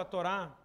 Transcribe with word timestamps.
a 0.00 0.04
Torá 0.04 0.56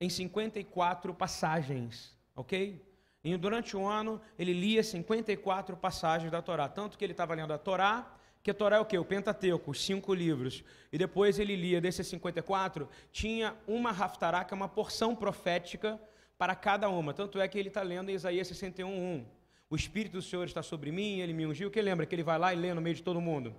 em 0.00 0.08
54 0.08 1.14
passagens, 1.14 2.16
ok? 2.34 2.84
E 3.24 3.36
durante 3.36 3.76
o 3.76 3.86
ano 3.86 4.20
ele 4.38 4.52
lia 4.52 4.82
54 4.82 5.76
passagens 5.76 6.30
da 6.30 6.42
Torá, 6.42 6.68
tanto 6.68 6.98
que 6.98 7.04
ele 7.04 7.12
estava 7.12 7.34
lendo 7.34 7.52
a 7.52 7.58
Torá, 7.58 8.16
que 8.42 8.50
a 8.50 8.54
Torá 8.54 8.76
é 8.76 8.80
o 8.80 8.84
quê? 8.84 8.98
O 8.98 9.04
Pentateuco, 9.04 9.70
os 9.70 9.84
cinco 9.84 10.12
livros. 10.12 10.64
E 10.92 10.98
depois 10.98 11.38
ele 11.38 11.54
lia 11.54 11.80
desses 11.80 12.06
54, 12.08 12.88
tinha 13.12 13.54
uma 13.68 13.90
Haftará, 13.90 14.44
que 14.44 14.52
é 14.52 14.56
uma 14.56 14.68
porção 14.68 15.14
profética 15.14 16.00
para 16.36 16.56
cada 16.56 16.88
uma. 16.88 17.14
Tanto 17.14 17.40
é 17.40 17.46
que 17.46 17.56
ele 17.56 17.68
está 17.68 17.82
lendo 17.82 18.10
em 18.10 18.14
Isaías 18.14 18.48
61, 18.48 18.88
1. 18.88 19.24
O 19.70 19.76
Espírito 19.76 20.14
do 20.14 20.22
Senhor 20.22 20.44
está 20.44 20.60
sobre 20.60 20.90
mim, 20.90 21.20
ele 21.20 21.32
me 21.32 21.46
ungiu. 21.46 21.70
Que 21.70 21.80
lembra 21.80 22.04
que 22.04 22.14
ele 22.14 22.24
vai 22.24 22.36
lá 22.36 22.52
e 22.52 22.56
lê 22.56 22.74
no 22.74 22.80
meio 22.80 22.96
de 22.96 23.02
todo 23.02 23.20
mundo? 23.20 23.54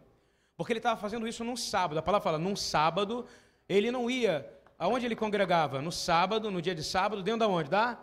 Porque 0.58 0.74
ele 0.74 0.80
estava 0.80 1.00
fazendo 1.00 1.26
isso 1.26 1.46
num 1.46 1.56
sábado. 1.56 1.98
A 1.98 2.02
palavra 2.02 2.24
fala, 2.24 2.38
num 2.38 2.56
sábado, 2.56 3.26
ele 3.70 3.90
não 3.90 4.10
ia. 4.10 4.46
Aonde 4.84 5.06
ele 5.06 5.16
congregava? 5.16 5.82
No 5.82 5.94
sábado, 5.94 6.52
no 6.52 6.62
dia 6.62 6.76
de 6.76 6.84
sábado, 6.84 7.24
dentro 7.24 7.40
da 7.40 7.48
onde? 7.48 7.70
Da 7.70 7.98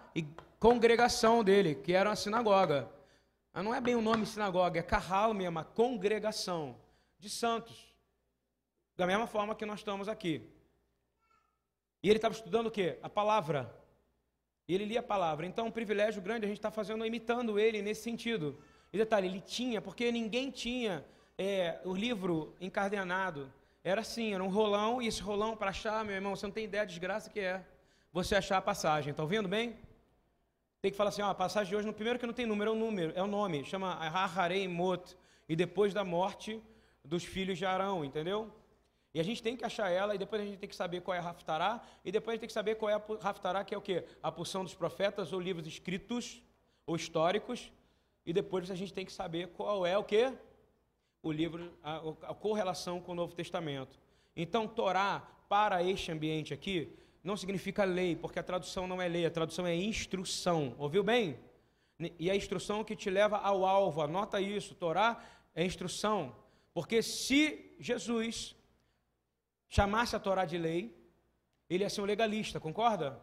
congregação 0.58 1.44
dele, 1.44 1.74
que 1.74 1.92
era 1.92 2.08
uma 2.08 2.16
sinagoga. 2.16 2.90
Mas 3.52 3.62
não 3.62 3.74
é 3.74 3.82
bem 3.82 3.94
o 3.96 4.00
nome 4.00 4.24
sinagoga, 4.24 4.80
é 4.80 4.82
carral 4.82 5.34
mesmo, 5.34 5.58
a 5.58 5.64
congregação 5.64 6.74
de 7.18 7.28
santos. 7.28 7.94
Da 8.96 9.06
mesma 9.06 9.26
forma 9.26 9.54
que 9.54 9.66
nós 9.66 9.80
estamos 9.80 10.08
aqui. 10.08 10.42
E 12.02 12.08
ele 12.08 12.16
estava 12.16 12.32
estudando 12.32 12.68
o 12.68 12.70
quê? 12.70 12.98
A 13.02 13.10
palavra. 13.10 13.70
E 14.66 14.74
ele 14.74 14.86
lia 14.86 15.00
a 15.00 15.02
palavra. 15.02 15.44
Então, 15.44 15.66
um 15.66 15.70
privilégio 15.70 16.22
grande 16.22 16.46
a 16.46 16.48
gente 16.48 16.60
está 16.60 16.70
fazendo, 16.70 17.04
imitando 17.04 17.58
ele 17.58 17.82
nesse 17.82 18.04
sentido. 18.04 18.58
E 18.90 18.96
detalhe, 18.96 19.28
ele 19.28 19.42
tinha, 19.42 19.82
porque 19.82 20.10
ninguém 20.10 20.50
tinha 20.50 21.04
é, 21.36 21.78
o 21.84 21.92
livro 21.92 22.54
encadenado. 22.58 23.52
Era 23.82 24.02
assim, 24.02 24.34
era 24.34 24.44
um 24.44 24.48
rolão, 24.48 25.00
e 25.00 25.06
esse 25.06 25.22
rolão, 25.22 25.56
para 25.56 25.70
achar, 25.70 26.04
meu 26.04 26.14
irmão, 26.14 26.36
você 26.36 26.46
não 26.46 26.52
tem 26.52 26.64
ideia 26.64 26.84
de 26.84 26.90
desgraça 26.90 27.30
que 27.30 27.40
é 27.40 27.64
você 28.12 28.34
achar 28.36 28.58
a 28.58 28.62
passagem. 28.62 29.12
Está 29.12 29.22
ouvindo 29.22 29.48
bem? 29.48 29.76
Tem 30.82 30.90
que 30.90 30.96
falar 30.96 31.08
assim, 31.08 31.22
ó, 31.22 31.30
a 31.30 31.34
passagem 31.34 31.70
de 31.70 31.76
hoje, 31.76 31.86
no 31.86 31.92
primeiro 31.92 32.18
que 32.18 32.26
não 32.26 32.34
tem 32.34 32.44
número, 32.44 32.70
é 32.70 32.74
o 32.74 32.76
número, 32.76 33.12
é 33.16 33.22
o 33.22 33.26
nome, 33.26 33.64
chama 33.64 33.94
Haharei 33.94 34.68
Mot, 34.68 35.16
e 35.48 35.56
depois 35.56 35.94
da 35.94 36.04
morte 36.04 36.62
dos 37.04 37.24
filhos 37.24 37.56
de 37.56 37.64
Arão, 37.64 38.04
entendeu? 38.04 38.52
E 39.14 39.20
a 39.20 39.22
gente 39.22 39.42
tem 39.42 39.56
que 39.56 39.64
achar 39.64 39.90
ela, 39.90 40.14
e 40.14 40.18
depois 40.18 40.42
a 40.42 40.44
gente 40.44 40.58
tem 40.58 40.68
que 40.68 40.76
saber 40.76 41.00
qual 41.00 41.14
é 41.14 41.18
a 41.18 41.22
Raftará, 41.22 41.82
e 42.04 42.12
depois 42.12 42.32
a 42.32 42.34
gente 42.34 42.40
tem 42.40 42.46
que 42.48 42.52
saber 42.52 42.74
qual 42.76 42.90
é 42.90 42.94
a 42.94 43.02
Raftará, 43.20 43.64
que 43.64 43.74
é 43.74 43.78
o 43.78 43.80
quê? 43.80 44.04
A 44.22 44.30
porção 44.30 44.62
dos 44.62 44.74
profetas, 44.74 45.32
ou 45.32 45.40
livros 45.40 45.66
escritos, 45.66 46.42
ou 46.86 46.96
históricos, 46.96 47.72
e 48.26 48.32
depois 48.32 48.70
a 48.70 48.74
gente 48.74 48.92
tem 48.92 49.06
que 49.06 49.12
saber 49.12 49.48
qual 49.48 49.86
é 49.86 49.96
o 49.96 50.04
quê? 50.04 50.32
O 51.22 51.30
livro, 51.30 51.72
a, 51.82 51.96
a 52.30 52.34
correlação 52.34 53.00
com 53.00 53.12
o 53.12 53.14
Novo 53.14 53.34
Testamento. 53.34 53.98
Então, 54.34 54.66
Torá, 54.66 55.28
para 55.48 55.82
este 55.82 56.10
ambiente 56.12 56.54
aqui, 56.54 56.96
não 57.22 57.36
significa 57.36 57.84
lei, 57.84 58.16
porque 58.16 58.38
a 58.38 58.42
tradução 58.42 58.86
não 58.86 59.00
é 59.00 59.08
lei, 59.08 59.26
a 59.26 59.30
tradução 59.30 59.66
é 59.66 59.74
instrução. 59.74 60.74
Ouviu 60.78 61.02
bem? 61.02 61.38
E 62.18 62.30
a 62.30 62.36
instrução 62.36 62.82
que 62.82 62.96
te 62.96 63.10
leva 63.10 63.36
ao 63.36 63.66
alvo, 63.66 64.00
anota 64.00 64.40
isso. 64.40 64.74
Torá 64.74 65.22
é 65.54 65.64
instrução. 65.64 66.34
Porque 66.72 67.02
se 67.02 67.74
Jesus 67.78 68.56
chamasse 69.68 70.16
a 70.16 70.20
Torá 70.20 70.44
de 70.44 70.56
lei, 70.56 70.96
ele 71.68 71.84
ia 71.84 71.90
ser 71.90 72.00
um 72.00 72.06
legalista, 72.06 72.58
concorda? 72.58 73.20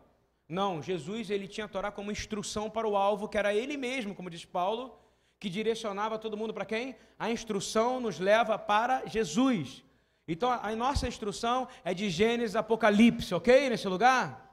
Não, 0.48 0.82
Jesus 0.82 1.30
ele 1.30 1.48
tinha 1.48 1.66
a 1.66 1.70
Torá 1.70 1.92
como 1.92 2.12
instrução 2.12 2.70
para 2.70 2.88
o 2.88 2.96
alvo, 2.96 3.28
que 3.28 3.38
era 3.38 3.54
ele 3.54 3.76
mesmo, 3.76 4.16
como 4.16 4.30
diz 4.30 4.46
Paulo, 4.46 4.98
que 5.40 5.50
direcionava 5.50 6.18
todo 6.18 6.38
mundo 6.38 6.54
para 6.54 6.66
quem? 6.66 6.96
A 7.18 7.30
instrução 7.30 8.00
nos 8.00 8.20
leva 8.20 8.58
para 8.58 9.06
Jesus. 9.06 9.84
Então 10.28 10.52
a 10.52 10.76
nossa 10.76 11.08
instrução 11.08 11.68
é 11.86 11.94
de 11.94 12.10
Gênesis 12.10 12.56
Apocalipse, 12.56 13.34
ok? 13.34 13.70
Nesse 13.70 13.88
lugar? 13.88 14.46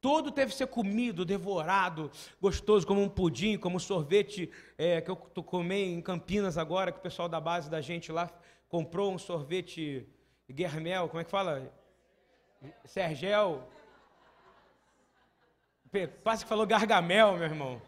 Tudo 0.00 0.30
teve 0.30 0.52
que 0.52 0.58
ser 0.58 0.68
comido, 0.68 1.24
devorado, 1.24 2.10
gostoso, 2.40 2.86
como 2.86 3.02
um 3.02 3.08
pudim, 3.08 3.58
como 3.58 3.76
um 3.76 3.80
sorvete 3.80 4.48
é, 4.76 5.00
que 5.00 5.10
eu 5.10 5.16
comei 5.16 5.92
em 5.92 6.00
Campinas 6.00 6.56
agora, 6.56 6.92
que 6.92 6.98
o 6.98 7.02
pessoal 7.02 7.28
da 7.28 7.40
base 7.40 7.68
da 7.68 7.80
gente 7.80 8.12
lá 8.12 8.30
comprou 8.68 9.12
um 9.12 9.18
sorvete 9.18 10.06
Guermel, 10.48 11.08
como 11.08 11.20
é 11.20 11.24
que 11.24 11.30
fala? 11.30 11.72
Sergel. 12.84 13.68
Quase 16.22 16.44
que 16.44 16.48
falou 16.48 16.66
Gargamel, 16.66 17.36
meu 17.36 17.44
irmão. 17.44 17.82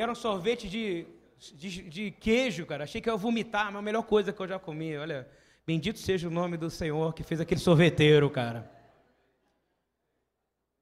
Era 0.00 0.12
um 0.12 0.14
sorvete 0.14 0.68
de 0.68 1.06
de, 1.54 1.82
de 1.88 2.10
queijo, 2.10 2.66
cara. 2.66 2.84
Achei 2.84 3.00
que 3.00 3.08
ia 3.08 3.16
vomitar, 3.16 3.66
mas 3.66 3.76
a 3.76 3.82
melhor 3.82 4.02
coisa 4.02 4.32
que 4.32 4.40
eu 4.40 4.48
já 4.48 4.58
comi. 4.58 4.96
Olha, 4.96 5.28
bendito 5.66 5.98
seja 5.98 6.26
o 6.28 6.30
nome 6.30 6.56
do 6.56 6.70
Senhor 6.70 7.14
que 7.14 7.22
fez 7.22 7.40
aquele 7.40 7.60
sorveteiro, 7.60 8.28
cara. 8.28 8.70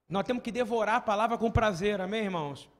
Nós 0.08 0.24
temos 0.24 0.42
que 0.42 0.52
devorar 0.52 0.96
a 0.96 1.00
palavra 1.00 1.36
com 1.36 1.50
prazer, 1.50 2.00
amém, 2.00 2.24
irmãos? 2.24 2.70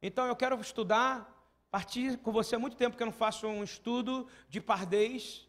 Então 0.00 0.26
eu 0.26 0.36
quero 0.36 0.58
estudar, 0.60 1.28
partir 1.70 2.16
com 2.18 2.32
você 2.32 2.54
há 2.54 2.58
muito 2.58 2.76
tempo 2.76 2.96
que 2.96 3.02
eu 3.02 3.06
não 3.06 3.12
faço 3.12 3.46
um 3.46 3.64
estudo 3.64 4.28
de 4.48 4.60
pardez 4.60 5.46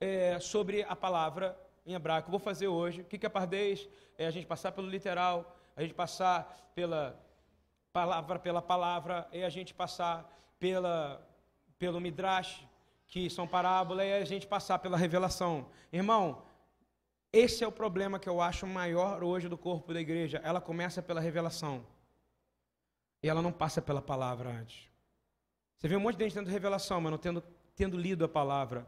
é, 0.00 0.38
sobre 0.40 0.82
a 0.82 0.96
palavra 0.96 1.58
em 1.86 1.94
hebraico. 1.94 2.30
Vou 2.30 2.40
fazer 2.40 2.66
hoje. 2.66 3.02
O 3.02 3.04
que 3.04 3.24
é 3.24 3.28
pardez? 3.28 3.88
É 4.18 4.26
a 4.26 4.30
gente 4.30 4.46
passar 4.46 4.72
pelo 4.72 4.88
literal, 4.88 5.56
a 5.76 5.82
gente 5.82 5.94
passar 5.94 6.72
pela 6.74 7.18
palavra 7.92 8.38
pela 8.38 8.62
palavra, 8.62 9.28
e 9.32 9.42
a 9.42 9.48
gente 9.48 9.74
passar 9.74 10.30
pela, 10.58 11.26
pelo 11.78 12.00
Midrash, 12.00 12.66
que 13.06 13.30
são 13.30 13.46
parábolas, 13.46 14.06
e 14.06 14.12
a 14.12 14.24
gente 14.24 14.46
passar 14.46 14.78
pela 14.78 14.96
revelação. 14.96 15.68
Irmão, 15.92 16.42
esse 17.32 17.62
é 17.62 17.66
o 17.66 17.72
problema 17.72 18.18
que 18.18 18.28
eu 18.28 18.40
acho 18.40 18.66
maior 18.66 19.22
hoje 19.22 19.48
do 19.48 19.58
corpo 19.58 19.92
da 19.92 20.00
igreja. 20.00 20.40
Ela 20.42 20.60
começa 20.60 21.02
pela 21.02 21.20
revelação. 21.20 21.84
E 23.22 23.28
ela 23.28 23.42
não 23.42 23.52
passa 23.52 23.82
pela 23.82 24.00
palavra 24.00 24.50
antes. 24.50 24.88
Você 25.76 25.88
vê 25.88 25.96
um 25.96 26.00
monte 26.00 26.16
de 26.16 26.24
gente 26.24 26.34
tendo 26.34 26.48
revelação, 26.48 27.00
mas 27.00 27.10
não 27.10 27.18
tendo, 27.18 27.42
tendo 27.76 27.96
lido 27.96 28.24
a 28.24 28.28
palavra. 28.28 28.86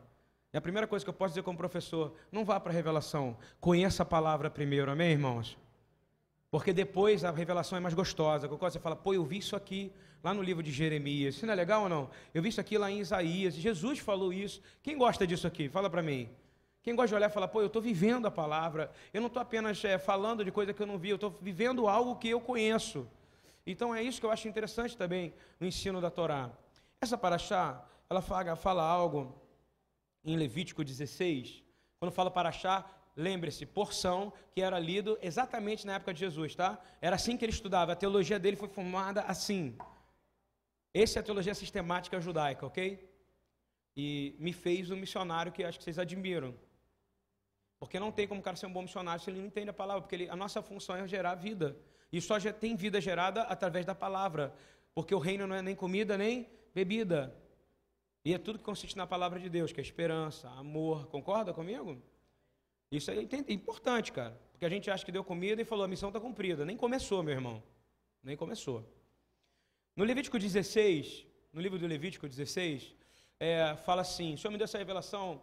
E 0.53 0.57
a 0.57 0.61
primeira 0.61 0.87
coisa 0.87 1.05
que 1.05 1.09
eu 1.09 1.15
posso 1.15 1.33
dizer 1.33 1.43
como 1.43 1.57
professor, 1.57 2.15
não 2.33 2.45
vá 2.45 2.59
para 2.59 2.73
a 2.73 2.75
revelação. 2.75 3.37
Conheça 3.61 4.03
a 4.03 4.07
palavra 4.07 4.51
primeiro, 4.51 4.91
amém, 4.91 5.13
irmãos? 5.13 5.57
Porque 6.51 6.73
depois 6.73 7.25
a 7.25 7.31
revelação 7.31 7.79
é 7.79 7.81
mais 7.81 7.95
gostosa. 7.95 8.49
Você 8.49 8.81
fala, 8.81 8.97
pô, 8.97 9.15
eu 9.15 9.25
vi 9.25 9.39
isso 9.39 9.55
aqui 9.55 9.93
lá 10.23 10.35
no 10.35 10.43
livro 10.43 10.63
de 10.63 10.73
Jeremias. 10.73 11.37
Isso 11.37 11.47
não 11.47 11.53
é 11.53 11.57
legal 11.57 11.85
ou 11.85 11.89
não? 11.89 12.11
Eu 12.35 12.43
vi 12.43 12.49
isso 12.49 12.61
aqui 12.61 12.77
lá 12.77 12.91
em 12.91 12.99
Isaías. 12.99 13.55
Jesus 13.55 14.01
falou 14.01 14.33
isso. 14.33 14.61
Quem 14.83 14.99
gosta 14.99 15.27
disso 15.27 15.47
aqui? 15.47 15.69
Fala 15.69 15.89
para 15.89 16.03
mim. 16.03 16.29
Quem 16.83 16.97
gosta 16.97 17.09
de 17.09 17.15
olhar 17.15 17.31
e 17.31 17.33
falar, 17.33 17.49
pô, 17.49 17.61
eu 17.61 17.67
estou 17.67 17.81
vivendo 17.81 18.27
a 18.27 18.31
palavra. 18.31 18.91
Eu 19.13 19.21
não 19.21 19.29
estou 19.29 19.41
apenas 19.41 19.85
é, 19.85 19.99
falando 19.99 20.45
de 20.45 20.51
coisa 20.51 20.73
que 20.73 20.83
eu 20.83 20.87
não 20.87 20.99
vi, 20.99 21.11
eu 21.11 21.17
estou 21.17 21.39
vivendo 21.41 21.87
algo 21.87 22.17
que 22.17 22.29
eu 22.29 22.41
conheço. 22.41 23.07
Então 23.67 23.95
é 23.95 24.03
isso 24.03 24.19
que 24.19 24.27
eu 24.27 24.31
acho 24.31 24.49
interessante 24.49 24.97
também 24.97 25.33
no 25.61 25.67
ensino 25.67 26.01
da 26.01 26.11
Torá. 26.11 26.51
Essa 27.01 27.17
paraxá, 27.17 27.87
ela 28.09 28.23
fala, 28.23 28.57
fala 28.57 28.83
algo 28.83 29.41
em 30.25 30.37
Levítico 30.37 30.83
16. 30.83 31.63
Quando 31.99 32.13
fala 32.13 32.31
paraxá, 32.31 32.85
lembre-se, 33.21 33.65
porção 33.67 34.33
que 34.53 34.61
era 34.63 34.79
lido 34.79 35.19
exatamente 35.21 35.87
na 35.87 35.95
época 35.95 36.13
de 36.15 36.21
Jesus, 36.21 36.55
tá? 36.55 36.81
Era 37.01 37.17
assim 37.17 37.37
que 37.37 37.45
ele 37.45 37.53
estudava, 37.53 37.93
a 37.93 37.97
teologia 37.97 38.39
dele 38.39 38.57
foi 38.57 38.69
formada 38.69 39.23
assim. 39.23 39.77
Essa 40.93 41.19
é 41.19 41.21
a 41.21 41.23
teologia 41.23 41.55
sistemática 41.55 42.21
judaica, 42.21 42.67
ok? 42.67 43.09
E 43.97 44.35
me 44.39 44.53
fez 44.53 44.91
um 44.91 44.97
missionário 44.97 45.53
que 45.53 45.63
acho 45.63 45.79
que 45.79 45.85
vocês 45.85 45.99
admiram. 45.99 46.55
Porque 47.79 47.99
não 47.99 48.13
tem 48.13 48.27
como 48.27 48.41
o 48.41 48.43
cara 48.43 48.57
ser 48.57 48.67
um 48.67 48.73
bom 48.73 48.83
missionário 48.83 49.23
se 49.23 49.31
ele 49.31 49.39
não 49.39 49.47
entende 49.47 49.71
a 49.71 49.73
palavra, 49.73 50.03
porque 50.03 50.15
ele, 50.15 50.29
a 50.29 50.37
nossa 50.37 50.61
função 50.61 50.97
é 50.97 51.07
gerar 51.07 51.35
vida. 51.35 51.77
E 52.13 52.21
só 52.21 52.39
tem 52.53 52.75
vida 52.75 53.01
gerada 53.01 53.43
através 53.43 53.87
da 53.87 53.95
palavra. 53.95 54.55
Porque 54.95 55.15
o 55.15 55.19
reino 55.19 55.47
não 55.47 55.55
é 55.55 55.63
nem 55.63 55.75
comida 55.75 56.19
nem 56.19 56.49
bebida. 56.75 57.35
E 58.25 58.35
é 58.35 58.39
tudo 58.39 58.59
que 58.59 58.65
consiste 58.65 58.97
na 58.97 59.07
palavra 59.07 59.39
de 59.41 59.49
Deus, 59.49 59.73
que 59.73 59.81
é 59.81 59.83
esperança, 59.83 60.49
amor. 60.51 61.07
Concorda 61.07 61.55
comigo? 61.55 62.03
Isso 62.91 63.11
é 63.11 63.23
importante, 63.49 64.13
cara. 64.13 64.39
Porque 64.53 64.65
a 64.65 64.69
gente 64.69 64.91
acha 64.91 65.05
que 65.05 65.13
deu 65.13 65.23
comida 65.23 65.63
e 65.63 65.65
falou, 65.65 65.85
a 65.85 65.89
missão 65.89 66.09
está 66.09 66.21
cumprida. 66.21 66.65
Nem 66.65 66.77
começou, 66.77 67.23
meu 67.23 67.33
irmão. 67.33 67.63
Nem 68.23 68.37
começou. 68.37 68.85
No 69.97 70.05
Levítico 70.05 70.39
16, 70.39 71.27
no 71.53 71.61
livro 71.61 71.79
do 71.79 71.87
Levítico 71.87 72.29
16, 72.29 72.95
é, 73.39 73.77
fala 73.77 74.03
assim: 74.03 74.35
o 74.35 74.39
Senhor 74.39 74.51
me 74.53 74.59
deu 74.59 74.65
essa 74.65 74.79
revelação 74.79 75.41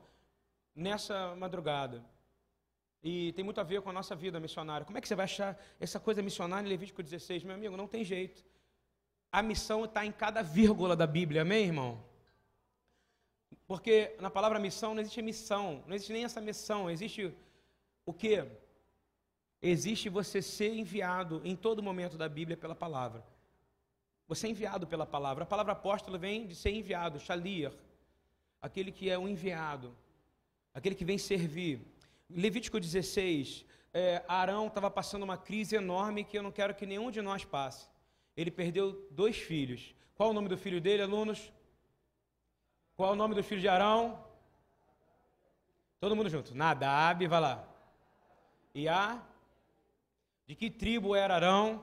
nessa 0.76 1.36
madrugada. 1.36 2.06
E 3.04 3.32
tem 3.34 3.46
muito 3.46 3.60
a 3.62 3.64
ver 3.64 3.82
com 3.82 3.90
a 3.90 3.94
nossa 3.94 4.16
vida 4.16 4.40
missionária. 4.40 4.86
Como 4.86 4.98
é 4.98 5.02
que 5.02 5.08
você 5.08 5.16
vai 5.16 5.26
achar 5.26 5.60
essa 5.80 6.00
coisa 6.00 6.22
missionária 6.22 6.66
em 6.66 6.70
Levítico 6.70 7.02
16? 7.02 7.44
Meu 7.44 7.56
amigo, 7.56 7.78
não 7.78 7.88
tem 7.88 8.04
jeito. 8.04 8.44
A 9.32 9.42
missão 9.42 9.86
está 9.86 10.06
em 10.06 10.12
cada 10.12 10.42
vírgula 10.42 10.96
da 10.96 11.08
Bíblia, 11.08 11.42
amém, 11.42 11.66
irmão? 11.66 12.04
Porque 13.68 14.16
na 14.20 14.30
palavra 14.30 14.60
missão 14.60 14.94
não 14.94 15.02
existe 15.02 15.22
missão, 15.22 15.84
não 15.88 15.96
existe 15.96 16.14
nem 16.14 16.24
essa 16.24 16.40
missão, 16.40 16.90
existe 16.90 17.34
o 18.06 18.14
quê? 18.14 18.46
Existe 19.62 20.08
você 20.10 20.42
ser 20.42 20.74
enviado 20.74 21.42
em 21.44 21.56
todo 21.56 21.84
momento 21.84 22.18
da 22.18 22.30
Bíblia 22.30 22.56
pela 22.56 22.76
palavra. 22.76 23.24
Você 24.28 24.48
é 24.48 24.50
enviado 24.50 24.86
pela 24.86 25.06
palavra. 25.06 25.44
A 25.44 25.48
palavra 25.48 25.74
apóstolo 25.74 26.20
vem 26.20 26.46
de 26.46 26.56
ser 26.56 26.72
enviado, 26.72 27.20
shalir, 27.20 27.72
aquele 28.62 28.92
que 28.92 29.10
é 29.10 29.18
o 29.18 29.28
enviado, 29.28 29.96
aquele 30.74 30.96
que 30.96 31.06
vem 31.06 31.18
servir. 31.18 31.82
Levítico 32.30 32.80
16, 32.80 33.66
é, 33.94 34.24
Arão 34.28 34.68
estava 34.68 34.92
passando 34.92 35.24
uma 35.24 35.38
crise 35.38 35.76
enorme 35.76 36.24
que 36.24 36.38
eu 36.38 36.44
não 36.44 36.52
quero 36.52 36.76
que 36.76 36.86
nenhum 36.86 37.10
de 37.10 37.22
nós 37.22 37.44
passe. 37.44 37.88
Ele 38.36 38.52
perdeu 38.52 39.08
dois 39.12 39.38
filhos. 39.38 39.96
Qual 40.16 40.30
o 40.30 40.34
nome 40.34 40.50
do 40.50 40.58
filho 40.58 40.80
dele, 40.80 41.02
alunos? 41.02 41.52
Qual 42.98 43.14
o 43.14 43.16
nome 43.16 43.36
do 43.36 43.44
filho 43.44 43.62
de 43.62 43.68
Arão? 43.68 44.20
Todo 46.00 46.16
mundo 46.16 46.30
junto. 46.30 46.56
Nadab, 46.56 47.28
vai 47.28 47.40
lá. 47.40 47.64
E 48.74 48.90
a? 48.90 49.22
De 50.48 50.56
que 50.56 50.72
tribo 50.72 51.16
era 51.16 51.36
Arão? 51.36 51.76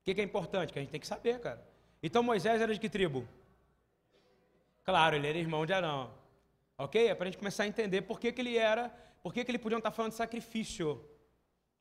O 0.00 0.04
que, 0.04 0.14
que 0.14 0.20
é 0.20 0.24
importante? 0.24 0.72
Que 0.72 0.78
a 0.78 0.82
gente 0.82 0.92
tem 0.92 1.00
que 1.00 1.06
saber, 1.06 1.40
cara. 1.40 1.66
Então 2.00 2.22
Moisés 2.22 2.60
era 2.60 2.72
de 2.72 2.78
que 2.78 2.88
tribo? 2.88 3.26
Claro, 4.84 5.16
ele 5.16 5.26
era 5.26 5.36
irmão 5.36 5.66
de 5.66 5.72
Arão. 5.72 6.14
Ok? 6.78 7.08
É 7.08 7.14
para 7.16 7.24
a 7.24 7.26
gente 7.26 7.38
começar 7.38 7.64
a 7.64 7.66
entender 7.66 8.02
por 8.02 8.20
que, 8.20 8.30
que 8.30 8.40
ele 8.40 8.56
era, 8.56 8.88
por 9.20 9.34
que, 9.34 9.44
que 9.44 9.50
ele 9.50 9.58
podia 9.58 9.78
estar 9.78 9.90
falando 9.90 10.12
de 10.12 10.16
sacrifício. 10.16 11.04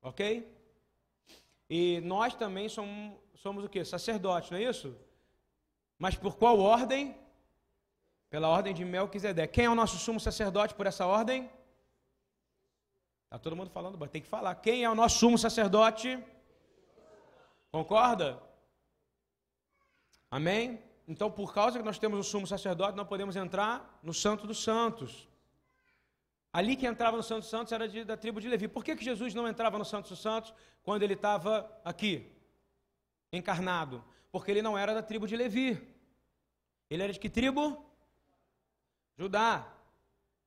Ok? 0.02 0.52
E 1.70 2.02
nós 2.02 2.34
também 2.34 2.68
somos, 2.68 3.16
somos 3.36 3.64
o 3.64 3.70
que? 3.70 3.86
Sacerdotes, 3.86 4.50
não 4.50 4.58
é 4.58 4.64
isso? 4.64 4.98
Mas 6.00 6.16
por 6.16 6.36
qual 6.36 6.60
ordem? 6.60 7.16
Pela 8.30 8.48
ordem 8.50 8.74
de 8.74 8.84
Melquisedeque. 8.84 9.54
Quem 9.54 9.66
é 9.66 9.70
o 9.70 9.76
nosso 9.76 9.98
sumo 9.98 10.20
sacerdote 10.20 10.74
por 10.74 10.86
essa 10.88 11.06
ordem? 11.06 11.50
Está 13.26 13.38
todo 13.40 13.56
mundo 13.56 13.70
falando, 13.70 14.08
tem 14.08 14.22
que 14.22 14.28
falar. 14.28 14.56
Quem 14.56 14.84
é 14.84 14.90
o 14.90 14.96
nosso 14.96 15.18
sumo 15.20 15.38
sacerdote? 15.38 16.24
Concorda? 17.72 18.42
Amém? 20.32 20.82
Então, 21.08 21.30
por 21.30 21.54
causa 21.54 21.78
que 21.78 21.86
nós 21.86 22.00
temos 22.00 22.20
o 22.20 22.24
sumo 22.24 22.48
sacerdote, 22.48 22.98
não 22.98 23.06
podemos 23.06 23.36
entrar 23.36 24.00
no 24.02 24.14
Santo 24.14 24.48
dos 24.48 24.64
Santos. 24.64 25.28
Ali 26.52 26.76
que 26.76 26.88
entrava 26.88 27.18
no 27.18 27.24
Santo 27.24 27.42
dos 27.42 27.50
Santos 27.50 27.74
era 27.74 27.88
de, 27.88 28.06
da 28.06 28.16
tribo 28.16 28.40
de 28.40 28.48
Levi. 28.48 28.68
Por 28.68 28.84
que, 28.84 28.96
que 28.96 29.04
Jesus 29.04 29.34
não 29.34 29.48
entrava 29.48 29.78
no 29.78 29.84
Santo 29.86 30.10
dos 30.10 30.20
Santos 30.20 30.54
quando 30.84 31.04
ele 31.04 31.14
estava 31.14 31.70
aqui, 31.84 32.32
encarnado? 33.32 34.04
Porque 34.32 34.52
ele 34.52 34.62
não 34.62 34.78
era 34.78 34.94
da 34.94 35.04
tribo 35.04 35.28
de 35.28 35.36
Levi. 35.36 35.70
Ele 36.90 37.04
era 37.04 37.12
de 37.12 37.20
que 37.20 37.30
tribo? 37.30 37.86
Judá. 39.18 39.68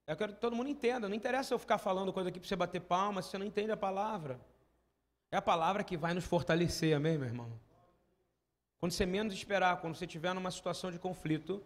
Eu 0.06 0.16
quero 0.16 0.32
que 0.32 0.40
todo 0.40 0.56
mundo 0.56 0.68
entenda. 0.68 1.08
Não 1.08 1.14
interessa 1.14 1.52
eu 1.52 1.58
ficar 1.58 1.78
falando 1.78 2.12
coisa 2.12 2.28
aqui 2.28 2.40
para 2.40 2.48
você 2.48 2.56
bater 2.56 2.80
palma 2.80 3.20
se 3.22 3.30
você 3.30 3.38
não 3.38 3.46
entende 3.46 3.70
a 3.70 3.76
palavra. 3.76 4.40
É 5.30 5.36
a 5.36 5.42
palavra 5.42 5.84
que 5.84 5.96
vai 5.96 6.14
nos 6.14 6.24
fortalecer, 6.24 6.96
amém, 6.96 7.18
meu 7.18 7.26
irmão? 7.26 7.52
Quando 8.78 8.92
você 8.92 9.04
menos 9.04 9.34
esperar, 9.34 9.80
quando 9.80 9.94
você 9.94 10.06
estiver 10.06 10.32
numa 10.34 10.50
situação 10.50 10.90
de 10.90 10.98
conflito, 10.98 11.62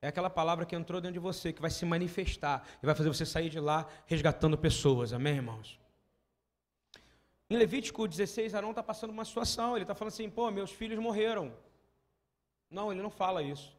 é 0.00 0.08
aquela 0.08 0.30
palavra 0.30 0.64
que 0.66 0.74
entrou 0.74 1.00
dentro 1.00 1.14
de 1.14 1.18
você, 1.20 1.52
que 1.52 1.60
vai 1.60 1.70
se 1.70 1.84
manifestar 1.84 2.66
e 2.82 2.86
vai 2.86 2.94
fazer 2.94 3.08
você 3.08 3.26
sair 3.26 3.50
de 3.50 3.60
lá 3.60 3.86
resgatando 4.06 4.56
pessoas. 4.56 5.12
Amém, 5.12 5.36
irmãos? 5.36 5.78
Em 7.48 7.56
Levítico 7.56 8.08
16, 8.08 8.54
Arão 8.54 8.70
está 8.70 8.82
passando 8.82 9.10
uma 9.10 9.24
situação. 9.24 9.76
Ele 9.76 9.84
está 9.84 9.94
falando 9.94 10.12
assim: 10.12 10.28
pô, 10.28 10.50
meus 10.50 10.72
filhos 10.72 10.98
morreram. 10.98 11.52
Não, 12.68 12.90
ele 12.90 13.02
não 13.02 13.10
fala 13.10 13.42
isso. 13.42 13.75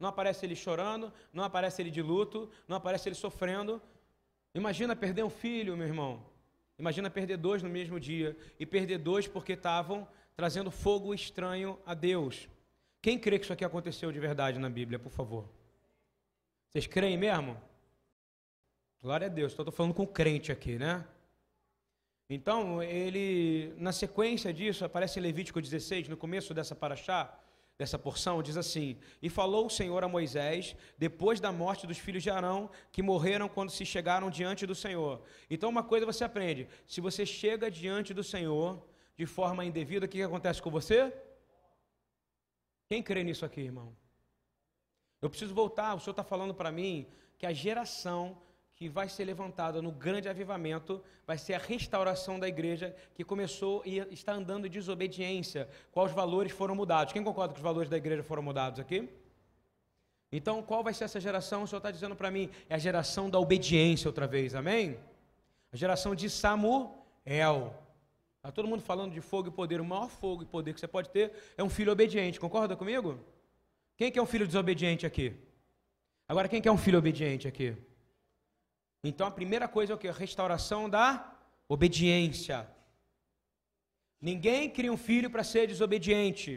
Não 0.00 0.08
aparece 0.08 0.46
ele 0.46 0.56
chorando, 0.56 1.12
não 1.32 1.44
aparece 1.44 1.82
ele 1.82 1.90
de 1.90 2.00
luto, 2.00 2.50
não 2.66 2.76
aparece 2.78 3.08
ele 3.08 3.14
sofrendo. 3.14 3.80
Imagina 4.54 4.96
perder 4.96 5.22
um 5.22 5.30
filho, 5.30 5.76
meu 5.76 5.86
irmão. 5.86 6.24
Imagina 6.78 7.10
perder 7.10 7.36
dois 7.36 7.62
no 7.62 7.68
mesmo 7.68 8.00
dia. 8.00 8.36
E 8.58 8.64
perder 8.64 8.98
dois 8.98 9.28
porque 9.28 9.52
estavam 9.52 10.08
trazendo 10.34 10.70
fogo 10.70 11.12
estranho 11.14 11.78
a 11.84 11.92
Deus. 11.92 12.48
Quem 13.02 13.18
crê 13.18 13.38
que 13.38 13.44
isso 13.44 13.52
aqui 13.52 13.64
aconteceu 13.64 14.10
de 14.10 14.18
verdade 14.18 14.58
na 14.58 14.70
Bíblia, 14.70 14.98
por 14.98 15.12
favor? 15.12 15.46
Vocês 16.68 16.86
creem 16.86 17.18
mesmo? 17.18 17.60
Glória 19.02 19.26
a 19.26 19.30
Deus, 19.30 19.52
estou 19.52 19.70
falando 19.72 19.94
com 19.94 20.06
crente 20.06 20.52
aqui, 20.52 20.78
né? 20.78 21.06
Então, 22.28 22.82
ele, 22.82 23.74
na 23.76 23.92
sequência 23.92 24.52
disso, 24.52 24.84
aparece 24.84 25.18
em 25.18 25.22
Levítico 25.22 25.60
16, 25.60 26.08
no 26.08 26.16
começo 26.16 26.54
dessa 26.54 26.76
paraxá, 26.76 27.39
dessa 27.80 27.98
porção, 27.98 28.42
diz 28.42 28.58
assim: 28.58 28.98
E 29.22 29.30
falou 29.30 29.64
o 29.66 29.70
Senhor 29.70 30.04
a 30.04 30.08
Moisés, 30.08 30.76
depois 30.98 31.40
da 31.40 31.50
morte 31.50 31.86
dos 31.86 31.96
filhos 31.96 32.22
de 32.22 32.28
Arão, 32.28 32.70
que 32.92 33.02
morreram 33.02 33.48
quando 33.48 33.70
se 33.70 33.86
chegaram 33.86 34.28
diante 34.28 34.66
do 34.66 34.74
Senhor. 34.74 35.22
Então, 35.48 35.70
uma 35.70 35.82
coisa 35.82 36.04
você 36.04 36.22
aprende: 36.22 36.68
se 36.86 37.00
você 37.00 37.24
chega 37.24 37.70
diante 37.70 38.12
do 38.12 38.22
Senhor, 38.22 38.86
de 39.16 39.24
forma 39.24 39.64
indevida, 39.64 40.04
o 40.04 40.08
que, 40.08 40.20
acontece 40.20 40.60
com 40.60 40.70
você? 40.70 41.10
Quem 42.86 43.02
crê 43.02 43.24
nisso 43.24 43.46
aqui, 43.46 43.62
irmão? 43.62 43.96
Eu 45.22 45.30
preciso 45.30 45.54
voltar, 45.54 45.94
o 45.94 46.00
Senhor 46.00 46.12
está 46.12 46.22
falando 46.22 46.54
para 46.54 46.70
mim 46.70 47.06
que 47.38 47.46
a 47.46 47.52
geração 47.52 48.36
que 48.80 48.88
vai 48.88 49.10
ser 49.10 49.26
levantada 49.26 49.82
no 49.82 49.92
grande 49.92 50.26
avivamento 50.26 51.02
vai 51.26 51.36
ser 51.36 51.52
a 51.52 51.58
restauração 51.58 52.40
da 52.40 52.48
igreja 52.48 52.96
que 53.14 53.22
começou 53.22 53.82
e 53.84 53.98
está 54.10 54.32
andando 54.32 54.66
em 54.66 54.70
desobediência, 54.70 55.68
qual 55.92 56.06
os 56.06 56.12
valores 56.12 56.50
foram 56.50 56.74
mudados. 56.74 57.12
Quem 57.12 57.22
concorda 57.22 57.52
que 57.52 57.58
os 57.58 57.62
valores 57.62 57.90
da 57.90 57.98
igreja 57.98 58.22
foram 58.22 58.42
mudados 58.42 58.80
aqui? 58.80 59.06
Então, 60.32 60.62
qual 60.62 60.82
vai 60.82 60.94
ser 60.94 61.04
essa 61.04 61.20
geração? 61.20 61.64
O 61.64 61.66
Senhor 61.66 61.76
está 61.76 61.90
dizendo 61.90 62.16
para 62.16 62.30
mim, 62.30 62.48
é 62.70 62.74
a 62.74 62.78
geração 62.78 63.28
da 63.28 63.38
obediência 63.38 64.08
outra 64.08 64.26
vez, 64.26 64.54
amém? 64.54 64.96
A 65.70 65.76
geração 65.76 66.14
de 66.14 66.30
Samuel. 66.30 67.74
Está 68.38 68.50
todo 68.50 68.66
mundo 68.66 68.80
falando 68.80 69.12
de 69.12 69.20
fogo 69.20 69.48
e 69.48 69.50
poder. 69.50 69.78
O 69.82 69.84
maior 69.84 70.08
fogo 70.08 70.42
e 70.42 70.46
poder 70.46 70.72
que 70.72 70.80
você 70.80 70.88
pode 70.88 71.10
ter 71.10 71.34
é 71.54 71.62
um 71.62 71.68
filho 71.68 71.92
obediente. 71.92 72.40
Concorda 72.40 72.74
comigo? 72.74 73.20
Quem 73.94 74.10
que 74.10 74.18
é 74.18 74.22
um 74.22 74.26
filho 74.26 74.46
desobediente 74.46 75.04
aqui? 75.04 75.34
Agora, 76.26 76.48
quem 76.48 76.62
que 76.62 76.68
é 76.68 76.72
um 76.72 76.78
filho 76.78 76.98
obediente 76.98 77.46
aqui? 77.46 77.76
Então, 79.02 79.26
a 79.26 79.30
primeira 79.30 79.66
coisa 79.66 79.92
é 79.92 79.96
o 79.96 79.98
que? 79.98 80.10
Restauração 80.10 80.88
da 80.88 81.34
obediência. 81.68 82.68
Ninguém 84.20 84.68
cria 84.68 84.92
um 84.92 84.96
filho 84.96 85.30
para 85.30 85.42
ser 85.42 85.66
desobediente. 85.66 86.56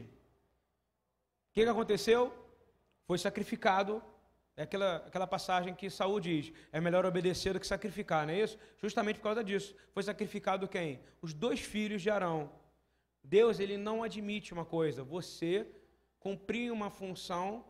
O 1.49 1.53
que, 1.53 1.63
que 1.63 1.69
aconteceu? 1.69 2.33
Foi 3.05 3.17
sacrificado 3.17 4.01
é 4.55 4.63
aquela, 4.63 4.97
aquela 4.97 5.25
passagem 5.25 5.73
que 5.73 5.89
Saul 5.89 6.19
diz: 6.19 6.51
é 6.71 6.79
melhor 6.79 7.05
obedecer 7.05 7.53
do 7.53 7.59
que 7.59 7.65
sacrificar, 7.65 8.27
não 8.27 8.33
é 8.33 8.41
isso? 8.41 8.57
Justamente 8.77 9.17
por 9.17 9.23
causa 9.23 9.43
disso. 9.43 9.75
Foi 9.91 10.03
sacrificado 10.03 10.67
quem? 10.67 10.99
Os 11.21 11.33
dois 11.33 11.59
filhos 11.59 12.01
de 12.01 12.09
Arão. 12.09 12.51
Deus, 13.23 13.59
ele 13.59 13.77
não 13.77 14.03
admite 14.03 14.53
uma 14.53 14.65
coisa: 14.65 15.03
você 15.03 15.67
cumprir 16.19 16.71
uma 16.71 16.89
função 16.89 17.65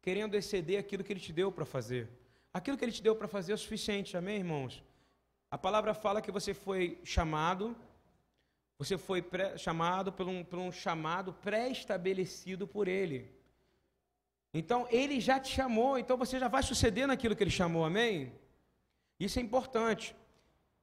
querendo 0.00 0.34
exceder 0.34 0.80
aquilo 0.80 1.04
que 1.04 1.12
ele 1.12 1.20
te 1.20 1.32
deu 1.32 1.52
para 1.52 1.66
fazer. 1.66 2.08
Aquilo 2.54 2.76
que 2.76 2.84
ele 2.84 2.92
te 2.92 3.02
deu 3.02 3.16
para 3.16 3.26
fazer 3.26 3.52
é 3.52 3.54
o 3.54 3.58
suficiente, 3.58 4.16
amém, 4.16 4.36
irmãos? 4.36 4.82
A 5.50 5.56
palavra 5.56 5.94
fala 5.94 6.20
que 6.20 6.30
você 6.30 6.52
foi 6.52 7.00
chamado, 7.02 7.74
você 8.78 8.98
foi 8.98 9.24
chamado 9.56 10.12
por 10.12 10.28
um, 10.28 10.44
por 10.44 10.58
um 10.58 10.70
chamado 10.70 11.32
pré-estabelecido 11.32 12.66
por 12.66 12.88
ele. 12.88 13.30
Então, 14.52 14.86
ele 14.90 15.18
já 15.18 15.40
te 15.40 15.48
chamou, 15.48 15.98
então 15.98 16.16
você 16.16 16.38
já 16.38 16.46
vai 16.46 16.62
suceder 16.62 17.06
naquilo 17.06 17.34
que 17.34 17.42
ele 17.42 17.50
chamou, 17.50 17.86
amém? 17.86 18.32
Isso 19.18 19.38
é 19.38 19.42
importante. 19.42 20.14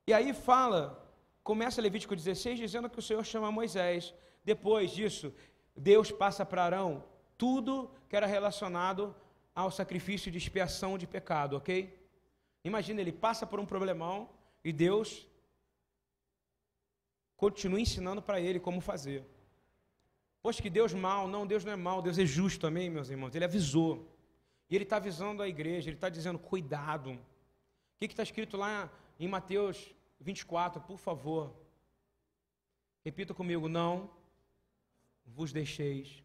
E 0.07 0.13
aí 0.13 0.33
fala, 0.33 1.07
começa 1.43 1.79
Levítico 1.81 2.15
16 2.15 2.57
dizendo 2.57 2.89
que 2.89 2.97
o 2.97 3.01
Senhor 3.01 3.23
chama 3.23 3.51
Moisés. 3.51 4.13
Depois 4.43 4.89
disso, 4.89 5.31
Deus 5.75 6.11
passa 6.11 6.43
para 6.43 6.63
Arão 6.63 7.03
tudo 7.37 7.91
que 8.09 8.15
era 8.15 8.25
relacionado 8.25 9.15
ao 9.59 9.71
sacrifício 9.71 10.31
de 10.31 10.37
expiação 10.37 10.97
de 10.97 11.05
pecado, 11.05 11.57
ok? 11.57 11.73
Imagina, 12.63 13.01
ele 13.01 13.11
passa 13.11 13.45
por 13.45 13.59
um 13.59 13.65
problemão 13.65 14.29
e 14.63 14.71
Deus 14.71 15.27
continua 17.35 17.79
ensinando 17.79 18.21
para 18.21 18.39
ele 18.39 18.59
como 18.59 18.79
fazer. 18.79 19.25
Poxa, 20.41 20.61
que 20.61 20.69
Deus 20.69 20.93
mal. 20.93 21.27
Não, 21.27 21.45
Deus 21.45 21.65
não 21.65 21.73
é 21.73 21.75
mal, 21.75 22.01
Deus 22.01 22.17
é 22.17 22.25
justo, 22.25 22.65
amém, 22.67 22.89
meus 22.89 23.09
irmãos? 23.09 23.35
Ele 23.35 23.45
avisou. 23.45 24.07
E 24.69 24.75
ele 24.75 24.83
está 24.85 24.97
avisando 24.97 25.41
a 25.41 25.47
igreja, 25.47 25.89
ele 25.89 25.97
está 25.97 26.09
dizendo, 26.09 26.39
cuidado. 26.39 27.11
O 27.13 27.19
que 27.99 28.05
está 28.05 28.23
escrito 28.23 28.55
lá 28.55 28.89
em 29.19 29.27
Mateus 29.27 29.93
24, 30.19 30.81
por 30.81 30.97
favor? 30.97 31.53
Repita 33.03 33.33
comigo, 33.33 33.67
não 33.67 34.09
vos 35.25 35.51
deixeis 35.51 36.23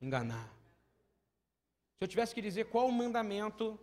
enganar. 0.00 0.59
Se 2.00 2.04
eu 2.04 2.08
tivesse 2.08 2.34
que 2.34 2.40
dizer 2.40 2.64
qual 2.64 2.88
o 2.88 2.92
mandamento, 2.92 3.78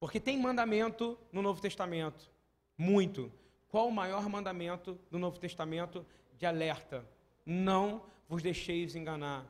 porque 0.00 0.18
tem 0.18 0.40
mandamento 0.40 1.18
no 1.30 1.42
Novo 1.42 1.60
Testamento, 1.60 2.30
muito. 2.78 3.30
Qual 3.68 3.88
o 3.88 3.92
maior 3.92 4.26
mandamento 4.30 4.98
do 5.10 5.18
Novo 5.18 5.38
Testamento 5.38 6.06
de 6.38 6.46
alerta? 6.46 7.06
Não 7.44 8.02
vos 8.26 8.42
deixeis 8.42 8.96
enganar. 8.96 9.46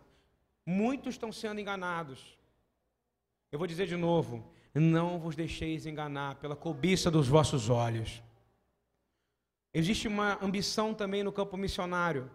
Muitos 0.67 1.15
estão 1.15 1.31
sendo 1.31 1.61
enganados. 1.61 2.37
Eu 3.53 3.61
vou 3.61 3.69
dizer 3.69 3.87
de 3.87 3.95
novo: 3.95 4.45
não 4.75 5.17
vos 5.17 5.37
deixeis 5.37 5.87
enganar 5.87 6.35
pela 6.41 6.57
cobiça 6.57 7.13
dos 7.13 7.29
vossos 7.29 7.71
olhos. 7.71 8.25
Existe 9.73 10.09
uma 10.09 10.37
ambição 10.45 10.93
também 10.93 11.23
no 11.23 11.31
campo 11.31 11.57
missionário, 11.57 12.29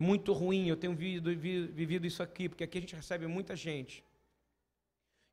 muito 0.00 0.32
ruim. 0.32 0.66
Eu 0.66 0.76
tenho 0.76 0.96
vivido, 0.96 1.30
vivido 1.72 2.08
isso 2.08 2.24
aqui, 2.24 2.48
porque 2.48 2.64
aqui 2.64 2.78
a 2.78 2.80
gente 2.80 2.96
recebe 2.96 3.28
muita 3.28 3.54
gente. 3.54 4.04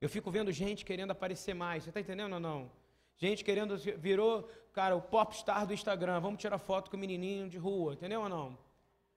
Eu 0.04 0.10
fico 0.10 0.30
vendo 0.30 0.52
gente 0.52 0.84
querendo 0.84 1.12
aparecer 1.12 1.54
mais. 1.56 1.84
Você 1.84 1.90
está 1.90 2.02
entendendo 2.02 2.34
ou 2.34 2.40
não? 2.40 2.70
Gente 3.16 3.42
querendo, 3.42 3.78
virou, 3.78 4.50
cara, 4.74 4.98
o 4.98 5.02
popstar 5.02 5.66
do 5.66 5.74
Instagram. 5.74 6.20
Vamos 6.20 6.42
tirar 6.42 6.58
foto 6.58 6.92
com 6.92 6.98
o 6.98 7.00
menininho 7.00 7.48
de 7.48 7.58
rua, 7.58 7.94
entendeu 7.94 8.20
ou 8.20 8.28
não? 8.28 8.58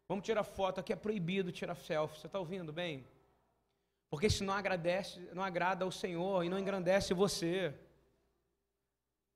Vamos 0.08 0.24
tirar 0.24 0.44
foto, 0.44 0.78
aqui 0.78 0.92
é 0.92 0.96
proibido 0.96 1.50
tirar 1.50 1.74
selfie. 1.74 2.20
Você 2.20 2.28
está 2.28 2.38
ouvindo 2.38 2.72
bem? 2.72 3.04
Porque 4.08 4.28
isso 4.28 4.44
não 4.44 4.54
agradece, 4.54 5.28
não 5.32 5.42
agrada 5.42 5.84
ao 5.84 5.90
Senhor 5.90 6.44
e 6.44 6.48
não 6.48 6.56
engrandece 6.56 7.12
você. 7.12 7.74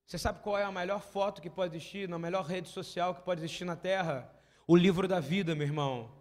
Você 0.07 0.19
sabe 0.19 0.38
qual 0.45 0.57
é 0.57 0.62
a 0.62 0.71
melhor 0.71 1.02
foto 1.02 1.42
que 1.42 1.50
pode 1.50 1.75
existir, 1.75 2.09
na 2.09 2.16
melhor 2.16 2.45
rede 2.45 2.69
social 2.69 3.12
que 3.12 3.23
pode 3.23 3.40
existir 3.40 3.64
na 3.64 3.75
Terra? 3.75 4.33
O 4.69 4.76
livro 4.76 5.09
da 5.09 5.19
vida, 5.19 5.57
meu 5.57 5.66
irmão. 5.66 6.12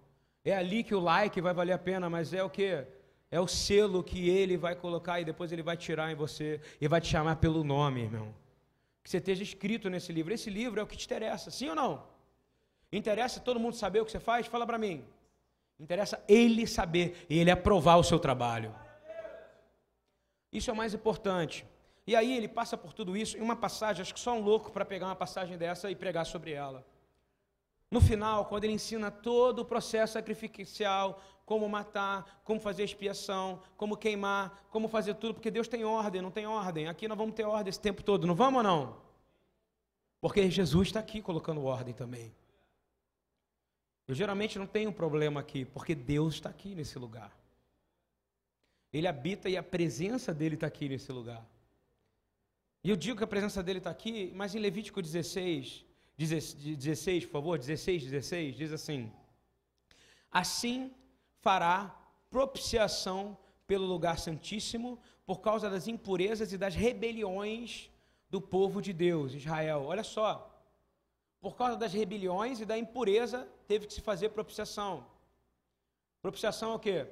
É 0.44 0.56
ali 0.56 0.84
que 0.84 0.96
o 0.96 1.00
like 1.00 1.40
vai 1.40 1.54
valer 1.54 1.74
a 1.74 1.78
pena, 1.78 2.10
mas 2.10 2.34
é 2.34 2.44
o 2.44 2.50
que? 2.50 2.84
É 3.32 3.40
o 3.40 3.48
selo 3.48 4.04
que 4.04 4.30
ele 4.30 4.58
vai 4.58 4.76
colocar 4.76 5.20
e 5.20 5.26
depois 5.26 5.52
ele 5.52 5.62
vai 5.62 5.78
tirar 5.78 6.12
em 6.12 6.16
você 6.16 6.60
e 6.82 6.88
vai 6.88 7.00
te 7.00 7.08
chamar 7.08 7.36
pelo 7.36 7.64
nome, 7.64 8.02
irmão. 8.02 8.34
Que 9.04 9.10
você 9.10 9.18
esteja 9.18 9.44
escrito 9.44 9.90
nesse 9.90 10.12
livro. 10.12 10.34
Esse 10.34 10.50
livro 10.50 10.80
é 10.80 10.84
o 10.84 10.88
que 10.88 10.98
te 10.98 11.06
interessa, 11.06 11.52
sim 11.52 11.70
ou 11.70 11.76
não? 11.76 12.04
Interessa 12.92 13.40
todo 13.40 13.60
mundo 13.60 13.76
saber 13.76 14.02
o 14.02 14.06
que 14.06 14.12
você 14.12 14.20
faz? 14.20 14.48
Fala 14.48 14.66
para 14.66 14.78
mim. 14.78 15.06
Interessa 15.80 16.24
ele 16.28 16.66
saber 16.66 17.26
e 17.30 17.38
ele 17.38 17.52
aprovar 17.52 17.98
o 17.98 18.04
seu 18.04 18.20
trabalho. 18.20 18.74
Isso 20.52 20.70
é 20.70 20.74
o 20.74 20.76
mais 20.76 20.94
importante. 20.94 21.66
E 22.08 22.16
aí 22.16 22.36
ele 22.36 22.48
passa 22.48 22.76
por 22.76 22.92
tudo 22.92 23.16
isso 23.16 23.38
em 23.38 23.42
uma 23.42 23.56
passagem, 23.56 24.02
acho 24.02 24.14
que 24.14 24.20
só 24.20 24.34
um 24.34 24.42
louco 24.42 24.72
para 24.72 24.84
pegar 24.84 25.06
uma 25.06 25.16
passagem 25.16 25.58
dessa 25.58 25.92
e 25.92 25.96
pregar 25.96 26.26
sobre 26.26 26.52
ela. 26.52 26.84
No 27.92 28.00
final, 28.00 28.46
quando 28.46 28.66
ele 28.66 28.74
ensina 28.74 29.10
todo 29.10 29.60
o 29.60 29.66
processo 29.66 30.14
sacrificial, 30.14 31.22
como 31.46 31.68
matar, 31.68 32.42
como 32.44 32.60
fazer 32.60 32.84
expiação, 32.84 33.62
como 33.76 33.98
queimar, 33.98 34.68
como 34.70 34.88
fazer 34.88 35.16
tudo, 35.16 35.34
porque 35.34 35.50
Deus 35.50 35.68
tem 35.68 35.84
ordem, 35.84 36.22
não 36.22 36.30
tem 36.30 36.46
ordem. 36.46 36.88
Aqui 36.88 37.08
nós 37.08 37.18
vamos 37.18 37.34
ter 37.34 37.44
ordem 37.44 37.70
esse 37.70 37.80
tempo 37.80 38.04
todo, 38.04 38.28
não 38.28 38.36
vamos 38.36 38.58
ou 38.58 38.64
não? 38.64 39.02
Porque 40.22 40.52
Jesus 40.52 40.90
está 40.90 41.00
aqui 41.00 41.22
colocando 41.22 41.64
ordem 41.64 41.94
também. 41.94 42.36
Eu 44.08 44.14
geralmente 44.14 44.60
não 44.60 44.68
tenho 44.68 44.94
problema 44.94 45.40
aqui, 45.40 45.66
porque 45.66 45.96
Deus 45.96 46.36
está 46.36 46.50
aqui 46.50 46.76
nesse 46.76 47.00
lugar. 47.00 47.36
Ele 48.94 49.08
habita 49.08 49.50
e 49.50 49.58
a 49.58 49.64
presença 49.64 50.34
dele 50.34 50.56
está 50.56 50.68
aqui 50.68 50.88
nesse 50.90 51.12
lugar. 51.12 51.44
E 52.84 52.90
eu 52.90 52.96
digo 52.96 53.18
que 53.18 53.24
a 53.24 53.28
presença 53.28 53.64
dele 53.64 53.80
está 53.80 53.90
aqui, 53.90 54.32
mas 54.36 54.54
em 54.54 54.60
Levítico 54.60 55.02
16, 55.02 55.86
16, 56.26 57.26
por 57.26 57.32
favor, 57.32 57.58
16, 57.58 58.04
16, 58.04 58.56
diz 58.56 58.74
assim: 58.74 59.10
Assim 60.30 60.92
fará 61.40 61.96
propiciação 62.30 63.38
pelo 63.66 63.86
lugar 63.86 64.20
santíssimo 64.20 65.00
por 65.26 65.40
causa 65.40 65.70
das 65.70 65.88
impurezas 65.88 66.52
e 66.52 66.58
das 66.58 66.76
rebeliões 66.76 67.90
do 68.30 68.42
povo 68.42 68.82
de 68.82 68.92
Deus, 68.92 69.34
Israel. 69.34 69.86
Olha 69.86 70.04
só. 70.04 70.46
Por 71.40 71.56
causa 71.56 71.78
das 71.78 71.94
rebeliões 71.94 72.60
e 72.60 72.66
da 72.66 72.78
impureza, 72.78 73.48
teve 73.66 73.88
que 73.88 73.94
se 73.94 74.02
fazer 74.02 74.30
propiciação. 74.30 75.06
Propiciação 76.22 76.74
é 76.74 76.76
o 76.76 76.80
quê? 76.80 77.08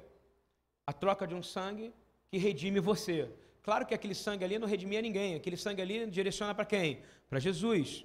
A 0.86 0.92
troca 0.92 1.26
de 1.26 1.34
um 1.34 1.42
sangue 1.42 1.94
que 2.28 2.36
redime 2.36 2.78
você. 2.78 3.30
Claro 3.62 3.86
que 3.86 3.94
aquele 3.94 4.14
sangue 4.14 4.44
ali 4.44 4.58
não 4.58 4.68
redimia 4.68 5.00
ninguém, 5.00 5.34
aquele 5.34 5.56
sangue 5.56 5.80
ali 5.80 6.06
direciona 6.10 6.54
para 6.54 6.66
quem? 6.66 7.00
Para 7.30 7.38
Jesus. 7.38 8.04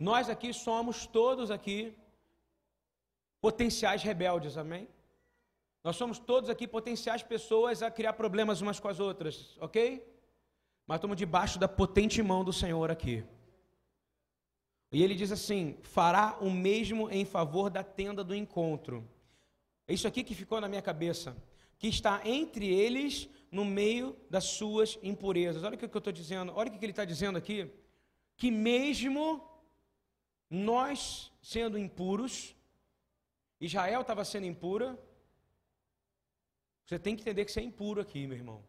Nós 0.00 0.30
aqui 0.30 0.54
somos 0.54 1.04
todos 1.04 1.50
aqui 1.50 1.94
potenciais 3.38 4.02
rebeldes, 4.02 4.56
amém? 4.56 4.88
Nós 5.84 5.96
somos 5.96 6.18
todos 6.18 6.48
aqui 6.48 6.66
potenciais 6.66 7.22
pessoas 7.22 7.82
a 7.82 7.90
criar 7.90 8.14
problemas 8.14 8.62
umas 8.62 8.80
com 8.80 8.88
as 8.88 8.98
outras, 8.98 9.58
ok? 9.60 10.02
Mas 10.86 10.96
estamos 10.96 11.18
debaixo 11.18 11.58
da 11.58 11.68
potente 11.68 12.22
mão 12.22 12.42
do 12.42 12.52
Senhor 12.52 12.90
aqui. 12.90 13.22
E 14.90 15.02
ele 15.02 15.14
diz 15.14 15.30
assim: 15.30 15.76
fará 15.82 16.38
o 16.40 16.50
mesmo 16.50 17.10
em 17.10 17.26
favor 17.26 17.68
da 17.68 17.84
tenda 17.84 18.24
do 18.24 18.34
encontro. 18.34 19.06
É 19.86 19.92
isso 19.92 20.08
aqui 20.08 20.24
que 20.24 20.34
ficou 20.34 20.62
na 20.62 20.68
minha 20.68 20.82
cabeça. 20.82 21.36
Que 21.78 21.88
está 21.88 22.22
entre 22.24 22.66
eles 22.66 23.28
no 23.50 23.66
meio 23.66 24.16
das 24.30 24.44
suas 24.44 24.98
impurezas. 25.02 25.62
Olha 25.62 25.74
o 25.74 25.78
que 25.78 25.84
eu 25.84 25.98
estou 25.98 26.12
dizendo, 26.12 26.52
olha 26.54 26.70
o 26.70 26.78
que 26.78 26.84
ele 26.84 26.92
está 26.92 27.04
dizendo 27.04 27.36
aqui. 27.36 27.70
Que 28.36 28.50
mesmo 28.50 29.49
nós 30.50 31.32
sendo 31.40 31.78
impuros, 31.78 32.56
Israel 33.60 34.00
estava 34.00 34.24
sendo 34.24 34.46
impura. 34.46 34.98
Você 36.84 36.98
tem 36.98 37.14
que 37.14 37.22
entender 37.22 37.44
que 37.44 37.52
você 37.52 37.60
é 37.60 37.62
impuro 37.62 38.00
aqui, 38.00 38.26
meu 38.26 38.36
irmão. 38.36 38.64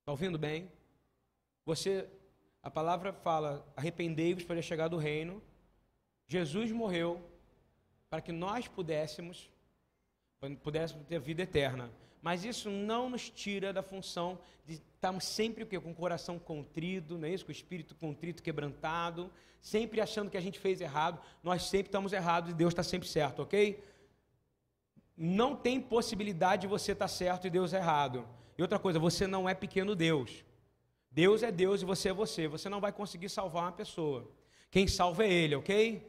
Está 0.00 0.12
ouvindo 0.12 0.38
bem? 0.38 0.70
Você, 1.64 2.08
a 2.62 2.70
palavra 2.70 3.12
fala, 3.12 3.66
arrependei-vos 3.76 4.44
para 4.44 4.62
chegar 4.62 4.88
do 4.88 4.96
reino. 4.96 5.42
Jesus 6.26 6.70
morreu 6.70 7.20
para 8.08 8.20
que 8.20 8.30
nós 8.30 8.68
pudéssemos, 8.68 9.50
pudéssemos 10.62 11.06
ter 11.06 11.18
vida 11.18 11.42
eterna. 11.42 11.90
Mas 12.22 12.44
isso 12.44 12.68
não 12.68 13.08
nos 13.08 13.30
tira 13.30 13.72
da 13.72 13.82
função 13.82 14.38
de 14.66 14.74
estarmos 14.74 15.24
sempre 15.24 15.64
com 15.64 15.90
o 15.90 15.94
coração 15.94 16.38
contrido, 16.38 17.16
não 17.16 17.26
é 17.26 17.32
isso? 17.32 17.44
com 17.44 17.50
o 17.50 17.52
espírito 17.52 17.94
contrito, 17.94 18.42
quebrantado, 18.42 19.30
sempre 19.60 20.00
achando 20.00 20.30
que 20.30 20.36
a 20.36 20.40
gente 20.40 20.58
fez 20.58 20.80
errado. 20.80 21.20
Nós 21.42 21.62
sempre 21.64 21.88
estamos 21.88 22.12
errados 22.12 22.50
e 22.50 22.54
Deus 22.54 22.72
está 22.72 22.82
sempre 22.82 23.08
certo, 23.08 23.42
ok? 23.42 23.82
Não 25.16 25.56
tem 25.56 25.80
possibilidade 25.80 26.62
de 26.62 26.68
você 26.68 26.92
estar 26.92 27.08
certo 27.08 27.46
e 27.46 27.50
Deus 27.50 27.72
errado. 27.72 28.26
E 28.56 28.62
outra 28.62 28.78
coisa, 28.78 28.98
você 28.98 29.26
não 29.26 29.48
é 29.48 29.54
pequeno 29.54 29.96
Deus. 29.96 30.44
Deus 31.10 31.42
é 31.42 31.50
Deus 31.50 31.82
e 31.82 31.84
você 31.84 32.10
é 32.10 32.12
você. 32.12 32.46
Você 32.46 32.68
não 32.68 32.80
vai 32.80 32.92
conseguir 32.92 33.28
salvar 33.28 33.64
uma 33.64 33.72
pessoa. 33.72 34.30
Quem 34.70 34.86
salva 34.86 35.24
é 35.24 35.32
Ele, 35.32 35.56
ok? 35.56 36.06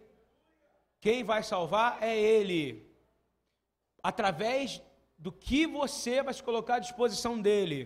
Quem 1.00 1.24
vai 1.24 1.41
salvar 1.41 2.03
é 2.03 2.18
Ele. 2.18 2.86
Através 4.03 4.82
do 5.21 5.31
que 5.31 5.67
você 5.67 6.23
vai 6.23 6.33
se 6.33 6.41
colocar 6.41 6.75
à 6.75 6.79
disposição 6.79 7.39
dele. 7.39 7.79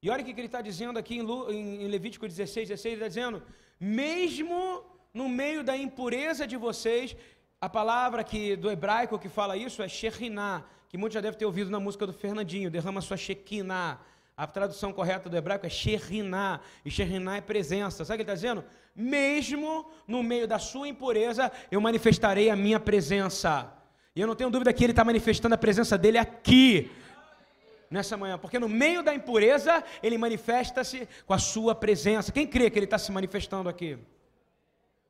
E 0.00 0.08
olha 0.08 0.22
o 0.22 0.24
que 0.24 0.30
ele 0.30 0.46
está 0.46 0.60
dizendo 0.60 1.00
aqui 1.00 1.16
em 1.16 1.88
Levítico 1.88 2.28
16, 2.28 2.68
16, 2.68 2.84
ele 2.86 2.94
está 2.94 3.08
dizendo, 3.08 3.42
mesmo 3.78 4.84
no 5.12 5.28
meio 5.28 5.64
da 5.64 5.76
impureza 5.76 6.46
de 6.46 6.56
vocês, 6.56 7.16
a 7.60 7.68
palavra 7.68 8.22
que, 8.22 8.54
do 8.54 8.70
hebraico 8.70 9.18
que 9.18 9.28
fala 9.28 9.56
isso 9.56 9.82
é 9.82 9.88
Shekhinah, 9.88 10.64
que 10.88 10.96
muitos 10.96 11.14
já 11.14 11.20
devem 11.20 11.38
ter 11.38 11.44
ouvido 11.44 11.70
na 11.70 11.80
música 11.80 12.06
do 12.06 12.12
Fernandinho, 12.12 12.70
derrama 12.70 13.00
sua 13.00 13.16
Shekinah. 13.16 14.00
A 14.36 14.46
tradução 14.46 14.92
correta 14.92 15.28
do 15.28 15.36
hebraico 15.36 15.66
é 15.66 15.68
Sherinah, 15.68 16.60
e 16.84 16.90
Sherinah 16.90 17.36
é 17.36 17.40
presença. 17.40 18.04
Sabe 18.04 18.22
o 18.22 18.24
que 18.24 18.30
ele 18.30 18.32
está 18.32 18.34
dizendo? 18.34 18.64
Mesmo 18.94 19.90
no 20.06 20.22
meio 20.22 20.46
da 20.46 20.60
sua 20.60 20.86
impureza, 20.86 21.50
eu 21.70 21.80
manifestarei 21.80 22.48
a 22.48 22.56
minha 22.56 22.78
presença. 22.78 23.81
E 24.14 24.20
eu 24.20 24.26
não 24.26 24.34
tenho 24.34 24.50
dúvida 24.50 24.72
que 24.72 24.84
ele 24.84 24.92
está 24.92 25.04
manifestando 25.04 25.54
a 25.54 25.58
presença 25.58 25.96
dele 25.96 26.18
aqui, 26.18 26.90
nessa 27.90 28.16
manhã, 28.16 28.38
porque 28.38 28.58
no 28.58 28.68
meio 28.68 29.02
da 29.02 29.14
impureza, 29.14 29.84
ele 30.02 30.16
manifesta-se 30.16 31.08
com 31.26 31.34
a 31.34 31.38
sua 31.38 31.74
presença. 31.74 32.32
Quem 32.32 32.46
crê 32.46 32.70
que 32.70 32.78
ele 32.78 32.86
está 32.86 32.98
se 32.98 33.12
manifestando 33.12 33.68
aqui? 33.68 33.98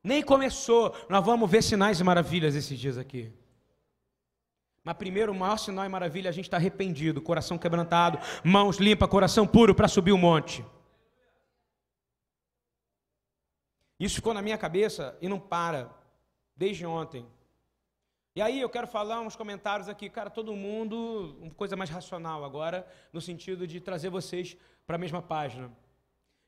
Nem 0.03 0.23
começou, 0.23 0.95
nós 1.09 1.25
vamos 1.25 1.49
ver 1.49 1.63
sinais 1.63 2.01
e 2.01 2.05
maravilhas 2.05 2.57
esses 2.57 2.79
dias 2.79 2.99
aqui. 2.99 3.33
Mas 4.83 4.97
primeiro, 4.97 5.31
o 5.31 5.35
maior 5.35 5.59
sinal 5.59 5.85
e 5.85 5.89
maravilha, 5.89 6.29
a 6.29 6.33
gente 6.33 6.47
está 6.47 6.57
arrependido, 6.57 7.23
coração 7.23 7.57
quebrantado, 7.57 8.19
mãos 8.43 8.79
limpas, 8.79 9.09
coração 9.09 9.47
puro 9.47 9.75
para 9.75 9.87
subir 9.87 10.11
o 10.11 10.19
monte. 10.19 10.65
Isso 13.99 14.17
ficou 14.17 14.35
na 14.35 14.43
minha 14.43 14.59
cabeça 14.59 15.17
e 15.21 15.29
não 15.29 15.39
para, 15.39 15.89
desde 16.57 16.85
ontem. 16.85 17.25
E 18.35 18.41
aí 18.41 18.63
eu 18.63 18.71
quero 18.71 18.87
falar 18.87 19.21
uns 19.21 19.37
comentários 19.37 19.91
aqui, 19.91 20.09
cara, 20.09 20.31
todo 20.31 20.57
mundo, 20.57 21.37
uma 21.39 21.51
coisa 21.51 21.77
mais 21.77 21.91
racional 21.91 22.43
agora, 22.47 22.87
no 23.13 23.21
sentido 23.21 23.67
de 23.67 23.79
trazer 23.79 24.09
vocês 24.09 24.57
para 24.87 24.97
a 24.97 24.99
mesma 24.99 25.21
página. 25.21 25.71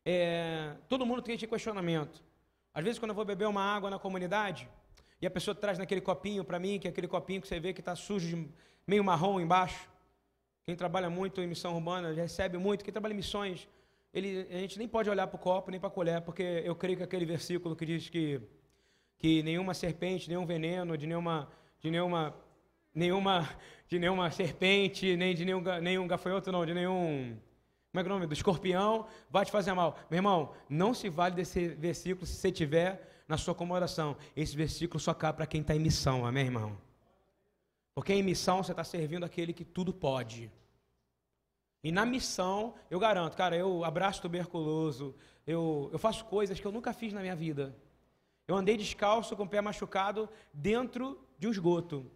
É, 0.02 0.76
todo 0.88 1.04
mundo 1.04 1.20
tem 1.20 1.34
esse 1.34 1.46
questionamento. 1.46 2.24
Às 2.72 2.82
vezes, 2.82 2.98
quando 2.98 3.10
eu 3.10 3.14
vou 3.14 3.24
beber 3.26 3.46
uma 3.46 3.62
água 3.62 3.90
na 3.90 3.98
comunidade, 3.98 4.66
e 5.20 5.26
a 5.26 5.30
pessoa 5.30 5.54
traz 5.54 5.76
naquele 5.78 6.00
copinho 6.00 6.42
para 6.42 6.58
mim, 6.58 6.78
que 6.78 6.88
é 6.88 6.90
aquele 6.90 7.06
copinho 7.06 7.42
que 7.42 7.46
você 7.46 7.60
vê 7.60 7.74
que 7.74 7.80
está 7.80 7.94
sujo, 7.94 8.48
meio 8.86 9.04
marrom 9.04 9.38
embaixo. 9.38 9.86
Quem 10.64 10.74
trabalha 10.74 11.10
muito 11.10 11.42
em 11.42 11.46
missão 11.46 11.74
urbana 11.74 12.14
recebe 12.14 12.56
muito. 12.56 12.82
Quem 12.82 12.92
trabalha 12.92 13.12
em 13.12 13.16
missões, 13.16 13.68
ele, 14.10 14.46
a 14.50 14.58
gente 14.58 14.78
nem 14.78 14.88
pode 14.88 15.10
olhar 15.10 15.26
para 15.26 15.36
o 15.36 15.38
copo 15.38 15.70
nem 15.70 15.78
para 15.78 15.88
a 15.88 15.92
colher, 15.92 16.22
porque 16.22 16.62
eu 16.64 16.74
creio 16.74 16.96
que 16.96 17.02
aquele 17.02 17.26
versículo 17.26 17.76
que 17.76 17.84
diz 17.84 18.08
que, 18.08 18.40
que 19.18 19.42
nenhuma 19.42 19.74
serpente, 19.74 20.30
nenhum 20.30 20.46
veneno, 20.46 20.96
de 20.96 21.06
nenhuma 21.06 21.46
de 21.84 21.90
nenhuma, 21.90 22.34
nenhuma, 22.94 23.46
de 23.86 23.98
nenhuma 23.98 24.30
serpente, 24.30 25.14
nem 25.16 25.34
de 25.34 25.44
nenhum, 25.44 25.60
nenhum 25.82 26.06
gafanhoto, 26.08 26.50
não, 26.50 26.64
de 26.64 26.72
nenhum. 26.72 27.38
Como 27.90 28.00
é 28.00 28.02
que 28.02 28.08
é 28.08 28.10
o 28.10 28.14
nome? 28.14 28.26
Do 28.26 28.32
escorpião 28.32 29.06
vai 29.28 29.44
te 29.44 29.52
fazer 29.52 29.74
mal. 29.74 29.98
Meu 30.10 30.16
irmão, 30.16 30.54
não 30.66 30.94
se 30.94 31.10
vale 31.10 31.34
desse 31.34 31.68
versículo 31.68 32.24
se 32.24 32.36
você 32.36 32.50
tiver 32.50 33.22
na 33.28 33.36
sua 33.36 33.54
comemoração. 33.54 34.16
Esse 34.34 34.56
versículo 34.56 34.98
só 34.98 35.12
cabe 35.12 35.36
para 35.36 35.46
quem 35.46 35.60
está 35.60 35.76
em 35.76 35.78
missão, 35.78 36.24
amém, 36.24 36.46
irmão? 36.46 36.74
Porque 37.94 38.14
em 38.14 38.22
missão 38.22 38.62
você 38.62 38.72
está 38.72 38.82
servindo 38.82 39.24
aquele 39.24 39.52
que 39.52 39.64
tudo 39.64 39.92
pode. 39.92 40.50
E 41.82 41.92
na 41.92 42.06
missão, 42.06 42.74
eu 42.90 42.98
garanto, 42.98 43.36
cara, 43.36 43.54
eu 43.54 43.84
abraço 43.84 44.22
tuberculoso, 44.22 45.14
eu, 45.46 45.90
eu 45.92 45.98
faço 45.98 46.24
coisas 46.24 46.58
que 46.58 46.66
eu 46.66 46.72
nunca 46.72 46.94
fiz 46.94 47.12
na 47.12 47.20
minha 47.20 47.36
vida. 47.36 47.76
Eu 48.48 48.56
andei 48.56 48.74
descalço, 48.74 49.36
com 49.36 49.42
o 49.42 49.48
pé 49.48 49.60
machucado, 49.60 50.30
dentro 50.50 51.18
de 51.38 51.46
um 51.46 51.50
esgoto. 51.50 52.10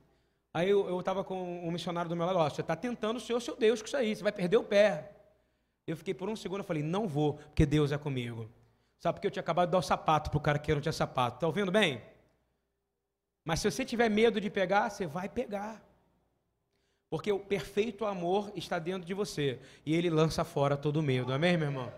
Aí 0.53 0.71
eu 0.71 0.99
estava 0.99 1.23
com 1.23 1.67
um 1.67 1.71
missionário 1.71 2.09
do 2.09 2.17
meu 2.17 2.27
lado, 2.27 2.39
ó, 2.39 2.49
você 2.49 2.63
está 2.63 2.75
tentando 2.75 3.19
o 3.19 3.21
Senhor, 3.21 3.41
seu 3.41 3.57
Deus, 3.57 3.81
com 3.81 3.87
isso 3.87 3.97
aí, 3.97 4.17
você 4.17 4.23
vai 4.23 4.33
perder 4.33 4.57
o 4.57 4.65
pé. 4.65 5.13
Eu 5.87 5.97
fiquei 5.97 6.13
por 6.13 6.29
um 6.29 6.37
segundo, 6.37 6.61
eu 6.61 6.65
falei, 6.65 6.83
não 6.83 7.07
vou, 7.07 7.35
porque 7.35 7.65
Deus 7.65 7.93
é 7.93 7.99
comigo. 7.99 8.51
Sabe, 8.99 9.17
porque 9.17 9.27
eu 9.27 9.31
tinha 9.31 9.41
acabado 9.41 9.69
de 9.69 9.73
dar 9.73 9.79
o 9.79 9.83
sapato 9.83 10.31
para 10.31 10.39
o 10.39 10.41
cara 10.41 10.59
que 10.59 10.75
não 10.75 10.81
tinha 10.81 10.93
sapato. 10.93 11.37
Está 11.37 11.47
ouvindo 11.47 11.71
bem? 11.71 12.03
Mas 13.45 13.61
se 13.61 13.71
você 13.71 13.85
tiver 13.85 14.09
medo 14.09 14.41
de 14.41 14.51
pegar, 14.51 14.91
você 14.91 15.07
vai 15.07 15.29
pegar. 15.29 15.83
Porque 17.09 17.33
o 17.33 17.39
perfeito 17.39 18.05
amor 18.05 18.53
está 18.55 18.79
dentro 18.79 19.07
de 19.07 19.15
você. 19.15 19.59
E 19.87 19.95
ele 19.95 20.11
lança 20.11 20.45
fora 20.45 20.77
todo 20.77 21.03
medo. 21.03 21.33
Amém, 21.33 21.57
meu 21.57 21.69
irmão? 21.69 21.93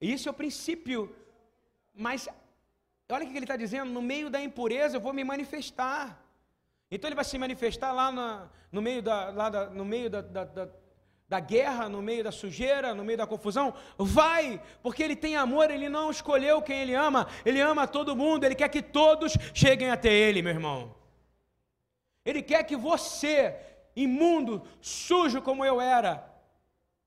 Isso 0.00 0.28
é 0.28 0.30
o 0.30 0.34
princípio. 0.34 1.14
Mas 1.92 2.28
olha 3.14 3.24
o 3.24 3.30
que 3.30 3.36
ele 3.36 3.44
está 3.44 3.56
dizendo: 3.56 3.90
no 3.90 4.02
meio 4.02 4.28
da 4.28 4.40
impureza 4.42 4.96
eu 4.96 5.00
vou 5.00 5.12
me 5.12 5.24
manifestar. 5.24 6.22
Então 6.90 7.08
ele 7.08 7.16
vai 7.16 7.24
se 7.24 7.38
manifestar 7.38 7.92
lá 7.92 8.12
no 8.70 8.82
meio, 8.82 9.02
da, 9.02 9.30
lá 9.30 9.48
da, 9.48 9.70
no 9.70 9.84
meio 9.84 10.08
da, 10.08 10.20
da, 10.20 10.44
da, 10.44 10.68
da 11.28 11.40
guerra, 11.40 11.88
no 11.88 12.00
meio 12.00 12.22
da 12.22 12.30
sujeira, 12.30 12.94
no 12.94 13.04
meio 13.04 13.18
da 13.18 13.26
confusão. 13.26 13.74
Vai, 13.98 14.62
porque 14.82 15.02
ele 15.02 15.16
tem 15.16 15.36
amor, 15.36 15.70
ele 15.70 15.88
não 15.88 16.10
escolheu 16.10 16.62
quem 16.62 16.80
ele 16.80 16.94
ama, 16.94 17.26
ele 17.44 17.60
ama 17.60 17.86
todo 17.86 18.14
mundo, 18.14 18.44
ele 18.44 18.54
quer 18.54 18.68
que 18.68 18.82
todos 18.82 19.36
cheguem 19.52 19.90
até 19.90 20.12
ele, 20.12 20.42
meu 20.42 20.52
irmão. 20.52 20.94
Ele 22.24 22.42
quer 22.42 22.62
que 22.64 22.76
você, 22.76 23.56
imundo, 23.94 24.62
sujo 24.80 25.42
como 25.42 25.64
eu 25.64 25.80
era, 25.80 26.35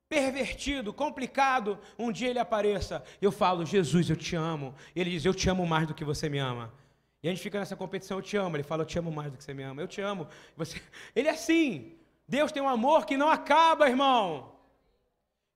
pervertido, 0.09 0.91
complicado, 0.91 1.77
um 1.97 2.11
dia 2.11 2.29
ele 2.29 2.39
apareça. 2.39 3.03
Eu 3.21 3.31
falo, 3.31 3.63
Jesus, 3.63 4.09
eu 4.09 4.15
te 4.15 4.35
amo. 4.35 4.73
Ele 4.95 5.11
diz, 5.11 5.23
eu 5.23 5.35
te 5.35 5.47
amo 5.47 5.65
mais 5.67 5.87
do 5.87 5.93
que 5.93 6.03
você 6.03 6.27
me 6.27 6.39
ama. 6.39 6.73
E 7.21 7.27
a 7.27 7.31
gente 7.31 7.43
fica 7.43 7.59
nessa 7.59 7.75
competição, 7.75 8.17
eu 8.17 8.23
te 8.23 8.35
amo. 8.35 8.55
Ele 8.55 8.63
fala, 8.63 8.81
eu 8.81 8.87
te 8.87 8.97
amo 8.97 9.11
mais 9.11 9.31
do 9.31 9.37
que 9.37 9.43
você 9.43 9.53
me 9.53 9.61
ama. 9.61 9.81
Eu 9.81 9.87
te 9.87 10.01
amo. 10.01 10.27
Você... 10.57 10.81
Ele 11.15 11.27
é 11.27 11.31
assim. 11.31 11.93
Deus 12.27 12.51
tem 12.51 12.61
um 12.61 12.67
amor 12.67 13.05
que 13.05 13.15
não 13.15 13.29
acaba, 13.29 13.87
irmão. 13.87 14.51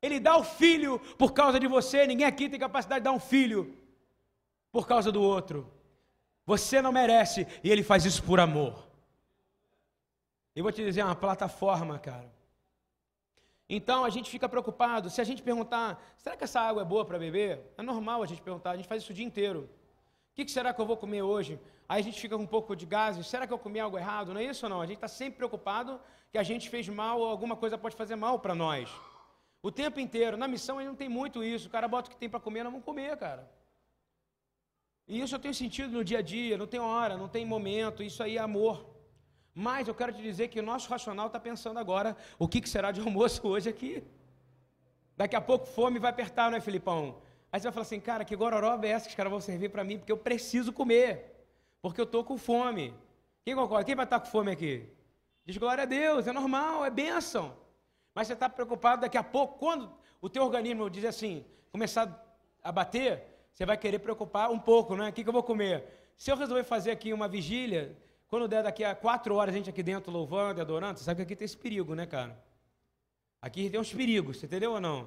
Ele 0.01 0.19
dá 0.19 0.37
o 0.37 0.43
filho 0.43 0.99
por 1.17 1.33
causa 1.33 1.59
de 1.59 1.67
você. 1.67 2.05
Ninguém 2.05 2.27
aqui 2.27 2.47
tem 2.47 2.59
capacidade 2.59 2.99
de 2.99 3.05
dar 3.05 3.11
um 3.11 3.19
filho 3.19 3.75
por 4.71 4.87
causa 4.87 5.11
do 5.11 5.21
outro. 5.21 5.71
Você 6.45 6.81
não 6.81 6.91
merece 6.91 7.47
e 7.63 7.71
ele 7.71 7.81
faz 7.81 8.05
isso 8.05 8.21
por 8.21 8.39
amor. 8.39 8.87
Eu 10.55 10.61
vou 10.61 10.71
te 10.71 10.83
dizer, 10.83 11.03
uma 11.03 11.15
plataforma, 11.15 11.97
cara. 11.97 12.31
Então 13.69 14.03
a 14.03 14.09
gente 14.09 14.29
fica 14.29 14.47
preocupado. 14.49 15.09
Se 15.09 15.21
a 15.21 15.23
gente 15.23 15.41
perguntar, 15.41 16.01
será 16.17 16.35
que 16.35 16.43
essa 16.43 16.59
água 16.59 16.81
é 16.81 16.85
boa 16.85 17.05
para 17.05 17.17
beber? 17.17 17.73
É 17.77 17.81
normal 17.81 18.21
a 18.21 18.25
gente 18.25 18.41
perguntar, 18.41 18.71
a 18.71 18.75
gente 18.75 18.87
faz 18.87 19.01
isso 19.01 19.11
o 19.11 19.15
dia 19.15 19.25
inteiro. 19.25 19.69
O 20.31 20.35
que, 20.35 20.47
será 20.49 20.73
que 20.73 20.81
eu 20.81 20.85
vou 20.85 20.97
comer 20.97 21.21
hoje? 21.21 21.59
Aí 21.87 22.01
a 22.01 22.03
gente 22.03 22.19
fica 22.19 22.35
com 22.35 22.43
um 22.43 22.47
pouco 22.47 22.75
de 22.75 22.85
gases. 22.85 23.27
Será 23.27 23.45
que 23.45 23.53
eu 23.53 23.59
comi 23.59 23.79
algo 23.79 23.97
errado? 23.97 24.33
Não 24.33 24.41
é 24.41 24.45
isso 24.45 24.65
ou 24.65 24.69
não? 24.69 24.81
A 24.81 24.85
gente 24.85 24.95
está 24.95 25.07
sempre 25.07 25.37
preocupado 25.37 25.99
que 26.31 26.37
a 26.37 26.43
gente 26.43 26.69
fez 26.69 26.89
mal 26.89 27.19
ou 27.19 27.27
alguma 27.27 27.55
coisa 27.55 27.77
pode 27.77 27.95
fazer 27.95 28.15
mal 28.15 28.39
para 28.39 28.55
nós. 28.55 28.89
O 29.61 29.71
tempo 29.71 29.99
inteiro. 29.99 30.35
Na 30.35 30.47
missão 30.47 30.79
gente 30.79 30.87
não 30.87 30.95
tem 30.95 31.07
muito 31.07 31.43
isso. 31.43 31.67
O 31.67 31.71
cara 31.71 31.87
bota 31.87 32.09
o 32.09 32.11
que 32.11 32.17
tem 32.17 32.29
para 32.29 32.39
comer, 32.39 32.63
não 32.63 32.71
vamos 32.71 32.85
comer, 32.85 33.15
cara. 33.17 33.49
E 35.07 35.21
isso 35.21 35.35
eu 35.35 35.39
tenho 35.39 35.53
sentido 35.53 35.91
no 35.91 36.03
dia 36.03 36.19
a 36.19 36.21
dia. 36.21 36.57
Não 36.57 36.67
tem 36.67 36.79
hora, 36.79 37.15
não 37.15 37.27
tem 37.27 37.45
momento. 37.45 38.01
Isso 38.01 38.23
aí 38.23 38.37
é 38.37 38.41
amor. 38.41 38.92
Mas 39.53 39.87
eu 39.87 39.93
quero 39.93 40.11
te 40.11 40.21
dizer 40.21 40.47
que 40.47 40.59
o 40.59 40.63
nosso 40.63 40.89
racional 40.89 41.27
está 41.27 41.39
pensando 41.39 41.79
agora 41.79 42.17
o 42.39 42.47
que, 42.47 42.59
que 42.61 42.69
será 42.69 42.91
de 42.91 42.99
almoço 43.01 43.47
hoje 43.47 43.69
aqui. 43.69 44.03
Daqui 45.15 45.35
a 45.35 45.41
pouco 45.41 45.65
fome 45.65 45.99
vai 45.99 46.09
apertar, 46.09 46.49
não 46.49 46.57
é, 46.57 46.61
Filipão? 46.61 47.21
Aí 47.51 47.59
você 47.59 47.65
vai 47.65 47.73
falar 47.73 47.85
assim, 47.85 47.99
cara, 47.99 48.25
que 48.25 48.35
gororoba 48.35 48.87
é 48.87 48.89
essa 48.89 49.05
que 49.05 49.11
os 49.11 49.15
caras 49.15 49.31
vão 49.31 49.39
servir 49.39 49.69
para 49.69 49.83
mim? 49.83 49.99
Porque 49.99 50.11
eu 50.11 50.17
preciso 50.17 50.73
comer. 50.73 51.45
Porque 51.81 52.01
eu 52.01 52.05
estou 52.05 52.23
com 52.23 52.37
fome. 52.37 52.95
Quem 53.45 53.55
concorda? 53.55 53.83
Quem 53.83 53.93
vai 53.93 54.05
estar 54.05 54.19
tá 54.19 54.25
com 54.25 54.31
fome 54.31 54.51
aqui? 54.51 54.89
Diz 55.45 55.57
glória 55.57 55.83
a 55.83 55.85
Deus, 55.85 56.25
é 56.25 56.31
normal, 56.31 56.83
é 56.83 56.89
bênção. 56.89 57.55
Mas 58.15 58.27
você 58.27 58.33
está 58.33 58.49
preocupado 58.49 59.01
daqui 59.01 59.17
a 59.17 59.23
pouco, 59.23 59.59
quando 59.59 59.91
o 60.21 60.29
teu 60.29 60.43
organismo 60.43 60.89
diz 60.89 61.03
assim, 61.05 61.45
começar 61.71 62.07
a 62.63 62.71
bater, 62.71 63.23
você 63.51 63.65
vai 63.65 63.77
querer 63.77 63.99
preocupar 63.99 64.49
um 64.49 64.57
pouco, 64.57 64.95
né? 64.95 65.09
O 65.09 65.13
que, 65.13 65.21
que 65.21 65.29
eu 65.29 65.33
vou 65.33 65.43
comer? 65.43 65.85
Se 66.17 66.31
eu 66.31 66.37
resolver 66.37 66.63
fazer 66.63 66.91
aqui 66.91 67.11
uma 67.11 67.27
vigília, 67.27 67.95
quando 68.33 68.47
der 68.47 68.63
daqui 68.63 68.83
a 68.83 68.95
quatro 68.95 69.35
horas 69.35 69.53
a 69.53 69.57
gente 69.59 69.69
aqui 69.69 69.83
dentro 69.83 70.11
louvando 70.11 70.59
e 70.59 70.61
adorando, 70.61 70.97
você 70.97 71.05
sabe 71.05 71.17
que 71.17 71.21
aqui 71.21 71.35
tem 71.35 71.45
esse 71.45 71.55
perigo, 71.55 71.93
né, 71.93 72.07
cara? 72.07 72.35
Aqui 73.39 73.69
tem 73.69 73.79
uns 73.79 73.93
perigos, 73.93 74.39
você 74.39 74.47
entendeu 74.47 74.71
ou 74.71 74.81
não? 74.81 75.01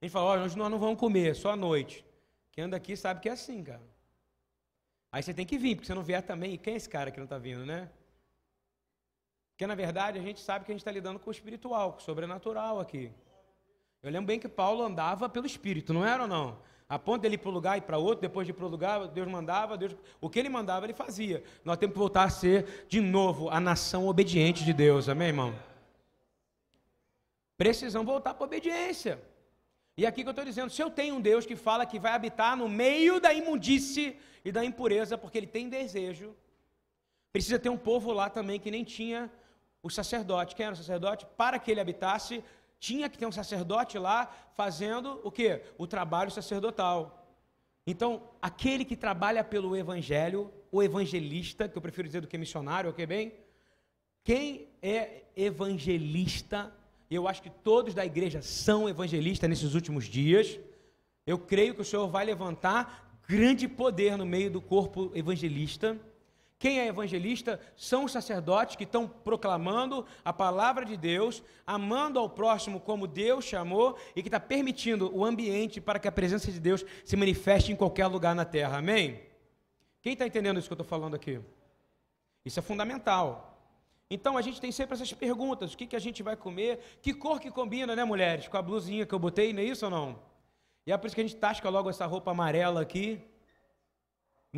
A 0.00 0.04
gente 0.04 0.10
fala, 0.10 0.24
ó, 0.24 0.44
hoje 0.44 0.58
nós 0.58 0.68
não 0.68 0.76
vamos 0.76 0.98
comer, 0.98 1.36
só 1.36 1.52
à 1.52 1.56
noite. 1.56 2.04
Quem 2.50 2.64
anda 2.64 2.76
aqui 2.76 2.96
sabe 2.96 3.20
que 3.20 3.28
é 3.28 3.32
assim, 3.32 3.62
cara. 3.62 3.80
Aí 5.12 5.22
você 5.22 5.32
tem 5.32 5.46
que 5.46 5.56
vir, 5.56 5.76
porque 5.76 5.86
se 5.86 5.94
não 5.94 6.02
vier 6.02 6.20
também, 6.20 6.54
e 6.54 6.58
quem 6.58 6.74
é 6.74 6.76
esse 6.76 6.88
cara 6.88 7.12
que 7.12 7.18
não 7.18 7.26
está 7.26 7.38
vindo, 7.38 7.64
né? 7.64 7.88
Porque 9.52 9.64
na 9.64 9.76
verdade 9.76 10.18
a 10.18 10.22
gente 10.22 10.40
sabe 10.40 10.64
que 10.64 10.72
a 10.72 10.74
gente 10.74 10.80
está 10.80 10.90
lidando 10.90 11.20
com 11.20 11.30
o 11.30 11.32
espiritual, 11.32 11.92
com 11.92 12.00
o 12.00 12.02
sobrenatural 12.02 12.80
aqui. 12.80 13.12
Eu 14.02 14.10
lembro 14.10 14.26
bem 14.26 14.40
que 14.40 14.48
Paulo 14.48 14.82
andava 14.82 15.28
pelo 15.28 15.46
Espírito, 15.46 15.94
não 15.94 16.04
era 16.04 16.22
ou 16.24 16.28
não? 16.28 16.58
A 16.88 16.98
ponto 16.98 17.20
dele 17.20 17.36
para 17.36 17.50
um 17.50 17.52
lugar 17.52 17.76
e 17.76 17.82
para 17.82 17.98
outro, 17.98 18.22
depois 18.22 18.46
de 18.46 18.52
ir 18.52 18.54
para 18.54 18.64
o 18.64 18.68
lugar, 18.68 19.08
Deus 19.08 19.28
mandava, 19.28 19.76
Deus, 19.76 19.94
o 20.20 20.30
que 20.30 20.38
ele 20.38 20.48
mandava, 20.48 20.86
ele 20.86 20.94
fazia. 20.94 21.42
Nós 21.62 21.76
temos 21.76 21.92
que 21.92 21.98
voltar 21.98 22.24
a 22.24 22.30
ser, 22.30 22.86
de 22.88 22.98
novo, 22.98 23.50
a 23.50 23.60
nação 23.60 24.08
obediente 24.08 24.64
de 24.64 24.72
Deus, 24.72 25.06
amém, 25.06 25.28
irmão? 25.28 25.54
Precisamos 27.58 28.06
voltar 28.06 28.32
para 28.32 28.44
a 28.44 28.46
obediência. 28.46 29.20
E 29.98 30.06
aqui 30.06 30.22
que 30.22 30.28
eu 30.28 30.30
estou 30.30 30.44
dizendo, 30.44 30.70
se 30.70 30.80
eu 30.80 30.88
tenho 30.88 31.16
um 31.16 31.20
Deus 31.20 31.44
que 31.44 31.56
fala 31.56 31.84
que 31.84 31.98
vai 31.98 32.12
habitar 32.12 32.56
no 32.56 32.68
meio 32.68 33.20
da 33.20 33.34
imundície 33.34 34.16
e 34.42 34.50
da 34.50 34.64
impureza, 34.64 35.18
porque 35.18 35.36
ele 35.36 35.46
tem 35.46 35.68
desejo, 35.68 36.34
precisa 37.32 37.58
ter 37.58 37.68
um 37.68 37.76
povo 37.76 38.12
lá 38.12 38.30
também 38.30 38.58
que 38.58 38.70
nem 38.70 38.82
tinha 38.82 39.30
o 39.82 39.90
sacerdote. 39.90 40.54
Quem 40.54 40.66
era 40.66 40.74
o 40.74 40.78
sacerdote? 40.78 41.26
Para 41.36 41.58
que 41.58 41.70
ele 41.70 41.80
habitasse, 41.80 42.42
tinha 42.78 43.08
que 43.08 43.18
ter 43.18 43.26
um 43.26 43.32
sacerdote 43.32 43.98
lá 43.98 44.30
fazendo 44.54 45.20
o 45.24 45.30
que? 45.30 45.60
O 45.76 45.86
trabalho 45.86 46.30
sacerdotal. 46.30 47.26
Então, 47.86 48.22
aquele 48.40 48.84
que 48.84 48.96
trabalha 48.96 49.42
pelo 49.42 49.76
evangelho, 49.76 50.52
o 50.70 50.82
evangelista, 50.82 51.68
que 51.68 51.76
eu 51.76 51.82
prefiro 51.82 52.06
dizer 52.06 52.20
do 52.20 52.28
que 52.28 52.36
missionário, 52.36 52.90
ok 52.90 53.06
bem? 53.06 53.32
Quem 54.22 54.68
é 54.82 55.22
evangelista, 55.34 56.72
eu 57.10 57.26
acho 57.26 57.42
que 57.42 57.50
todos 57.50 57.94
da 57.94 58.04
igreja 58.04 58.42
são 58.42 58.88
evangelistas 58.88 59.48
nesses 59.48 59.74
últimos 59.74 60.04
dias. 60.04 60.58
Eu 61.26 61.38
creio 61.38 61.74
que 61.74 61.80
o 61.80 61.84
Senhor 61.84 62.06
vai 62.08 62.24
levantar 62.24 63.20
grande 63.26 63.66
poder 63.66 64.16
no 64.16 64.26
meio 64.26 64.50
do 64.50 64.60
corpo 64.60 65.10
evangelista 65.14 65.98
quem 66.58 66.80
é 66.80 66.88
evangelista 66.88 67.60
são 67.76 68.04
os 68.04 68.10
sacerdotes 68.10 68.74
que 68.74 68.82
estão 68.82 69.06
proclamando 69.06 70.04
a 70.24 70.32
palavra 70.32 70.84
de 70.84 70.96
Deus, 70.96 71.42
amando 71.64 72.18
ao 72.18 72.28
próximo 72.28 72.80
como 72.80 73.06
Deus 73.06 73.44
chamou 73.44 73.96
e 74.16 74.22
que 74.22 74.28
está 74.28 74.40
permitindo 74.40 75.16
o 75.16 75.24
ambiente 75.24 75.80
para 75.80 76.00
que 76.00 76.08
a 76.08 76.12
presença 76.12 76.50
de 76.50 76.58
Deus 76.58 76.84
se 77.04 77.16
manifeste 77.16 77.70
em 77.70 77.76
qualquer 77.76 78.08
lugar 78.08 78.34
na 78.34 78.44
terra. 78.44 78.78
Amém? 78.78 79.22
Quem 80.02 80.14
está 80.14 80.26
entendendo 80.26 80.58
isso 80.58 80.68
que 80.68 80.72
eu 80.72 80.82
estou 80.82 80.86
falando 80.86 81.14
aqui? 81.14 81.40
Isso 82.44 82.58
é 82.58 82.62
fundamental. 82.62 83.56
Então 84.10 84.36
a 84.36 84.42
gente 84.42 84.60
tem 84.60 84.72
sempre 84.72 84.94
essas 84.94 85.12
perguntas: 85.12 85.74
o 85.74 85.76
que, 85.76 85.86
que 85.86 85.94
a 85.94 86.00
gente 86.00 86.24
vai 86.24 86.34
comer? 86.34 86.98
Que 87.00 87.14
cor 87.14 87.38
que 87.38 87.52
combina, 87.52 87.94
né, 87.94 88.04
mulheres? 88.04 88.48
Com 88.48 88.56
a 88.56 88.62
blusinha 88.62 89.06
que 89.06 89.14
eu 89.14 89.18
botei, 89.18 89.52
não 89.52 89.60
é 89.60 89.64
isso 89.64 89.84
ou 89.84 89.90
não? 89.90 90.18
E 90.84 90.90
é 90.90 90.96
por 90.96 91.06
isso 91.06 91.14
que 91.14 91.20
a 91.20 91.24
gente 91.24 91.36
tasca 91.36 91.68
logo 91.68 91.88
essa 91.88 92.04
roupa 92.04 92.32
amarela 92.32 92.80
aqui. 92.80 93.22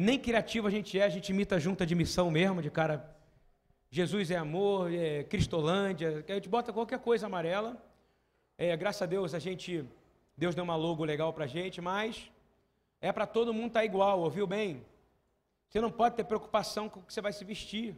Nem 0.00 0.18
criativo 0.18 0.66
a 0.66 0.70
gente 0.70 0.98
é, 0.98 1.04
a 1.04 1.10
gente 1.10 1.28
imita 1.28 1.60
junta 1.60 1.84
de 1.84 1.94
missão 1.94 2.30
mesmo, 2.30 2.62
de 2.62 2.70
cara. 2.70 3.14
Jesus 3.90 4.30
é 4.30 4.36
amor, 4.36 4.90
é 4.90 5.24
Cristolândia, 5.24 6.24
a 6.26 6.32
gente 6.32 6.48
bota 6.48 6.72
qualquer 6.72 6.98
coisa 7.00 7.26
amarela. 7.26 7.76
É, 8.56 8.74
graças 8.78 9.02
a 9.02 9.04
Deus 9.04 9.34
a 9.34 9.38
gente, 9.38 9.84
Deus 10.34 10.54
deu 10.54 10.64
uma 10.64 10.74
logo 10.74 11.04
legal 11.04 11.34
pra 11.34 11.46
gente, 11.46 11.82
mas 11.82 12.32
é 12.98 13.12
para 13.12 13.26
todo 13.26 13.52
mundo 13.52 13.66
estar 13.66 13.80
tá 13.80 13.84
igual, 13.84 14.20
ouviu 14.20 14.46
bem? 14.46 14.82
Você 15.68 15.82
não 15.82 15.90
pode 15.90 16.16
ter 16.16 16.24
preocupação 16.24 16.88
com 16.88 17.00
o 17.00 17.02
que 17.02 17.12
você 17.12 17.20
vai 17.20 17.34
se 17.34 17.44
vestir. 17.44 17.94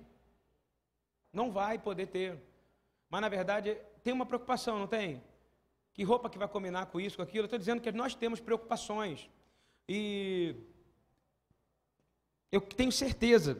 Não 1.32 1.52
vai 1.52 1.78
poder 1.78 2.08
ter. 2.08 2.36
Mas 3.08 3.20
na 3.20 3.28
verdade 3.28 3.78
tem 4.02 4.12
uma 4.12 4.26
preocupação, 4.26 4.76
não 4.76 4.88
tem? 4.88 5.22
Que 5.94 6.02
roupa 6.02 6.28
que 6.28 6.36
vai 6.36 6.48
combinar 6.48 6.86
com 6.86 7.00
isso, 7.00 7.18
com 7.18 7.22
aquilo? 7.22 7.44
Eu 7.44 7.46
estou 7.46 7.60
dizendo 7.60 7.80
que 7.80 7.92
nós 7.92 8.12
temos 8.16 8.40
preocupações. 8.40 9.30
E 9.88 10.56
eu 12.52 12.60
tenho 12.60 12.92
certeza 12.92 13.56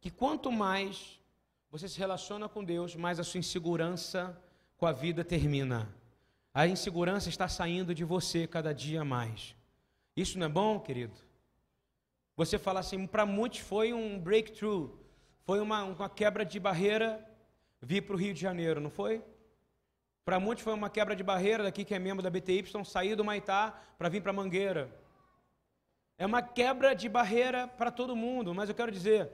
que 0.00 0.10
quanto 0.10 0.50
mais 0.50 1.20
você 1.70 1.88
se 1.88 1.98
relaciona 1.98 2.48
com 2.48 2.64
Deus, 2.64 2.96
mais 2.96 3.20
a 3.20 3.24
sua 3.24 3.38
insegurança 3.38 4.40
com 4.78 4.86
a 4.86 4.92
vida 4.92 5.22
termina. 5.22 5.94
A 6.54 6.66
insegurança 6.66 7.28
está 7.28 7.48
saindo 7.48 7.94
de 7.94 8.02
você 8.02 8.46
cada 8.46 8.72
dia 8.72 9.04
mais. 9.04 9.54
Isso 10.16 10.38
não 10.38 10.46
é 10.46 10.48
bom, 10.48 10.80
querido? 10.80 11.14
Você 12.34 12.58
fala 12.58 12.80
assim, 12.80 13.06
para 13.06 13.26
muitos 13.26 13.58
foi 13.58 13.92
um 13.92 14.18
breakthrough, 14.18 14.90
foi 15.42 15.60
uma, 15.60 15.84
uma 15.84 16.08
quebra 16.08 16.44
de 16.44 16.58
barreira 16.58 17.22
vir 17.82 18.02
para 18.02 18.16
o 18.16 18.18
Rio 18.18 18.32
de 18.32 18.40
Janeiro, 18.40 18.80
não 18.80 18.90
foi? 18.90 19.22
Para 20.24 20.40
muitos 20.40 20.64
foi 20.64 20.72
uma 20.72 20.88
quebra 20.88 21.14
de 21.14 21.22
barreira 21.22 21.62
daqui 21.62 21.84
que 21.84 21.94
é 21.94 21.98
membro 21.98 22.22
da 22.22 22.30
BTY 22.30 22.64
sair 22.84 23.14
do 23.14 23.24
Maitá 23.24 23.78
para 23.98 24.08
vir 24.08 24.22
para 24.22 24.32
Mangueira. 24.32 24.90
É 26.18 26.24
uma 26.24 26.42
quebra 26.42 26.94
de 26.94 27.08
barreira 27.08 27.68
para 27.68 27.90
todo 27.90 28.16
mundo, 28.16 28.54
mas 28.54 28.68
eu 28.68 28.74
quero 28.74 28.90
dizer, 28.90 29.30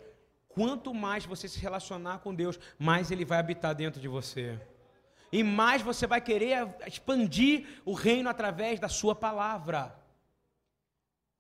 quanto 0.49 0.93
mais 0.93 1.25
você 1.25 1.49
se 1.49 1.59
relacionar 1.61 2.19
com 2.19 2.35
Deus, 2.35 2.59
mais 2.79 3.11
ele 3.11 3.25
vai 3.25 3.39
habitar 3.39 3.75
dentro 3.75 4.01
de 4.01 4.09
você. 4.09 4.59
E 5.31 5.43
mais 5.43 5.81
você 5.81 6.07
vai 6.07 6.21
querer 6.21 6.69
expandir 6.87 7.81
o 7.85 7.93
reino 7.93 8.29
através 8.29 8.79
da 8.79 8.89
sua 8.89 9.15
palavra. 9.15 9.97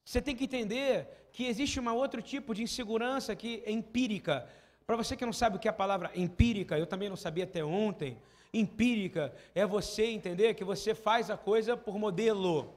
Você 0.04 0.22
tem 0.22 0.34
que 0.34 0.44
entender 0.44 1.28
que 1.32 1.44
existe 1.46 1.78
um 1.78 1.94
outro 1.94 2.22
tipo 2.22 2.54
de 2.54 2.62
insegurança 2.62 3.34
que 3.36 3.62
é 3.66 3.70
empírica. 3.70 4.48
Para 4.86 4.96
você 4.96 5.16
que 5.16 5.26
não 5.26 5.32
sabe 5.32 5.56
o 5.56 5.58
que 5.58 5.68
é 5.68 5.70
a 5.70 5.74
palavra 5.74 6.10
empírica, 6.14 6.78
eu 6.78 6.86
também 6.86 7.08
não 7.08 7.16
sabia 7.16 7.44
até 7.44 7.64
ontem. 7.64 8.16
Empírica 8.52 9.34
é 9.54 9.66
você 9.66 10.06
entender 10.06 10.54
que 10.54 10.64
você 10.64 10.94
faz 10.94 11.30
a 11.30 11.36
coisa 11.36 11.76
por 11.76 11.98
modelo, 11.98 12.74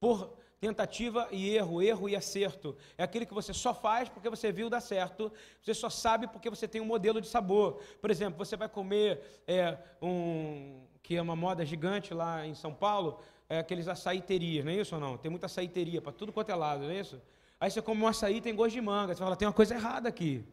por 0.00 0.41
tentativa 0.62 1.26
e 1.32 1.56
erro, 1.56 1.82
erro 1.82 2.08
e 2.08 2.14
acerto. 2.14 2.76
É 2.96 3.02
aquilo 3.02 3.26
que 3.26 3.34
você 3.34 3.52
só 3.52 3.74
faz 3.74 4.08
porque 4.08 4.30
você 4.30 4.52
viu 4.52 4.70
dar 4.70 4.80
certo, 4.80 5.32
você 5.60 5.74
só 5.74 5.90
sabe 5.90 6.28
porque 6.28 6.48
você 6.48 6.68
tem 6.68 6.80
um 6.80 6.84
modelo 6.84 7.20
de 7.20 7.26
sabor. 7.26 7.82
Por 8.00 8.12
exemplo, 8.12 8.38
você 8.38 8.56
vai 8.56 8.68
comer 8.68 9.42
é, 9.44 9.76
um 10.00 10.86
que 11.02 11.16
é 11.16 11.20
uma 11.20 11.34
moda 11.34 11.66
gigante 11.66 12.14
lá 12.14 12.46
em 12.46 12.54
São 12.54 12.72
Paulo, 12.72 13.18
é 13.48 13.58
aqueles 13.58 13.88
açaiterias, 13.88 14.64
não 14.64 14.70
é 14.70 14.76
isso 14.76 14.94
ou 14.94 15.00
não? 15.00 15.16
Tem 15.16 15.28
muita 15.28 15.46
açaiteria 15.46 16.00
para 16.00 16.12
tudo 16.12 16.32
quanto 16.32 16.52
é 16.52 16.54
lado, 16.54 16.84
não 16.84 16.90
é 16.90 17.00
isso? 17.00 17.20
Aí 17.58 17.68
você 17.68 17.82
come 17.82 18.00
um 18.00 18.06
açaí 18.06 18.40
tem 18.40 18.54
gosto 18.54 18.74
de 18.74 18.80
manga, 18.80 19.14
você 19.14 19.18
fala, 19.18 19.34
tem 19.34 19.48
uma 19.48 19.52
coisa 19.52 19.74
errada 19.74 20.08
aqui. 20.08 20.44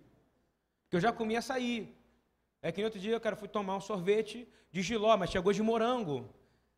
Porque 0.85 0.95
eu 0.95 1.01
já 1.01 1.11
comi 1.11 1.37
açaí. 1.37 1.95
É 2.63 2.71
que 2.71 2.81
no 2.81 2.85
outro 2.85 2.99
dia 2.99 3.13
eu 3.13 3.21
cara, 3.21 3.35
fui 3.35 3.47
tomar 3.47 3.77
um 3.77 3.81
sorvete 3.81 4.47
de 4.71 4.81
giló, 4.81 5.15
mas 5.15 5.29
tinha 5.29 5.39
gosto 5.39 5.57
de 5.57 5.61
morango. 5.61 6.27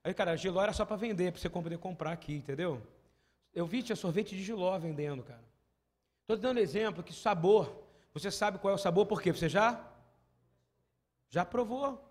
Aí, 0.04 0.14
cara, 0.14 0.36
giló 0.36 0.62
era 0.62 0.74
só 0.74 0.84
para 0.84 0.98
vender, 0.98 1.32
para 1.32 1.40
você 1.40 1.50
poder 1.50 1.78
comprar 1.78 2.12
aqui, 2.12 2.34
entendeu? 2.34 2.82
Eu 3.54 3.66
vi, 3.66 3.84
tinha 3.84 3.96
sorvete 3.96 4.36
de 4.36 4.44
giló 4.44 4.78
vendendo, 4.80 5.24
cara. 5.24 5.44
Estou 6.22 6.38
dando 6.38 6.60
exemplo 6.60 7.04
que 7.04 7.14
sabor. 7.14 7.84
Você 8.14 8.32
sabe 8.32 8.60
qual 8.60 8.72
é 8.72 8.76
o 8.76 8.80
sabor, 8.80 9.06
por 9.06 9.22
quê? 9.22 9.32
Você 9.32 9.50
já? 9.50 9.86
Já 11.30 11.46
provou. 11.46 12.02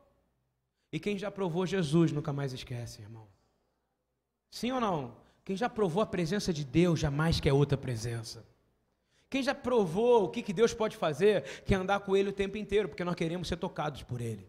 E 0.92 0.98
quem 0.98 1.16
já 1.16 1.30
provou 1.30 1.66
Jesus 1.66 2.12
nunca 2.12 2.32
mais 2.32 2.52
esquece, 2.52 3.02
irmão. 3.02 3.26
Sim 4.50 4.72
ou 4.72 4.80
não? 4.80 5.16
Quem 5.44 5.56
já 5.56 5.68
provou 5.68 6.02
a 6.02 6.06
presença 6.06 6.52
de 6.52 6.64
Deus 6.64 6.98
jamais 6.98 7.40
quer 7.40 7.52
outra 7.52 7.78
presença. 7.78 8.44
Quem 9.28 9.42
já 9.42 9.54
provou 9.54 10.24
o 10.24 10.28
que, 10.28 10.42
que 10.42 10.52
Deus 10.52 10.74
pode 10.74 10.96
fazer, 10.96 11.62
quer 11.64 11.76
andar 11.76 12.00
com 12.00 12.16
Ele 12.16 12.30
o 12.30 12.32
tempo 12.32 12.56
inteiro, 12.56 12.88
porque 12.88 13.04
nós 13.04 13.14
queremos 13.14 13.46
ser 13.46 13.56
tocados 13.56 14.02
por 14.02 14.20
Ele. 14.20 14.46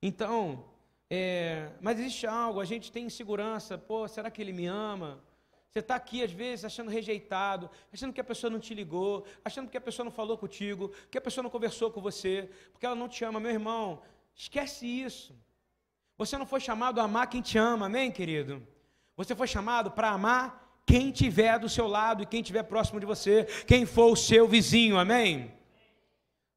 Então, 0.00 0.64
é, 1.08 1.70
mas 1.80 1.98
existe 1.98 2.26
algo, 2.26 2.60
a 2.60 2.64
gente 2.64 2.90
tem 2.90 3.04
insegurança, 3.04 3.76
pô, 3.76 4.08
será 4.08 4.30
que 4.30 4.40
Ele 4.40 4.52
me 4.52 4.66
ama? 4.66 5.20
Você 5.70 5.78
está 5.78 5.94
aqui, 5.94 6.22
às 6.22 6.32
vezes, 6.32 6.64
achando 6.64 6.90
rejeitado, 6.90 7.70
achando 7.92 8.12
que 8.12 8.20
a 8.20 8.24
pessoa 8.24 8.50
não 8.50 8.58
te 8.58 8.74
ligou, 8.74 9.24
achando 9.44 9.70
que 9.70 9.76
a 9.76 9.80
pessoa 9.80 10.04
não 10.04 10.10
falou 10.10 10.36
contigo, 10.36 10.92
que 11.08 11.16
a 11.16 11.20
pessoa 11.20 11.44
não 11.44 11.50
conversou 11.50 11.92
com 11.92 12.00
você, 12.00 12.50
porque 12.72 12.84
ela 12.84 12.96
não 12.96 13.08
te 13.08 13.24
ama. 13.24 13.38
Meu 13.38 13.52
irmão, 13.52 14.02
esquece 14.34 14.84
isso. 14.84 15.32
Você 16.18 16.36
não 16.36 16.44
foi 16.44 16.58
chamado 16.58 17.00
a 17.00 17.04
amar 17.04 17.28
quem 17.28 17.40
te 17.40 17.56
ama, 17.56 17.86
amém, 17.86 18.10
querido? 18.10 18.66
Você 19.16 19.32
foi 19.34 19.46
chamado 19.46 19.92
para 19.92 20.10
amar 20.10 20.82
quem 20.84 21.12
tiver 21.12 21.56
do 21.60 21.68
seu 21.68 21.86
lado 21.86 22.24
e 22.24 22.26
quem 22.26 22.42
tiver 22.42 22.64
próximo 22.64 22.98
de 22.98 23.06
você, 23.06 23.44
quem 23.64 23.86
for 23.86 24.10
o 24.10 24.16
seu 24.16 24.48
vizinho, 24.48 24.98
amém? 24.98 25.54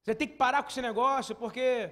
Você 0.01 0.15
tem 0.15 0.27
que 0.27 0.35
parar 0.35 0.63
com 0.63 0.69
esse 0.69 0.81
negócio, 0.81 1.35
porque 1.35 1.91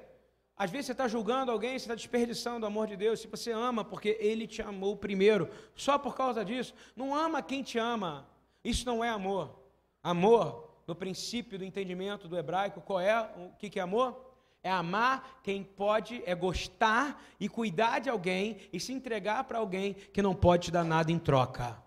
às 0.62 0.69
vezes 0.69 0.86
você 0.86 0.91
está 0.91 1.08
julgando 1.08 1.52
alguém, 1.52 1.71
você 1.71 1.86
está 1.86 1.95
desperdiçando 1.95 2.63
o 2.63 2.67
amor 2.67 2.86
de 2.86 2.95
Deus. 2.95 3.19
Se 3.19 3.26
você 3.26 3.52
ama, 3.52 3.84
porque 3.84 4.15
Ele 4.19 4.45
te 4.45 4.62
amou 4.62 4.95
primeiro, 4.95 5.50
só 5.76 5.97
por 5.97 6.15
causa 6.15 6.45
disso, 6.45 6.76
não 6.95 7.15
ama 7.15 7.41
quem 7.41 7.63
te 7.63 7.80
ama. 7.80 8.30
Isso 8.63 8.86
não 8.86 9.04
é 9.04 9.10
amor. 9.10 9.60
Amor, 10.04 10.69
no 10.86 10.93
princípio 10.93 11.58
do 11.58 11.65
entendimento 11.65 12.28
do 12.28 12.38
hebraico, 12.38 12.80
qual 12.80 13.00
é? 13.00 13.19
O 13.38 13.56
que 13.58 13.80
é 13.80 13.82
amor? 13.82 14.24
É 14.62 14.69
amar 14.69 15.39
quem 15.41 15.63
pode, 15.63 16.21
é 16.28 16.36
gostar 16.36 17.19
e 17.39 17.50
cuidar 17.50 17.97
de 17.97 18.12
alguém 18.12 18.58
e 18.71 18.80
se 18.80 18.93
entregar 18.93 19.45
para 19.45 19.58
alguém 19.58 19.95
que 19.95 20.21
não 20.21 20.36
pode 20.36 20.65
te 20.65 20.71
dar 20.71 20.84
nada 20.84 21.12
em 21.12 21.17
troca. 21.17 21.82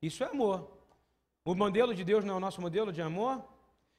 Isso 0.00 0.22
é 0.22 0.28
amor. 0.28 0.78
O 1.44 1.56
modelo 1.56 1.92
de 1.92 2.04
Deus 2.04 2.24
não 2.24 2.34
é 2.34 2.36
o 2.36 2.40
nosso 2.40 2.60
modelo 2.60 2.92
de 2.92 3.02
amor? 3.02 3.44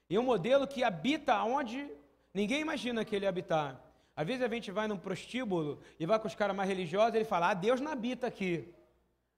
E 0.10 0.15
é 0.15 0.20
um 0.20 0.24
modelo 0.24 0.65
que 0.65 0.82
habita 0.82 1.43
onde 1.43 1.91
ninguém 2.34 2.62
imagina 2.62 3.04
que 3.04 3.13
ele 3.13 3.28
habitar. 3.28 3.84
Às 4.17 4.25
vezes 4.25 4.41
a 4.41 4.47
gente 4.47 4.71
vai 4.71 4.88
num 4.88 4.97
prostíbulo 4.97 5.80
e 5.99 6.06
vai 6.08 6.17
com 6.17 6.27
os 6.27 6.34
caras 6.34 6.56
mais 6.56 6.67
religiosos 6.67 7.13
e 7.13 7.17
ele 7.19 7.25
fala: 7.25 7.51
Ah, 7.51 7.53
Deus 7.53 7.80
não 7.80 7.91
habita 7.91 8.25
aqui. 8.25 8.73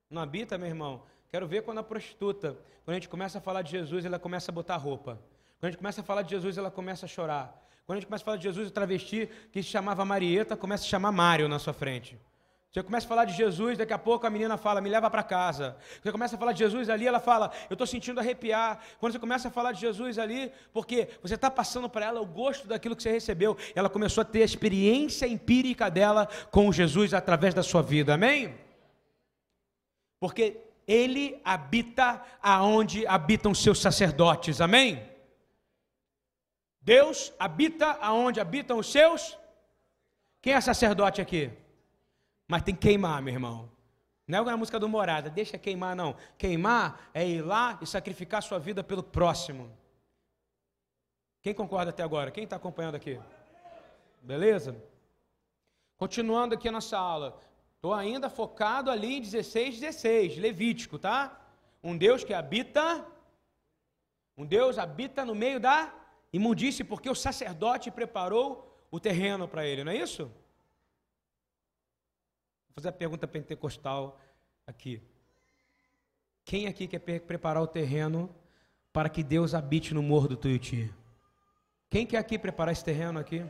Não 0.10 0.22
habita, 0.22 0.58
meu 0.58 0.70
irmão? 0.70 1.04
Quero 1.30 1.46
ver 1.46 1.64
quando 1.64 1.80
a 1.80 1.84
prostituta, 1.84 2.58
quando 2.86 2.92
a 2.92 2.94
gente 2.94 3.10
começa 3.10 3.40
a 3.40 3.42
falar 3.42 3.62
de 3.62 3.72
Jesus, 3.72 4.06
ela 4.06 4.18
começa 4.18 4.52
a 4.52 4.54
botar 4.54 4.78
roupa. 4.78 5.22
Quando 5.60 5.66
a 5.66 5.68
gente 5.72 5.78
começa 5.78 6.00
a 6.00 6.04
falar 6.04 6.22
de 6.22 6.30
Jesus, 6.30 6.58
ela 6.58 6.72
começa 6.72 7.06
a 7.06 7.10
chorar. 7.10 7.62
Quando 7.86 7.98
a 7.98 8.00
gente 8.00 8.08
começa 8.08 8.24
a 8.24 8.26
falar 8.26 8.38
de 8.38 8.44
Jesus, 8.44 8.70
o 8.70 8.72
travesti 8.72 9.30
que 9.52 9.62
se 9.62 9.68
chamava 9.68 10.06
Marieta 10.06 10.56
começa 10.56 10.86
a 10.86 10.88
chamar 10.88 11.12
Mário 11.12 11.50
na 11.50 11.60
sua 11.60 11.74
frente. 11.74 12.18
Você 12.72 12.84
começa 12.84 13.08
a 13.08 13.10
falar 13.10 13.26
de 13.26 13.34
Jesus, 13.34 13.80
daqui 13.80 13.94
a 13.94 13.98
pouco 13.98 14.28
a 14.28 14.30
menina 14.30 14.56
fala, 14.56 14.80
me 14.80 14.90
leva 14.90 15.10
para 15.10 15.24
casa. 15.24 15.76
Você 16.04 16.12
começa 16.12 16.36
a 16.36 16.40
falar 16.40 16.52
de 16.52 16.60
Jesus 16.60 16.88
ali, 16.88 17.08
ela 17.08 17.20
fala, 17.20 17.52
eu 17.68 17.74
estou 17.74 17.88
sentindo 17.88 18.20
arrepiar. 18.20 18.80
Quando 19.00 19.14
você 19.14 19.20
começa 19.20 19.48
a 19.48 19.52
falar 19.52 19.72
de 19.72 19.82
Jesus 19.82 20.20
ali, 20.20 20.52
porque 20.72 21.10
você 21.20 21.34
está 21.34 21.50
passando 21.50 21.90
para 21.90 22.06
ela 22.06 22.22
o 22.22 22.26
gosto 22.28 22.68
daquilo 22.68 22.96
que 22.96 23.02
você 23.02 23.12
recebeu, 23.12 23.58
ela 23.74 23.90
começou 23.90 24.22
a 24.22 24.26
ter 24.26 24.44
a 24.44 24.46
experiência 24.46 25.28
empírica 25.28 25.90
dela 25.90 26.28
com 26.52 26.72
Jesus 26.72 27.12
através 27.12 27.56
da 27.56 27.64
sua 27.64 27.82
vida, 27.82 28.14
amém? 28.14 28.56
Porque 30.20 30.62
ele 30.88 31.42
habita 31.44 32.24
aonde 32.40 33.08
habitam 33.08 33.52
seus 33.56 33.80
sacerdotes, 33.82 34.62
amém? 34.62 35.04
Deus 36.82 37.34
habita 37.40 37.98
aonde 38.00 38.40
habitam 38.40 38.78
os 38.78 38.92
seus. 38.92 39.36
Quem 40.40 40.54
é 40.54 40.62
sacerdote 40.62 41.20
aqui? 41.20 41.52
Mas 42.50 42.64
tem 42.64 42.74
que 42.74 42.82
queimar, 42.82 43.22
meu 43.22 43.32
irmão. 43.32 43.70
Não 44.28 44.50
é 44.50 44.54
a 44.54 44.58
música 44.58 44.80
do 44.80 44.90
Morada, 44.90 45.30
deixa 45.30 45.56
queimar, 45.56 45.96
não. 45.96 46.16
Queimar 46.36 47.10
é 47.14 47.26
ir 47.28 47.44
lá 47.44 47.78
e 47.80 47.86
sacrificar 47.86 48.42
sua 48.42 48.58
vida 48.58 48.84
pelo 48.84 49.04
próximo. 49.04 49.72
Quem 51.44 51.54
concorda 51.54 51.92
até 51.92 52.02
agora? 52.02 52.32
Quem 52.32 52.46
está 52.46 52.56
acompanhando 52.56 52.96
aqui? 52.96 53.20
Beleza? 54.24 54.76
Continuando 55.96 56.56
aqui 56.56 56.68
a 56.68 56.72
nossa 56.72 56.98
aula. 56.98 57.40
Estou 57.76 57.94
ainda 57.94 58.32
focado 58.32 58.90
ali 58.90 59.18
em 59.18 59.22
16, 59.22 59.80
16, 59.80 60.38
Levítico, 60.38 60.98
tá? 60.98 61.40
Um 61.84 61.96
Deus 61.96 62.24
que 62.24 62.34
habita, 62.34 63.06
um 64.36 64.44
Deus 64.44 64.80
habita 64.80 65.24
no 65.24 65.36
meio 65.36 65.60
da 65.60 65.94
imundície, 66.34 66.84
porque 66.84 67.12
o 67.12 67.16
sacerdote 67.16 67.92
preparou 67.92 68.76
o 68.90 69.00
terreno 69.00 69.48
para 69.48 69.68
ele, 69.68 69.84
não 69.84 69.92
é 69.92 69.98
isso? 69.98 70.32
Fazer 72.80 72.88
a 72.88 72.94
pergunta 72.94 73.28
pentecostal 73.28 74.18
aqui. 74.66 75.02
Quem 76.46 76.66
aqui 76.66 76.88
quer 76.88 77.00
preparar 77.20 77.62
o 77.62 77.68
terreno 77.68 78.34
para 78.94 79.10
que 79.10 79.22
Deus 79.22 79.54
habite 79.54 79.94
no 79.94 80.02
morro 80.02 80.30
do 80.30 80.38
Tuiuti? 80.38 80.90
Quem 81.90 82.06
quer 82.06 82.20
aqui 82.20 82.40
preparar 82.40 82.72
esse 82.72 82.86
terreno 82.86 83.20
aqui? 83.20 83.46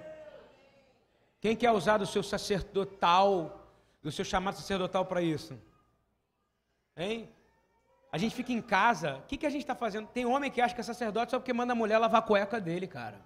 Quem 1.39 1.55
quer 1.55 1.69
usar 1.69 1.99
do 1.99 2.07
seu 2.07 2.23
sacerdotal, 2.23 3.69
do 4.01 4.11
seu 4.11 4.25
chamado 4.25 4.55
sacerdotal 4.55 5.05
para 5.05 5.21
isso? 5.21 5.61
Hein? 6.97 7.29
A 8.11 8.17
gente 8.17 8.33
fica 8.33 8.51
em 8.51 8.63
casa, 8.63 9.17
o 9.17 9.21
que, 9.27 9.37
que 9.37 9.45
a 9.45 9.51
gente 9.51 9.61
está 9.61 9.75
fazendo? 9.75 10.07
Tem 10.07 10.25
homem 10.25 10.49
que 10.49 10.59
acha 10.59 10.73
que 10.73 10.81
é 10.81 10.83
sacerdote 10.83 11.29
só 11.29 11.37
porque 11.37 11.53
manda 11.53 11.73
a 11.73 11.75
mulher 11.75 11.99
lavar 11.99 12.21
a 12.21 12.25
cueca 12.25 12.59
dele, 12.59 12.87
cara. 12.87 13.21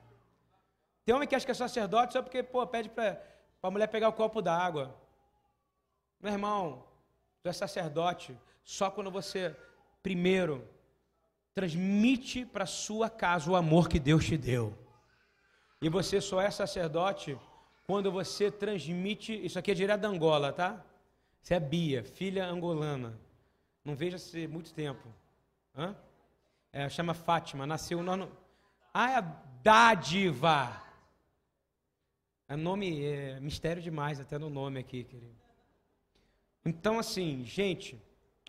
Tem 1.05 1.15
homem 1.15 1.29
que 1.29 1.33
acha 1.33 1.45
que 1.45 1.51
é 1.53 1.55
sacerdote 1.55 2.11
só 2.11 2.21
porque, 2.21 2.43
pô, 2.43 2.67
pede 2.67 2.89
para 2.89 3.21
a 3.61 3.71
mulher 3.71 3.87
pegar 3.87 4.09
o 4.09 4.13
copo 4.13 4.41
d'água. 4.41 5.01
Meu 6.23 6.31
irmão, 6.31 6.85
tu 7.41 7.49
é 7.49 7.51
sacerdote 7.51 8.33
só 8.63 8.89
quando 8.89 9.11
você, 9.11 9.53
primeiro, 10.01 10.65
transmite 11.53 12.45
para 12.45 12.65
sua 12.65 13.09
casa 13.09 13.51
o 13.51 13.57
amor 13.57 13.89
que 13.89 13.99
Deus 13.99 14.23
te 14.23 14.37
deu. 14.37 14.73
E 15.81 15.89
você 15.89 16.21
só 16.21 16.39
é 16.39 16.49
sacerdote 16.49 17.37
quando 17.85 18.09
você 18.09 18.49
transmite. 18.49 19.33
Isso 19.45 19.59
aqui 19.59 19.71
é 19.71 19.73
direto 19.73 19.99
da 19.99 20.07
Angola, 20.07 20.53
tá? 20.53 20.81
Você 21.41 21.55
é 21.55 21.59
Bia, 21.59 22.05
filha 22.05 22.45
angolana. 22.45 23.19
Não 23.83 23.93
vejo 23.93 24.15
há 24.15 24.47
muito 24.47 24.73
tempo. 24.73 25.05
Hã? 25.75 25.93
É, 26.71 26.87
chama 26.87 27.13
Fátima, 27.13 27.67
nasceu 27.67 28.01
no. 28.01 28.31
Ah, 28.93 29.11
é 29.11 29.15
a 29.17 29.21
dádiva. 29.61 30.81
É 32.47 32.55
nome, 32.55 33.03
é 33.03 33.41
mistério 33.41 33.81
demais, 33.81 34.21
até 34.21 34.37
no 34.37 34.49
nome 34.49 34.79
aqui, 34.79 35.03
querido. 35.03 35.42
Então, 36.65 36.97
assim, 36.99 37.43
gente, 37.45 38.01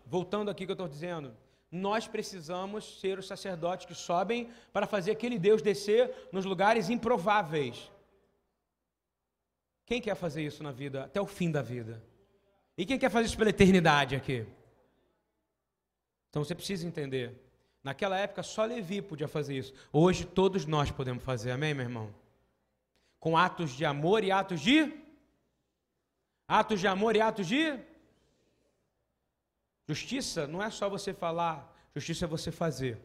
voltando 0.05 0.49
aqui 0.49 0.65
que 0.65 0.71
eu 0.71 0.75
estou 0.75 0.87
dizendo, 0.87 1.35
nós 1.71 2.07
precisamos 2.07 2.99
ser 2.99 3.19
os 3.19 3.27
sacerdotes 3.27 3.85
que 3.85 3.95
sobem 3.95 4.49
para 4.71 4.87
fazer 4.87 5.11
aquele 5.11 5.37
Deus 5.37 5.61
descer 5.61 6.29
nos 6.31 6.45
lugares 6.45 6.89
improváveis. 6.89 7.91
Quem 9.85 10.01
quer 10.01 10.15
fazer 10.15 10.43
isso 10.43 10.63
na 10.63 10.71
vida 10.71 11.03
até 11.03 11.19
o 11.21 11.27
fim 11.27 11.51
da 11.51 11.61
vida? 11.61 12.01
E 12.77 12.85
quem 12.85 12.97
quer 12.97 13.09
fazer 13.09 13.27
isso 13.27 13.37
pela 13.37 13.49
eternidade 13.49 14.15
aqui? 14.15 14.45
Então 16.29 16.43
você 16.43 16.55
precisa 16.55 16.87
entender. 16.87 17.41
Naquela 17.83 18.17
época 18.17 18.41
só 18.41 18.65
Levi 18.65 19.01
podia 19.01 19.27
fazer 19.27 19.57
isso. 19.57 19.73
Hoje 19.93 20.25
todos 20.25 20.65
nós 20.65 20.89
podemos 20.91 21.23
fazer. 21.23 21.51
Amém, 21.51 21.73
meu 21.73 21.85
irmão? 21.85 22.13
Com 23.19 23.37
atos 23.37 23.71
de 23.71 23.85
amor 23.85 24.23
e 24.23 24.31
atos 24.31 24.59
de 24.59 24.91
atos 26.47 26.79
de 26.79 26.87
amor 26.87 27.15
e 27.15 27.21
atos 27.21 27.47
de 27.47 27.79
justiça 29.87 30.47
não 30.47 30.61
é 30.61 30.69
só 30.69 30.89
você 30.89 31.13
falar, 31.13 31.73
justiça 31.93 32.25
é 32.25 32.27
você 32.27 32.51
fazer. 32.51 32.99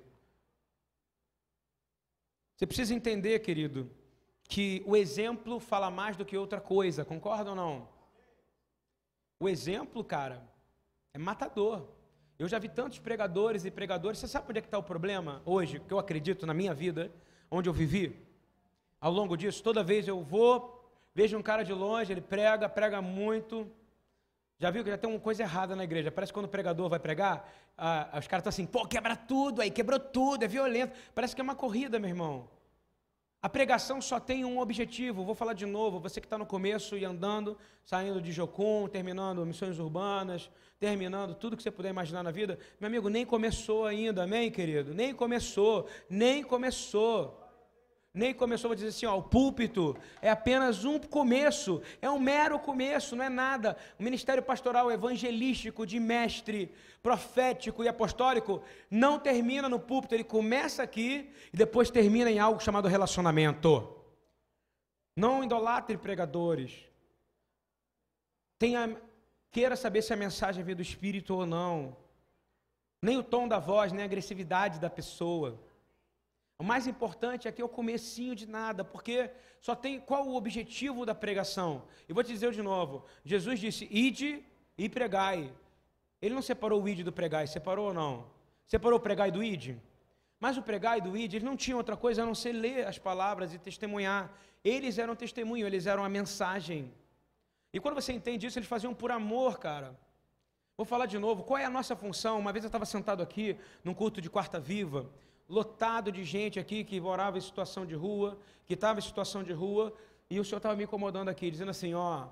Você 2.56 2.66
precisa 2.66 2.94
entender, 2.94 3.38
querido, 3.40 3.90
que 4.44 4.82
o 4.86 4.96
exemplo 4.96 5.58
fala 5.60 5.90
mais 5.90 6.16
do 6.16 6.24
que 6.24 6.36
outra 6.36 6.60
coisa, 6.60 7.04
concorda 7.04 7.50
ou 7.50 7.56
não? 7.56 7.88
O 9.38 9.48
exemplo, 9.48 10.04
cara, 10.04 10.42
é 11.14 11.18
matador. 11.18 11.88
Eu 12.38 12.48
já 12.48 12.58
vi 12.58 12.68
tantos 12.68 12.98
pregadores 12.98 13.64
e 13.64 13.70
pregadores. 13.70 14.18
Você 14.18 14.28
sabe 14.28 14.46
onde 14.50 14.58
é 14.58 14.62
que 14.62 14.66
está 14.66 14.78
o 14.78 14.82
problema 14.82 15.40
hoje, 15.44 15.80
que 15.80 15.92
eu 15.92 15.98
acredito 15.98 16.46
na 16.46 16.52
minha 16.52 16.74
vida, 16.74 17.12
onde 17.50 17.68
eu 17.68 17.72
vivi? 17.72 18.14
Ao 19.00 19.10
longo 19.10 19.36
disso, 19.36 19.62
toda 19.62 19.82
vez 19.82 20.06
eu 20.06 20.22
vou, 20.22 20.90
vejo 21.14 21.38
um 21.38 21.42
cara 21.42 21.62
de 21.62 21.72
longe, 21.72 22.12
ele 22.12 22.20
prega, 22.20 22.68
prega 22.68 23.00
muito. 23.00 23.70
Já 24.61 24.70
viu 24.70 24.85
que 24.85 24.90
já 24.90 24.99
tem 24.99 25.09
uma 25.09 25.18
coisa 25.18 25.42
errada 25.42 25.75
na 25.75 25.85
igreja? 25.85 26.11
Parece 26.11 26.31
que 26.31 26.38
quando 26.38 26.44
o 26.44 26.51
pregador 26.51 26.87
vai 26.87 26.99
pregar, 26.99 27.51
ah, 27.79 28.11
os 28.18 28.29
caras 28.29 28.42
estão 28.42 28.51
assim, 28.51 28.66
pô, 28.66 28.87
quebra 28.87 29.16
tudo 29.16 29.62
aí, 29.62 29.70
quebrou 29.70 29.99
tudo, 29.99 30.44
é 30.44 30.49
violento. 30.49 30.94
Parece 31.14 31.35
que 31.35 31.40
é 31.40 31.44
uma 31.44 31.55
corrida, 31.55 31.99
meu 31.99 32.11
irmão. 32.11 32.46
A 33.40 33.49
pregação 33.49 34.03
só 34.03 34.20
tem 34.20 34.44
um 34.44 34.59
objetivo, 34.59 35.25
vou 35.25 35.35
falar 35.35 35.55
de 35.55 35.64
novo, 35.64 35.99
você 35.99 36.20
que 36.20 36.27
está 36.27 36.37
no 36.37 36.44
começo 36.44 36.94
e 36.94 37.07
andando, 37.07 37.57
saindo 37.87 38.20
de 38.20 38.33
Jocum, 38.33 38.87
terminando 38.87 39.46
missões 39.46 39.79
urbanas, 39.79 40.51
terminando 40.79 41.35
tudo 41.35 41.57
que 41.57 41.62
você 41.62 41.70
puder 41.70 41.88
imaginar 41.88 42.23
na 42.23 42.31
vida, 42.31 42.59
meu 42.79 42.88
amigo, 42.88 43.09
nem 43.09 43.25
começou 43.25 43.87
ainda, 43.87 44.25
amém, 44.25 44.51
querido? 44.51 44.92
Nem 44.92 45.14
começou, 45.14 45.88
nem 46.11 46.42
começou. 46.42 47.39
Nem 48.12 48.35
começou, 48.35 48.68
vou 48.68 48.75
dizer 48.75 48.88
assim, 48.88 49.07
ó, 49.07 49.16
o 49.16 49.23
púlpito 49.23 49.96
é 50.20 50.29
apenas 50.29 50.85
um 50.85 50.99
começo, 50.99 51.81
é 52.03 52.11
um 52.11 52.18
mero 52.18 52.59
começo, 52.59 53.14
não 53.14 53.25
é 53.25 53.29
nada. 53.29 53.77
O 54.01 54.03
ministério 54.03 54.42
pastoral 54.42 54.90
evangelístico 54.90 55.87
de 55.87 56.01
mestre, 56.01 56.75
profético 57.01 57.85
e 57.85 57.88
apostólico 57.88 58.62
não 58.90 59.18
termina 59.18 59.68
no 59.68 59.79
púlpito, 59.79 60.14
ele 60.14 60.25
começa 60.25 60.83
aqui 60.83 61.31
e 61.53 61.57
depois 61.57 61.88
termina 61.88 62.29
em 62.29 62.40
algo 62.40 62.61
chamado 62.61 62.88
relacionamento. 62.88 63.96
Não 65.16 65.44
idolatre 65.44 65.96
pregadores. 65.96 66.85
Tenha, 68.59 69.01
queira 69.53 69.77
saber 69.77 70.03
se 70.03 70.12
a 70.12 70.16
mensagem 70.16 70.64
vem 70.64 70.75
do 70.75 70.83
Espírito 70.83 71.35
ou 71.35 71.46
não. 71.46 71.96
Nem 73.01 73.18
o 73.18 73.23
tom 73.23 73.46
da 73.46 73.61
voz, 73.61 73.92
nem 73.92 74.03
a 74.03 74.05
agressividade 74.05 74.81
da 74.81 74.90
pessoa. 74.90 75.61
O 76.61 76.62
mais 76.62 76.87
importante 76.87 77.49
aqui 77.49 77.62
é 77.62 77.64
o 77.64 77.77
comecinho 77.81 78.35
de 78.37 78.46
nada, 78.46 78.85
porque 78.85 79.31
só 79.62 79.75
tem 79.75 79.99
qual 79.99 80.29
o 80.29 80.35
objetivo 80.35 81.07
da 81.07 81.14
pregação. 81.14 81.85
E 82.07 82.12
vou 82.12 82.23
te 82.23 82.31
dizer 82.35 82.53
de 82.53 82.61
novo, 82.61 83.03
Jesus 83.25 83.59
disse: 83.59 83.88
"Ide 83.90 84.44
e 84.77 84.87
pregai". 84.87 85.51
Ele 86.20 86.35
não 86.35 86.42
separou 86.42 86.83
o 86.83 86.87
ide 86.87 87.03
do 87.03 87.14
pregai, 87.20 87.46
separou 87.46 87.87
ou 87.87 87.94
não? 87.94 88.27
Separou 88.66 88.99
o 88.99 89.03
pregai 89.03 89.31
do 89.31 89.42
ide? 89.42 89.81
Mas 90.38 90.59
o 90.59 90.62
pregai 90.62 91.01
do 91.01 91.16
ide, 91.16 91.37
eles 91.37 91.49
não 91.51 91.57
tinham 91.57 91.79
outra 91.79 91.96
coisa 91.96 92.23
a 92.23 92.27
não 92.27 92.35
ser 92.35 92.53
ler 92.53 92.87
as 92.87 92.99
palavras 92.99 93.55
e 93.55 93.59
testemunhar. 93.59 94.31
Eles 94.62 94.99
eram 94.99 95.16
testemunho, 95.16 95.66
eles 95.66 95.87
eram 95.87 96.05
a 96.05 96.11
mensagem. 96.11 96.92
E 97.73 97.81
quando 97.81 97.94
você 97.94 98.12
entende 98.12 98.46
isso, 98.46 98.59
eles 98.59 98.68
faziam 98.68 98.92
por 98.92 99.11
amor, 99.11 99.59
cara. 99.59 99.99
Vou 100.77 100.85
falar 100.85 101.07
de 101.07 101.18
novo, 101.18 101.42
qual 101.42 101.57
é 101.57 101.64
a 101.64 101.70
nossa 101.70 101.96
função? 101.96 102.38
Uma 102.38 102.53
vez 102.53 102.66
eu 102.66 102.68
estava 102.68 102.85
sentado 102.85 103.23
aqui, 103.23 103.57
num 103.83 103.94
culto 103.94 104.20
de 104.20 104.29
quarta 104.29 104.61
viva, 104.61 105.11
lotado 105.50 106.12
de 106.12 106.22
gente 106.22 106.60
aqui 106.60 106.84
que 106.84 107.00
morava 107.00 107.36
em 107.36 107.40
situação 107.40 107.84
de 107.84 107.94
rua, 107.94 108.38
que 108.64 108.74
estava 108.74 109.00
em 109.00 109.02
situação 109.02 109.42
de 109.42 109.52
rua, 109.52 109.92
e 110.30 110.38
o 110.38 110.44
senhor 110.44 110.58
estava 110.58 110.76
me 110.76 110.84
incomodando 110.84 111.28
aqui, 111.28 111.50
dizendo 111.50 111.72
assim: 111.72 111.92
ó, 111.92 112.28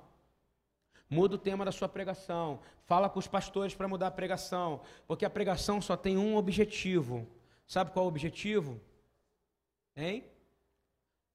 muda 1.11 1.35
o 1.35 1.39
tema 1.39 1.65
da 1.65 1.73
sua 1.73 1.89
pregação, 1.89 2.61
fala 2.85 3.11
com 3.11 3.19
os 3.19 3.27
pastores 3.27 3.75
para 3.75 3.89
mudar 3.89 4.07
a 4.07 4.13
pregação, 4.13 4.81
porque 5.07 5.25
a 5.25 5.31
pregação 5.31 5.83
só 5.83 5.97
tem 5.97 6.17
um 6.17 6.37
objetivo. 6.37 7.27
Sabe 7.67 7.91
qual 7.91 8.05
é 8.05 8.07
o 8.07 8.09
objetivo? 8.09 8.81
Hein? 9.97 10.25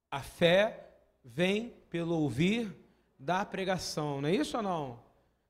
A 0.09 0.21
fé 0.21 0.89
vem 1.23 1.71
pelo 1.89 2.15
ouvir 2.15 2.73
da 3.19 3.45
pregação, 3.45 4.21
não 4.21 4.29
é 4.29 4.35
isso 4.35 4.55
ou 4.55 4.63
não? 4.63 5.03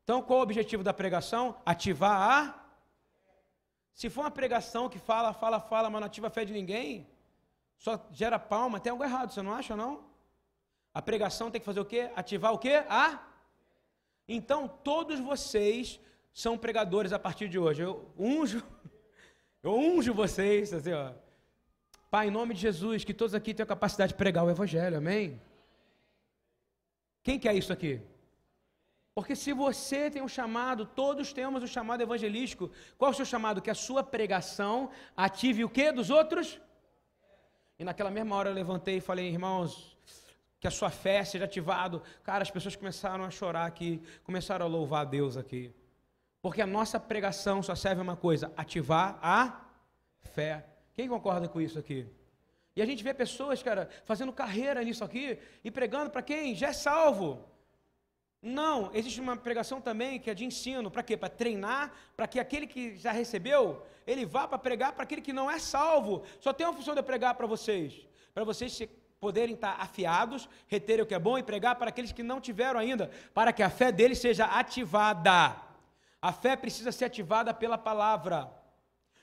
Então, 0.03 0.21
qual 0.21 0.39
é 0.39 0.41
o 0.41 0.43
objetivo 0.43 0.83
da 0.83 0.93
pregação? 0.93 1.55
Ativar 1.65 2.19
a 2.19 2.62
se 3.93 4.09
for 4.09 4.21
uma 4.21 4.31
pregação 4.31 4.89
que 4.89 4.97
fala, 4.97 5.33
fala, 5.33 5.59
fala, 5.59 5.89
mas 5.89 6.01
não 6.01 6.07
ativa 6.07 6.27
a 6.27 6.29
fé 6.29 6.43
de 6.43 6.53
ninguém, 6.53 7.07
só 7.77 8.07
gera 8.11 8.39
palma, 8.39 8.79
tem 8.79 8.91
algo 8.91 9.03
errado, 9.03 9.31
você 9.31 9.41
não 9.41 9.53
acha 9.53 9.75
não? 9.75 10.03
A 10.93 11.01
pregação 11.01 11.51
tem 11.51 11.59
que 11.59 11.65
fazer 11.65 11.79
o 11.79 11.85
quê? 11.85 12.09
Ativar 12.15 12.53
o 12.53 12.57
quê? 12.57 12.83
A? 12.89 13.19
Então, 14.27 14.67
todos 14.67 15.19
vocês 15.19 15.99
são 16.33 16.57
pregadores 16.57 17.13
a 17.13 17.19
partir 17.19 17.47
de 17.47 17.59
hoje. 17.59 17.81
Eu 17.81 18.11
unjo, 18.17 18.63
eu 19.61 19.77
unjo 19.77 20.13
vocês, 20.13 20.73
assim, 20.73 20.93
ó. 20.93 21.13
Pai, 22.09 22.27
em 22.27 22.31
nome 22.31 22.53
de 22.53 22.61
Jesus, 22.61 23.03
que 23.03 23.13
todos 23.13 23.33
aqui 23.33 23.53
tenham 23.53 23.65
a 23.65 23.67
capacidade 23.67 24.13
de 24.13 24.17
pregar 24.17 24.45
o 24.45 24.49
Evangelho, 24.49 24.97
amém? 24.97 25.41
Quem 27.23 27.39
quer 27.39 27.55
isso 27.55 27.73
aqui? 27.73 28.01
Porque 29.15 29.35
se 29.35 29.53
você 29.53 30.09
tem 30.09 30.21
um 30.21 30.27
chamado, 30.27 30.85
todos 30.85 31.31
temos 31.31 31.61
um 31.61 31.67
chamado 31.67 32.01
evangelístico. 32.01 32.71
Qual 32.97 33.11
é 33.11 33.13
o 33.13 33.15
seu 33.15 33.25
chamado? 33.25 33.61
Que 33.61 33.69
a 33.69 33.75
sua 33.75 34.03
pregação 34.03 34.89
ative 35.15 35.63
o 35.63 35.69
que 35.69 35.91
dos 35.91 36.09
outros? 36.09 36.59
E 37.77 37.83
naquela 37.83 38.09
mesma 38.09 38.35
hora 38.35 38.49
eu 38.49 38.53
levantei 38.53 38.97
e 38.97 39.01
falei, 39.01 39.27
irmãos, 39.29 39.95
que 40.59 40.67
a 40.67 40.71
sua 40.71 40.89
fé 40.89 41.23
seja 41.23 41.45
ativado. 41.45 42.01
Cara, 42.23 42.41
as 42.41 42.49
pessoas 42.49 42.75
começaram 42.75 43.23
a 43.23 43.29
chorar 43.29 43.65
aqui, 43.65 44.01
começaram 44.23 44.65
a 44.65 44.69
louvar 44.69 45.01
a 45.01 45.09
Deus 45.09 45.37
aqui. 45.37 45.71
Porque 46.41 46.61
a 46.61 46.67
nossa 46.67 46.99
pregação 46.99 47.61
só 47.61 47.75
serve 47.75 48.01
uma 48.01 48.15
coisa: 48.15 48.51
ativar 48.57 49.19
a 49.21 49.61
fé. 50.19 50.65
Quem 50.93 51.07
concorda 51.07 51.47
com 51.47 51.61
isso 51.61 51.77
aqui? 51.77 52.07
E 52.75 52.81
a 52.81 52.85
gente 52.85 53.03
vê 53.03 53.13
pessoas, 53.13 53.61
cara, 53.61 53.87
fazendo 54.05 54.33
carreira 54.33 54.83
nisso 54.83 55.03
aqui 55.03 55.37
e 55.63 55.69
pregando 55.69 56.09
para 56.09 56.23
quem 56.23 56.55
já 56.55 56.69
é 56.69 56.73
salvo. 56.73 57.52
Não, 58.45 58.91
existe 58.93 59.21
uma 59.21 59.37
pregação 59.37 59.79
também 59.79 60.19
que 60.19 60.29
é 60.29 60.33
de 60.33 60.43
ensino, 60.43 60.91
para 60.91 61.01
quê? 61.01 61.15
Para 61.15 61.29
treinar, 61.29 61.93
para 62.13 62.27
que 62.27 62.41
aquele 62.41 62.67
que 62.67 62.97
já 62.97 63.13
recebeu, 63.13 63.81
ele 64.05 64.25
vá 64.25 64.45
para 64.45 64.57
pregar 64.57 64.91
para 64.91 65.03
aquele 65.03 65.21
que 65.21 65.31
não 65.31 65.49
é 65.49 65.57
salvo. 65.59 66.23
Só 66.41 66.51
tem 66.51 66.67
uma 66.67 66.73
função 66.73 66.93
de 66.93 67.01
pregar 67.01 67.35
para 67.35 67.47
vocês, 67.47 68.05
para 68.33 68.43
vocês 68.43 68.85
poderem 69.17 69.55
estar 69.55 69.77
afiados, 69.79 70.49
reterem 70.67 71.03
o 71.03 71.05
que 71.05 71.15
é 71.15 71.19
bom 71.19 71.37
e 71.37 71.43
pregar 71.43 71.77
para 71.77 71.87
aqueles 71.87 72.11
que 72.11 72.21
não 72.21 72.41
tiveram 72.41 72.77
ainda, 72.77 73.09
para 73.33 73.53
que 73.53 73.63
a 73.63 73.69
fé 73.69 73.93
deles 73.93 74.19
seja 74.19 74.43
ativada. 74.43 75.55
A 76.21 76.33
fé 76.33 76.57
precisa 76.57 76.91
ser 76.91 77.05
ativada 77.05 77.53
pela 77.53 77.77
palavra. 77.77 78.51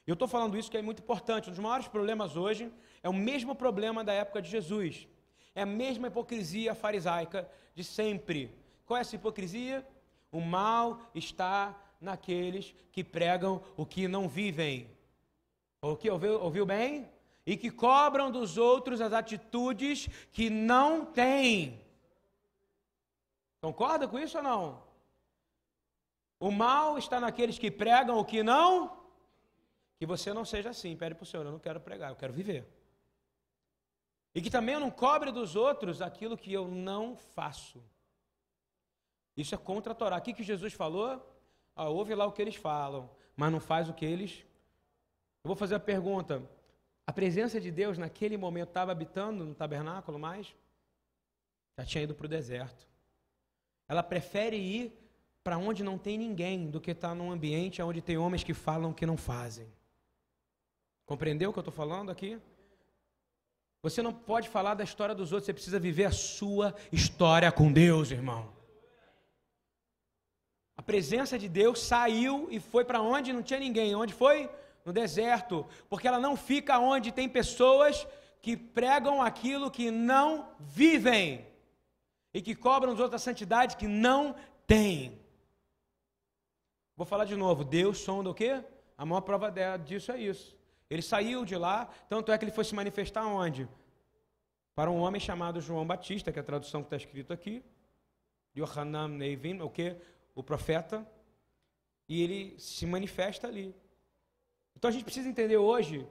Eu 0.07 0.15
estou 0.15 0.29
falando 0.29 0.57
isso 0.57 0.71
que 0.71 0.79
é 0.79 0.83
muito 0.83 1.03
importante. 1.03 1.51
Um 1.51 1.53
dos 1.53 1.59
maiores 1.59 1.87
problemas 1.87 2.37
hoje 2.37 2.73
é 3.03 3.09
o 3.11 3.13
mesmo 3.13 3.55
problema 3.55 4.03
da 4.03 4.15
época 4.15 4.41
de 4.41 4.49
Jesus. 4.49 5.07
É 5.55 5.61
a 5.61 5.67
mesma 5.67 6.07
hipocrisia 6.07 6.75
farisaica 6.75 7.47
de 7.75 7.85
sempre 7.85 8.59
qual 8.91 8.99
é 8.99 9.03
essa 9.03 9.15
hipocrisia? 9.15 9.87
O 10.33 10.41
mal 10.41 10.99
está 11.15 11.81
naqueles 12.01 12.75
que 12.91 13.05
pregam 13.05 13.63
o 13.77 13.87
que 13.87 14.09
não 14.09 14.29
vivem. 14.29 14.91
O 15.81 15.95
que 15.95 16.11
ouviu, 16.11 16.43
ouviu 16.43 16.67
bem? 16.67 17.09
E 17.47 17.57
que 17.57 17.71
cobram 17.71 18.33
dos 18.33 18.59
outros 18.59 19.01
as 19.01 19.13
atitudes 19.13 20.09
que 20.33 20.51
não 20.51 21.05
têm. 21.05 21.81
Concorda 23.61 24.09
com 24.09 24.19
isso 24.19 24.39
ou 24.39 24.43
não? 24.43 24.83
O 26.41 26.51
mal 26.51 26.99
está 26.99 27.21
naqueles 27.21 27.61
que 27.61 27.71
pregam 27.71 28.19
o 28.19 28.25
que 28.25 28.43
não. 28.43 29.05
Que 30.01 30.05
você 30.05 30.35
não 30.35 30.45
seja 30.45 30.71
assim. 30.71 30.97
Pede 30.97 31.15
para 31.15 31.23
o 31.23 31.27
Senhor, 31.27 31.47
eu 31.47 31.53
não 31.53 31.61
quero 31.61 31.79
pregar, 31.79 32.11
eu 32.11 32.17
quero 32.17 32.33
viver. 32.33 32.67
E 34.35 34.43
que 34.43 34.51
também 34.51 34.75
eu 34.75 34.81
não 34.81 34.91
cobre 34.91 35.31
dos 35.31 35.55
outros 35.55 36.03
aquilo 36.03 36.37
que 36.37 36.53
eu 36.53 36.67
não 36.67 37.15
faço. 37.15 37.81
Isso 39.41 39.55
é 39.55 39.59
contra 39.59 39.93
a 39.93 39.95
Torá. 39.95 40.19
O 40.19 40.21
que, 40.21 40.33
que 40.33 40.43
Jesus 40.43 40.73
falou? 40.73 41.21
Ah, 41.75 41.89
ouve 41.89 42.15
lá 42.15 42.27
o 42.27 42.33
que 42.33 42.43
eles 42.43 42.57
falam, 42.57 43.11
mas 43.37 43.51
não 43.51 43.61
faz 43.61 43.89
o 43.89 43.95
que 43.95 44.05
eles. 44.05 44.45
Eu 45.43 45.49
vou 45.49 45.57
fazer 45.57 45.75
a 45.75 45.81
pergunta: 45.81 46.43
a 47.07 47.13
presença 47.13 47.61
de 47.61 47.71
Deus 47.71 47.97
naquele 47.97 48.37
momento 48.37 48.69
estava 48.69 48.93
habitando 48.93 49.45
no 49.45 49.55
tabernáculo 49.55 50.19
mais? 50.19 50.55
Já 51.79 51.85
tinha 51.85 52.05
ido 52.05 52.15
para 52.15 52.27
o 52.27 52.29
deserto. 52.29 52.87
Ela 53.89 54.03
prefere 54.03 54.57
ir 54.57 54.93
para 55.43 55.57
onde 55.57 55.83
não 55.83 55.97
tem 55.97 56.19
ninguém 56.19 56.71
do 56.71 56.81
que 56.81 56.91
estar 56.91 57.09
tá 57.09 57.15
num 57.15 57.33
ambiente 57.33 57.83
onde 57.83 58.03
tem 58.03 58.19
homens 58.19 58.45
que 58.45 58.53
falam 58.53 58.93
que 58.93 59.07
não 59.07 59.17
fazem. 59.17 59.67
Compreendeu 61.07 61.51
o 61.51 61.53
que 61.53 61.59
eu 61.59 61.63
estou 61.63 61.75
falando 61.75 62.11
aqui? 62.11 62.39
Você 63.83 64.03
não 64.03 64.13
pode 64.13 64.49
falar 64.49 64.75
da 64.75 64.85
história 64.85 65.15
dos 65.15 65.33
outros, 65.33 65.47
você 65.47 65.55
precisa 65.55 65.81
viver 65.81 66.05
a 66.05 66.13
sua 66.13 66.75
história 66.93 67.51
com 67.51 67.73
Deus, 67.73 68.11
irmão. 68.11 68.60
A 70.81 70.83
presença 70.83 71.39
de 71.39 71.47
Deus 71.47 71.79
saiu 71.83 72.49
e 72.51 72.59
foi 72.59 72.87
para 72.87 73.03
onde 73.03 73.35
não 73.35 73.43
tinha 73.43 73.61
ninguém. 73.61 73.95
Onde 73.95 74.15
foi? 74.15 74.49
No 74.83 74.95
deserto. 74.95 75.67
Porque 75.91 76.09
ela 76.09 76.19
não 76.19 76.39
fica 76.39 76.79
onde 76.79 77.13
tem 77.13 77.29
pessoas 77.29 78.07
que 78.41 78.57
pregam 78.57 79.21
aquilo 79.21 79.71
que 79.71 79.91
não 79.91 80.49
vivem 80.59 81.47
e 82.33 82.41
que 82.41 82.55
cobram 82.55 82.93
dos 82.93 83.01
outros 83.03 83.21
a 83.21 83.23
santidade 83.23 83.77
que 83.77 83.87
não 83.87 84.35
têm. 84.67 85.21
Vou 86.97 87.05
falar 87.05 87.27
de 87.27 87.37
novo. 87.37 87.63
Deus 87.63 87.99
sonda 87.99 88.31
o 88.31 88.35
quê? 88.35 88.65
A 88.97 89.05
maior 89.05 89.21
prova 89.21 89.53
disso 89.77 90.11
é 90.13 90.19
isso. 90.19 90.57
Ele 90.89 91.03
saiu 91.03 91.45
de 91.45 91.57
lá, 91.57 91.91
tanto 92.09 92.33
é 92.33 92.39
que 92.39 92.45
ele 92.47 92.53
foi 92.53 92.65
se 92.65 92.75
manifestar 92.75 93.27
onde? 93.27 93.69
Para 94.75 94.91
um 94.91 95.01
homem 95.01 95.21
chamado 95.21 95.61
João 95.61 95.87
Batista, 95.87 96.33
que 96.33 96.39
é 96.39 96.41
a 96.41 96.43
tradução 96.43 96.81
que 96.81 96.87
está 96.87 96.97
escrito 96.97 97.35
aqui. 97.35 97.63
Yohanan 98.57 99.09
Neivin, 99.09 99.61
o 99.61 99.69
que? 99.69 99.95
O 100.41 100.43
profeta. 100.43 101.07
E 102.09 102.23
ele 102.23 102.59
se 102.59 102.85
manifesta 102.87 103.47
ali. 103.47 103.75
Então 104.75 104.89
a 104.89 104.93
gente 104.93 105.05
precisa 105.05 105.29
entender 105.29 105.57
hoje 105.57 106.07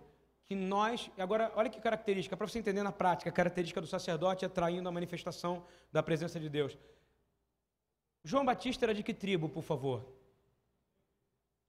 que 0.46 0.56
nós. 0.56 1.10
Agora, 1.18 1.52
olha 1.56 1.70
que 1.70 1.82
característica, 1.82 2.38
para 2.38 2.48
você 2.48 2.60
entender 2.60 2.84
na 2.84 2.92
prática, 2.92 3.30
a 3.30 3.34
característica 3.34 3.82
do 3.82 3.88
sacerdote 3.88 4.46
atraindo 4.46 4.88
a 4.88 4.92
manifestação 4.92 5.66
da 5.92 6.02
presença 6.02 6.40
de 6.40 6.50
Deus. 6.50 6.78
João 8.24 8.46
Batista 8.46 8.86
era 8.86 8.94
de 8.94 9.04
que 9.04 9.14
tribo, 9.14 9.50
por 9.50 9.64
favor? 9.64 10.06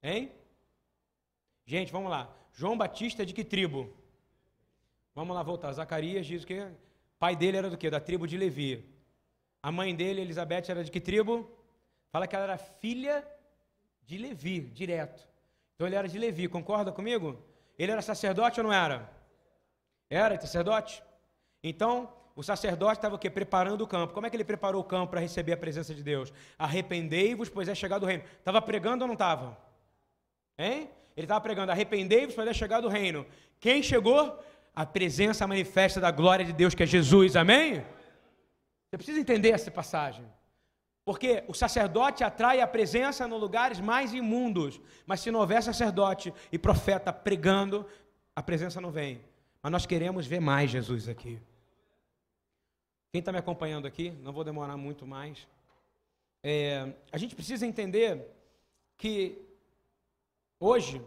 Hein? 0.03 0.31
Gente, 1.65 1.91
vamos 1.91 2.09
lá. 2.09 2.33
João 2.53 2.77
Batista 2.77 3.23
é 3.23 3.25
de 3.25 3.33
que 3.33 3.43
tribo? 3.43 3.91
Vamos 5.13 5.35
lá 5.35 5.43
voltar. 5.43 5.71
Zacarias 5.73 6.25
diz 6.25 6.45
que 6.45 6.67
pai 7.19 7.35
dele 7.35 7.57
era 7.57 7.69
do 7.69 7.77
que? 7.77 7.89
Da 7.89 7.99
tribo 7.99 8.27
de 8.27 8.37
Levi. 8.37 8.85
A 9.61 9.71
mãe 9.71 9.95
dele, 9.95 10.21
Elizabeth, 10.21 10.65
era 10.69 10.83
de 10.83 10.91
que 10.91 10.99
tribo? 10.99 11.49
Fala 12.11 12.27
que 12.27 12.35
ela 12.35 12.45
era 12.45 12.57
filha 12.57 13.25
de 14.03 14.17
Levi, 14.17 14.61
direto. 14.61 15.27
Então 15.75 15.87
ele 15.87 15.95
era 15.95 16.07
de 16.07 16.19
Levi, 16.19 16.47
concorda 16.47 16.91
comigo? 16.91 17.41
Ele 17.77 17.91
era 17.91 18.01
sacerdote 18.01 18.59
ou 18.59 18.65
não 18.65 18.73
era? 18.73 19.09
Era 20.09 20.39
sacerdote? 20.39 21.01
Então, 21.63 22.11
o 22.35 22.43
sacerdote 22.43 22.97
estava 22.97 23.15
o 23.15 23.19
quê? 23.19 23.29
Preparando 23.29 23.81
o 23.81 23.87
campo. 23.87 24.13
Como 24.13 24.25
é 24.25 24.29
que 24.29 24.35
ele 24.35 24.43
preparou 24.43 24.81
o 24.81 24.83
campo 24.83 25.11
para 25.11 25.19
receber 25.19 25.53
a 25.53 25.57
presença 25.57 25.93
de 25.93 26.03
Deus? 26.03 26.33
Arrependei-vos, 26.57 27.49
pois 27.49 27.67
é 27.67 27.75
chegado 27.75 28.03
o 28.03 28.05
reino. 28.05 28.23
Estava 28.39 28.61
pregando 28.61 29.03
ou 29.03 29.07
não 29.07 29.13
estava? 29.13 29.57
Hein? 30.57 30.89
Ele 31.15 31.25
estava 31.25 31.41
pregando, 31.41 31.71
arrependei-vos, 31.71 32.35
pois 32.35 32.47
é 32.47 32.53
chegado 32.53 32.85
o 32.85 32.89
reino. 32.89 33.25
Quem 33.59 33.81
chegou? 33.81 34.43
A 34.73 34.85
presença 34.85 35.45
manifesta 35.45 35.99
da 35.99 36.11
glória 36.11 36.45
de 36.45 36.53
Deus, 36.53 36.73
que 36.73 36.83
é 36.83 36.85
Jesus. 36.85 37.35
Amém? 37.35 37.85
Você 38.89 38.97
precisa 38.97 39.19
entender 39.19 39.49
essa 39.49 39.69
passagem. 39.69 40.25
Porque 41.03 41.43
o 41.47 41.53
sacerdote 41.53 42.23
atrai 42.23 42.61
a 42.61 42.67
presença 42.67 43.27
nos 43.27 43.39
lugares 43.39 43.79
mais 43.79 44.13
imundos. 44.13 44.79
Mas 45.05 45.19
se 45.19 45.31
não 45.31 45.39
houver 45.39 45.61
sacerdote 45.63 46.33
e 46.51 46.59
profeta 46.59 47.11
pregando, 47.11 47.85
a 48.35 48.43
presença 48.43 48.79
não 48.79 48.91
vem. 48.91 49.21
Mas 49.61 49.71
nós 49.71 49.85
queremos 49.85 50.27
ver 50.27 50.39
mais 50.39 50.69
Jesus 50.69 51.09
aqui. 51.09 51.41
Quem 53.11 53.19
está 53.19 53.31
me 53.31 53.39
acompanhando 53.39 53.87
aqui, 53.87 54.11
não 54.21 54.31
vou 54.31 54.43
demorar 54.43 54.77
muito 54.77 55.05
mais. 55.05 55.47
É, 56.43 56.93
a 57.11 57.17
gente 57.17 57.35
precisa 57.35 57.65
entender 57.65 58.25
que 58.97 59.37
hoje 60.59 61.01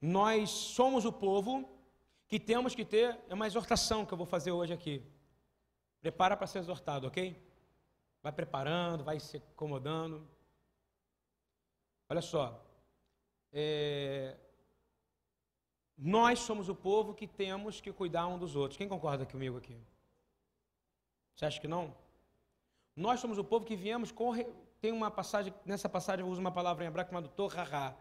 nós 0.00 0.50
somos 0.50 1.04
o 1.04 1.12
povo 1.12 1.68
que 2.28 2.38
temos 2.38 2.74
que 2.74 2.84
ter 2.84 3.18
é 3.28 3.34
uma 3.34 3.46
exortação 3.46 4.04
que 4.04 4.12
eu 4.12 4.18
vou 4.18 4.26
fazer 4.26 4.52
hoje 4.52 4.72
aqui. 4.72 5.02
Prepara 6.00 6.36
para 6.36 6.46
ser 6.46 6.58
exortado, 6.58 7.06
ok? 7.06 7.36
Vai 8.26 8.32
preparando, 8.32 9.04
vai 9.04 9.20
se 9.20 9.36
acomodando. 9.36 10.28
Olha 12.08 12.20
só. 12.20 12.60
É... 13.52 14.36
Nós 15.96 16.40
somos 16.40 16.68
o 16.68 16.74
povo 16.74 17.14
que 17.14 17.28
temos 17.28 17.80
que 17.80 17.92
cuidar 17.92 18.26
um 18.26 18.36
dos 18.36 18.56
outros. 18.56 18.76
Quem 18.76 18.88
concorda 18.88 19.24
comigo 19.24 19.58
aqui? 19.58 19.80
Você 21.36 21.44
acha 21.44 21.60
que 21.60 21.68
não? 21.68 21.94
Nós 22.96 23.20
somos 23.20 23.38
o 23.38 23.44
povo 23.44 23.64
que 23.64 23.76
viemos 23.76 24.10
corre... 24.10 24.44
tem 24.80 24.90
uma 24.90 25.08
passagem, 25.08 25.54
nessa 25.64 25.88
passagem 25.88 26.24
eu 26.26 26.28
uso 26.28 26.40
uma 26.40 26.50
palavra 26.50 26.82
em 26.82 26.88
hebraico 26.88 27.10
chamada 27.10 27.28
torrará, 27.28 27.96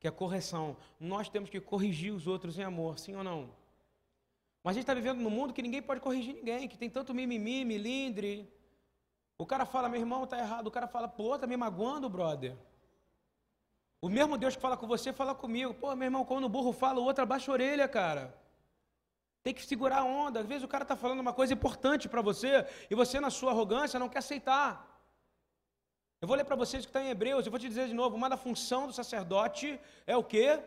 que 0.00 0.08
é 0.08 0.10
correção. 0.10 0.74
Nós 0.98 1.28
temos 1.28 1.50
que 1.50 1.60
corrigir 1.60 2.14
os 2.14 2.26
outros 2.26 2.58
em 2.58 2.62
amor, 2.62 2.98
sim 2.98 3.14
ou 3.14 3.22
não? 3.22 3.54
Mas 4.64 4.70
a 4.70 4.74
gente 4.76 4.84
está 4.84 4.94
vivendo 4.94 5.20
num 5.20 5.28
mundo 5.28 5.52
que 5.52 5.60
ninguém 5.60 5.82
pode 5.82 6.00
corrigir 6.00 6.34
ninguém, 6.34 6.66
que 6.66 6.78
tem 6.78 6.88
tanto 6.88 7.12
mimimi, 7.12 7.62
milindre, 7.62 8.55
o 9.38 9.44
cara 9.44 9.66
fala, 9.66 9.88
meu 9.88 10.00
irmão 10.00 10.24
está 10.24 10.38
errado. 10.38 10.66
O 10.66 10.70
cara 10.70 10.86
fala, 10.86 11.08
pô, 11.08 11.34
está 11.34 11.46
me 11.46 11.56
magoando, 11.56 12.08
brother. 12.08 12.56
O 14.00 14.08
mesmo 14.08 14.38
Deus 14.38 14.56
que 14.56 14.62
fala 14.62 14.76
com 14.76 14.86
você, 14.86 15.12
fala 15.12 15.34
comigo. 15.34 15.74
Pô, 15.74 15.94
meu 15.94 16.06
irmão, 16.06 16.24
quando 16.24 16.44
o 16.44 16.48
burro 16.48 16.72
fala, 16.72 17.00
o 17.00 17.04
outro 17.04 17.22
abaixa 17.22 17.50
a 17.50 17.54
orelha, 17.54 17.88
cara. 17.88 18.34
Tem 19.42 19.54
que 19.54 19.64
segurar 19.64 19.98
a 20.00 20.04
onda. 20.04 20.40
Às 20.40 20.46
vezes 20.46 20.64
o 20.64 20.68
cara 20.68 20.82
está 20.82 20.96
falando 20.96 21.20
uma 21.20 21.32
coisa 21.32 21.52
importante 21.52 22.08
para 22.08 22.22
você 22.22 22.66
e 22.90 22.94
você, 22.94 23.20
na 23.20 23.30
sua 23.30 23.50
arrogância, 23.50 23.98
não 23.98 24.08
quer 24.08 24.18
aceitar. 24.18 24.70
Eu 26.20 26.26
vou 26.26 26.36
ler 26.36 26.44
para 26.44 26.56
vocês 26.56 26.84
que 26.84 26.90
está 26.90 27.02
em 27.02 27.10
Hebreus, 27.10 27.44
eu 27.44 27.50
vou 27.50 27.60
te 27.60 27.68
dizer 27.68 27.88
de 27.88 27.94
novo: 27.94 28.16
uma 28.16 28.28
da 28.28 28.38
função 28.38 28.86
do 28.86 28.92
sacerdote 28.92 29.78
é 30.06 30.16
o 30.16 30.24
quê? 30.24 30.60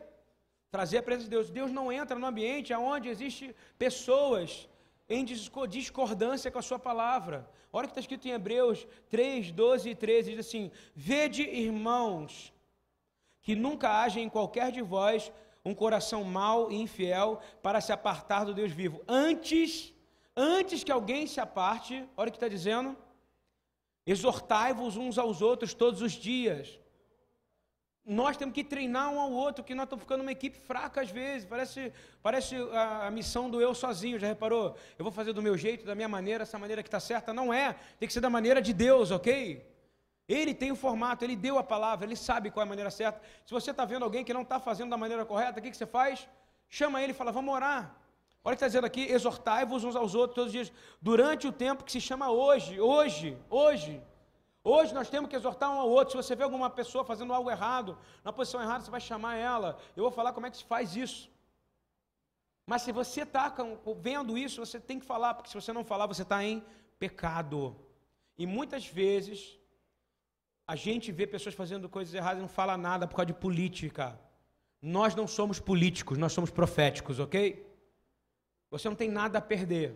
Trazer 0.69 0.99
a 0.99 1.03
presença 1.03 1.25
de 1.25 1.31
Deus. 1.31 1.49
Deus 1.49 1.71
não 1.71 1.91
entra 1.91 2.17
no 2.17 2.27
ambiente 2.27 2.73
onde 2.73 3.09
existe 3.09 3.55
pessoas 3.77 4.69
em 5.09 5.25
discordância 5.25 6.51
com 6.51 6.59
a 6.59 6.61
sua 6.61 6.77
palavra. 6.77 7.49
Olha 7.73 7.85
o 7.85 7.87
que 7.87 7.91
está 7.91 8.01
escrito 8.01 8.27
em 8.27 8.31
Hebreus 8.31 8.87
3, 9.09 9.51
12 9.51 9.89
e 9.89 9.95
13, 9.95 10.31
diz 10.31 10.39
assim: 10.39 10.71
Vede, 10.95 11.43
irmãos, 11.43 12.53
que 13.41 13.55
nunca 13.55 14.01
haja 14.01 14.19
em 14.19 14.29
qualquer 14.29 14.71
de 14.71 14.81
vós 14.81 15.31
um 15.65 15.73
coração 15.73 16.23
mau 16.23 16.71
e 16.71 16.75
infiel 16.75 17.41
para 17.61 17.81
se 17.81 17.91
apartar 17.91 18.43
do 18.43 18.53
Deus 18.53 18.71
vivo. 18.71 19.01
Antes, 19.07 19.93
antes 20.35 20.83
que 20.83 20.91
alguém 20.91 21.27
se 21.27 21.39
aparte, 21.39 22.07
olha 22.15 22.29
o 22.29 22.31
que 22.31 22.37
está 22.37 22.47
dizendo, 22.47 22.95
exortai-vos 24.05 24.95
uns 24.95 25.17
aos 25.17 25.41
outros 25.41 25.73
todos 25.73 26.01
os 26.01 26.13
dias 26.13 26.79
nós 28.05 28.37
temos 28.37 28.55
que 28.55 28.63
treinar 28.63 29.11
um 29.11 29.19
ao 29.19 29.31
outro, 29.31 29.63
que 29.63 29.75
nós 29.75 29.83
estamos 29.83 30.03
ficando 30.03 30.21
uma 30.21 30.31
equipe 30.31 30.57
fraca 30.57 31.01
às 31.01 31.11
vezes. 31.11 31.47
Parece, 31.47 31.93
parece 32.23 32.55
a, 32.71 33.07
a, 33.07 33.11
missão 33.11 33.49
do 33.49 33.61
eu 33.61 33.75
sozinho, 33.75 34.17
já 34.17 34.27
reparou? 34.27 34.75
Eu 34.97 35.03
vou 35.03 35.11
fazer 35.11 35.33
do 35.33 35.41
meu 35.41 35.57
jeito, 35.57 35.85
da 35.85 35.93
minha 35.93 36.07
maneira, 36.07 36.43
essa 36.43 36.57
maneira 36.57 36.81
que 36.81 36.87
está 36.87 36.99
certa. 36.99 37.33
Não 37.33 37.53
é. 37.53 37.75
Tem 37.99 38.07
que 38.07 38.13
ser 38.13 38.21
da 38.21 38.29
maneira 38.29 38.61
de 38.61 38.73
Deus, 38.73 39.11
ok? 39.11 39.65
Ele 40.27 40.53
tem 40.53 40.71
o 40.71 40.75
formato, 40.75 41.23
ele 41.23 41.35
deu 41.35 41.57
a 41.57 41.63
palavra, 41.63 42.05
ele 42.05 42.15
sabe 42.15 42.51
qual 42.51 42.63
é 42.63 42.65
a 42.65 42.69
maneira 42.69 42.91
certa. 42.91 43.21
Se 43.45 43.51
você 43.51 43.71
está 43.71 43.83
vendo 43.85 44.03
alguém 44.03 44.23
que 44.23 44.33
não 44.33 44.43
está 44.43 44.59
fazendo 44.59 44.89
da 44.89 44.97
maneira 44.97 45.25
correta, 45.25 45.59
o 45.59 45.61
que, 45.61 45.71
que 45.71 45.77
você 45.77 45.87
faz? 45.87 46.27
Chama 46.69 47.01
ele 47.01 47.11
e 47.11 47.15
fala, 47.15 47.31
vamos 47.31 47.53
orar. 47.53 47.95
Olha 48.43 48.53
o 48.53 48.55
que 48.55 48.63
está 48.63 48.67
dizendo 48.67 48.85
aqui, 48.85 49.11
exortai-vos 49.11 49.83
uns 49.83 49.95
aos 49.95 50.15
outros 50.15 50.35
todos 50.35 50.47
os 50.47 50.51
dias, 50.53 50.71
durante 51.01 51.47
o 51.47 51.51
tempo 51.51 51.83
que 51.83 51.91
se 51.91 51.99
chama 51.99 52.31
hoje, 52.31 52.79
hoje, 52.79 53.37
hoje. 53.49 54.01
Hoje 54.63 54.93
nós 54.93 55.09
temos 55.09 55.29
que 55.29 55.35
exortar 55.35 55.71
um 55.71 55.79
ao 55.79 55.89
outro. 55.89 56.11
Se 56.11 56.17
você 56.17 56.35
vê 56.35 56.43
alguma 56.43 56.69
pessoa 56.69 57.03
fazendo 57.05 57.33
algo 57.33 57.49
errado, 57.49 57.97
na 58.23 58.33
posição 58.33 58.61
errada, 58.61 58.83
você 58.83 58.91
vai 58.91 58.99
chamar 59.01 59.35
ela. 59.35 59.79
Eu 59.95 60.03
vou 60.03 60.11
falar 60.11 60.33
como 60.33 60.47
é 60.47 60.51
que 60.51 60.57
se 60.57 60.65
faz 60.65 60.95
isso. 60.95 61.29
Mas 62.65 62.81
se 62.83 62.91
você 62.91 63.21
está 63.21 63.53
vendo 63.97 64.37
isso, 64.37 64.63
você 64.63 64.79
tem 64.79 64.99
que 64.99 65.05
falar, 65.05 65.33
porque 65.33 65.49
se 65.49 65.55
você 65.55 65.73
não 65.73 65.83
falar, 65.83 66.05
você 66.05 66.21
está 66.21 66.43
em 66.43 66.63
pecado. 66.99 67.75
E 68.37 68.45
muitas 68.45 68.85
vezes 68.85 69.57
a 70.67 70.75
gente 70.75 71.11
vê 71.11 71.25
pessoas 71.25 71.55
fazendo 71.55 71.89
coisas 71.89 72.13
erradas 72.13 72.37
e 72.37 72.41
não 72.41 72.47
fala 72.47 72.77
nada 72.77 73.07
por 73.07 73.15
causa 73.15 73.27
de 73.27 73.33
política. 73.33 74.19
Nós 74.81 75.15
não 75.15 75.27
somos 75.27 75.59
políticos, 75.59 76.17
nós 76.17 76.31
somos 76.31 76.51
proféticos, 76.51 77.19
ok? 77.19 77.65
Você 78.69 78.87
não 78.87 78.95
tem 78.95 79.09
nada 79.09 79.39
a 79.39 79.41
perder. 79.41 79.95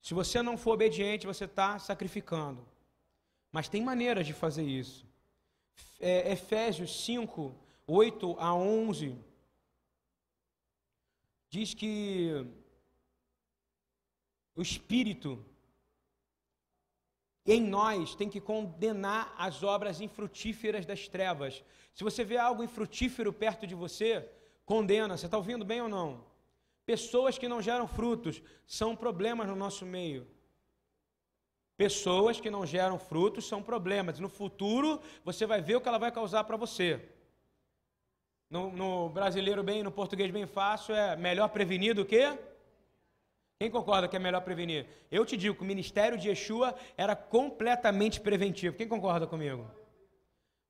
Se 0.00 0.14
você 0.14 0.40
não 0.42 0.56
for 0.56 0.72
obediente, 0.72 1.26
você 1.26 1.44
está 1.44 1.78
sacrificando. 1.78 2.73
Mas 3.54 3.68
tem 3.68 3.84
maneiras 3.84 4.26
de 4.26 4.32
fazer 4.32 4.64
isso. 4.64 5.06
É, 6.00 6.32
Efésios 6.32 7.04
5, 7.04 7.54
8 7.86 8.36
a 8.40 8.52
11, 8.52 9.16
diz 11.48 11.72
que 11.72 12.44
o 14.56 14.60
Espírito 14.60 15.40
em 17.46 17.62
nós 17.62 18.16
tem 18.16 18.28
que 18.28 18.40
condenar 18.40 19.32
as 19.38 19.62
obras 19.62 20.00
infrutíferas 20.00 20.84
das 20.84 21.06
trevas. 21.06 21.62
Se 21.94 22.02
você 22.02 22.24
vê 22.24 22.36
algo 22.36 22.64
infrutífero 22.64 23.32
perto 23.32 23.68
de 23.68 23.74
você, 23.76 24.28
condena. 24.64 25.16
Você 25.16 25.26
está 25.26 25.36
ouvindo 25.36 25.64
bem 25.64 25.80
ou 25.80 25.88
não? 25.88 26.24
Pessoas 26.84 27.38
que 27.38 27.46
não 27.46 27.62
geram 27.62 27.86
frutos 27.86 28.42
são 28.66 28.96
problemas 28.96 29.46
no 29.46 29.54
nosso 29.54 29.86
meio. 29.86 30.33
Pessoas 31.76 32.40
que 32.40 32.50
não 32.50 32.64
geram 32.64 32.98
frutos 32.98 33.46
são 33.46 33.62
problemas. 33.62 34.20
No 34.20 34.28
futuro, 34.28 35.00
você 35.24 35.44
vai 35.44 35.60
ver 35.60 35.76
o 35.76 35.80
que 35.80 35.88
ela 35.88 35.98
vai 35.98 36.12
causar 36.12 36.44
para 36.44 36.56
você. 36.56 37.00
No, 38.48 38.70
no, 38.70 39.08
brasileiro 39.08 39.62
bem, 39.62 39.82
no 39.82 39.90
português 39.90 40.30
bem 40.30 40.46
fácil, 40.46 40.94
é 40.94 41.16
melhor 41.16 41.48
prevenir 41.48 41.94
do 41.94 42.04
que 42.04 42.38
Quem 43.58 43.70
concorda 43.70 44.06
que 44.06 44.14
é 44.14 44.18
melhor 44.18 44.42
prevenir? 44.42 44.86
Eu 45.10 45.24
te 45.24 45.36
digo 45.36 45.56
que 45.56 45.62
o 45.62 45.66
ministério 45.66 46.16
de 46.16 46.28
Yeshua 46.28 46.74
era 46.96 47.16
completamente 47.16 48.20
preventivo. 48.20 48.76
Quem 48.76 48.86
concorda 48.86 49.26
comigo? 49.26 49.68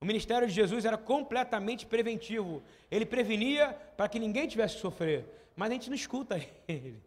O 0.00 0.06
ministério 0.06 0.46
de 0.46 0.54
Jesus 0.54 0.84
era 0.84 0.96
completamente 0.96 1.84
preventivo. 1.86 2.62
Ele 2.90 3.04
prevenia 3.04 3.72
para 3.96 4.08
que 4.08 4.18
ninguém 4.18 4.46
tivesse 4.46 4.76
que 4.76 4.80
sofrer. 4.80 5.24
Mas 5.56 5.70
a 5.70 5.72
gente 5.74 5.88
não 5.88 5.96
escuta 5.96 6.40
ele. 6.68 7.02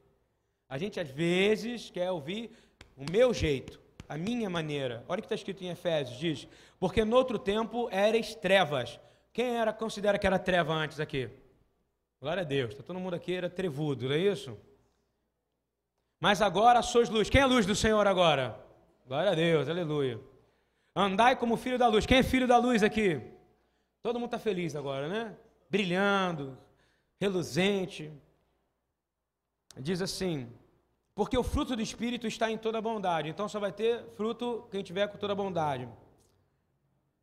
A 0.70 0.78
gente 0.78 1.00
às 1.00 1.10
vezes 1.10 1.89
quer 1.89 2.12
ouvir 2.12 2.52
o 2.95 3.06
meu 3.10 3.34
jeito, 3.34 3.80
a 4.08 4.18
minha 4.18 4.49
maneira. 4.49 5.03
Olha 5.08 5.20
o 5.20 5.22
que 5.22 5.26
está 5.26 5.36
escrito 5.36 5.64
em 5.64 5.70
Efésios: 5.70 6.18
diz, 6.18 6.47
porque 6.80 7.03
no 7.03 7.16
outro 7.16 7.38
tempo 7.38 7.89
eres 7.91 8.36
trevas. 8.36 8.99
Quem 9.34 9.58
era, 9.58 9.72
considera 9.74 10.18
que 10.18 10.26
era 10.26 10.39
treva 10.39 10.74
antes 10.74 10.99
aqui? 10.99 11.30
Glória 12.20 12.41
a 12.41 12.45
Deus, 12.45 12.72
está 12.72 12.84
todo 12.84 12.99
mundo 12.99 13.16
aqui 13.16 13.34
era 13.34 13.49
trevudo, 13.49 14.08
não 14.08 14.16
é 14.16 14.18
isso? 14.18 14.58
Mas 16.20 16.41
agora 16.41 16.82
sois 16.82 17.10
luz. 17.10 17.30
Quem 17.30 17.41
é 17.41 17.43
a 17.43 17.47
luz 17.47 17.66
do 17.66 17.76
Senhor 17.76 18.08
agora? 18.08 18.60
Glória 19.05 19.32
a 19.32 19.36
Deus, 19.36 19.70
aleluia. 19.70 20.20
Andai 20.95 21.36
como 21.36 21.55
filho 21.55 21.78
da 21.78 21.88
luz. 21.88 22.08
Quem 22.08 22.18
é 22.18 22.24
filho 22.24 22.47
da 22.47 22.58
luz 22.58 22.82
aqui? 22.82 23.22
Todo 24.01 24.20
mundo 24.20 24.30
está 24.30 24.39
feliz 24.39 24.76
agora, 24.76 25.08
né? 25.08 25.38
Brilhando, 25.70 26.58
reluzente. 27.20 28.12
Diz 29.78 30.01
assim: 30.01 30.51
porque 31.18 31.36
o 31.36 31.41
fruto 31.41 31.76
do 31.76 31.82
Espírito 31.82 32.28
está 32.28 32.51
em 32.51 32.59
toda 32.59 32.80
bondade. 32.80 33.28
Então 33.28 33.49
só 33.49 33.59
vai 33.59 33.72
ter 33.72 34.05
fruto 34.15 34.68
quem 34.70 34.84
tiver 34.84 35.07
com 35.07 35.18
toda 35.18 35.34
bondade. 35.34 35.89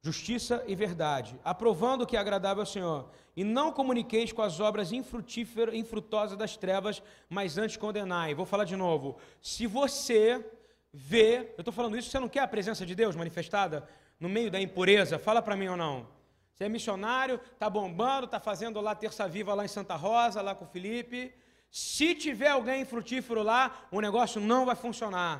Justiça 0.03 0.65
e 0.67 0.75
verdade, 0.75 1.39
aprovando 1.45 2.03
o 2.03 2.07
que 2.07 2.17
é 2.17 2.21
agradável 2.21 2.63
ao 2.63 2.67
Senhor. 2.67 3.09
E 3.37 3.45
não 3.45 3.71
comuniqueis 3.71 4.33
com 4.33 4.43
as 4.43 4.59
obras 4.59 4.91
infrutíferas, 4.91 5.77
infrutosas 5.77 6.37
das 6.37 6.57
trevas, 6.57 7.01
mas 7.29 7.57
antes 7.57 7.77
condenai. 7.77 8.35
Vou 8.35 8.45
falar 8.45 8.65
de 8.65 8.75
novo. 8.75 9.17
Se 9.41 9.65
você 9.65 10.45
vê, 10.93 11.53
eu 11.57 11.61
estou 11.61 11.73
falando 11.73 11.97
isso, 11.97 12.11
você 12.11 12.19
não 12.19 12.29
quer 12.29 12.41
a 12.41 12.49
presença 12.49 12.85
de 12.85 12.97
Deus 12.97 13.15
manifestada 13.15 13.89
no 14.19 14.29
meio 14.29 14.51
da 14.51 14.61
impureza? 14.61 15.21
Fala 15.21 15.41
para 15.41 15.55
mim 15.55 15.69
ou 15.69 15.77
não. 15.77 16.09
Você 16.53 16.65
é 16.65 16.69
missionário, 16.69 17.41
está 17.53 17.71
bombando, 17.71 18.25
está 18.25 18.41
fazendo 18.41 18.81
lá 18.81 18.93
terça 18.97 19.29
viva 19.29 19.55
lá 19.55 19.65
em 19.65 19.69
Santa 19.69 19.95
Rosa, 19.95 20.43
lá 20.43 20.53
com 20.53 20.65
o 20.65 20.69
Felipe. 20.69 21.33
Se 21.75 22.15
tiver 22.15 22.51
alguém 22.51 22.85
frutífero 22.85 23.43
lá, 23.43 23.89
o 23.91 24.01
negócio 24.01 24.41
não 24.41 24.65
vai 24.65 24.77
funcionar. 24.77 25.35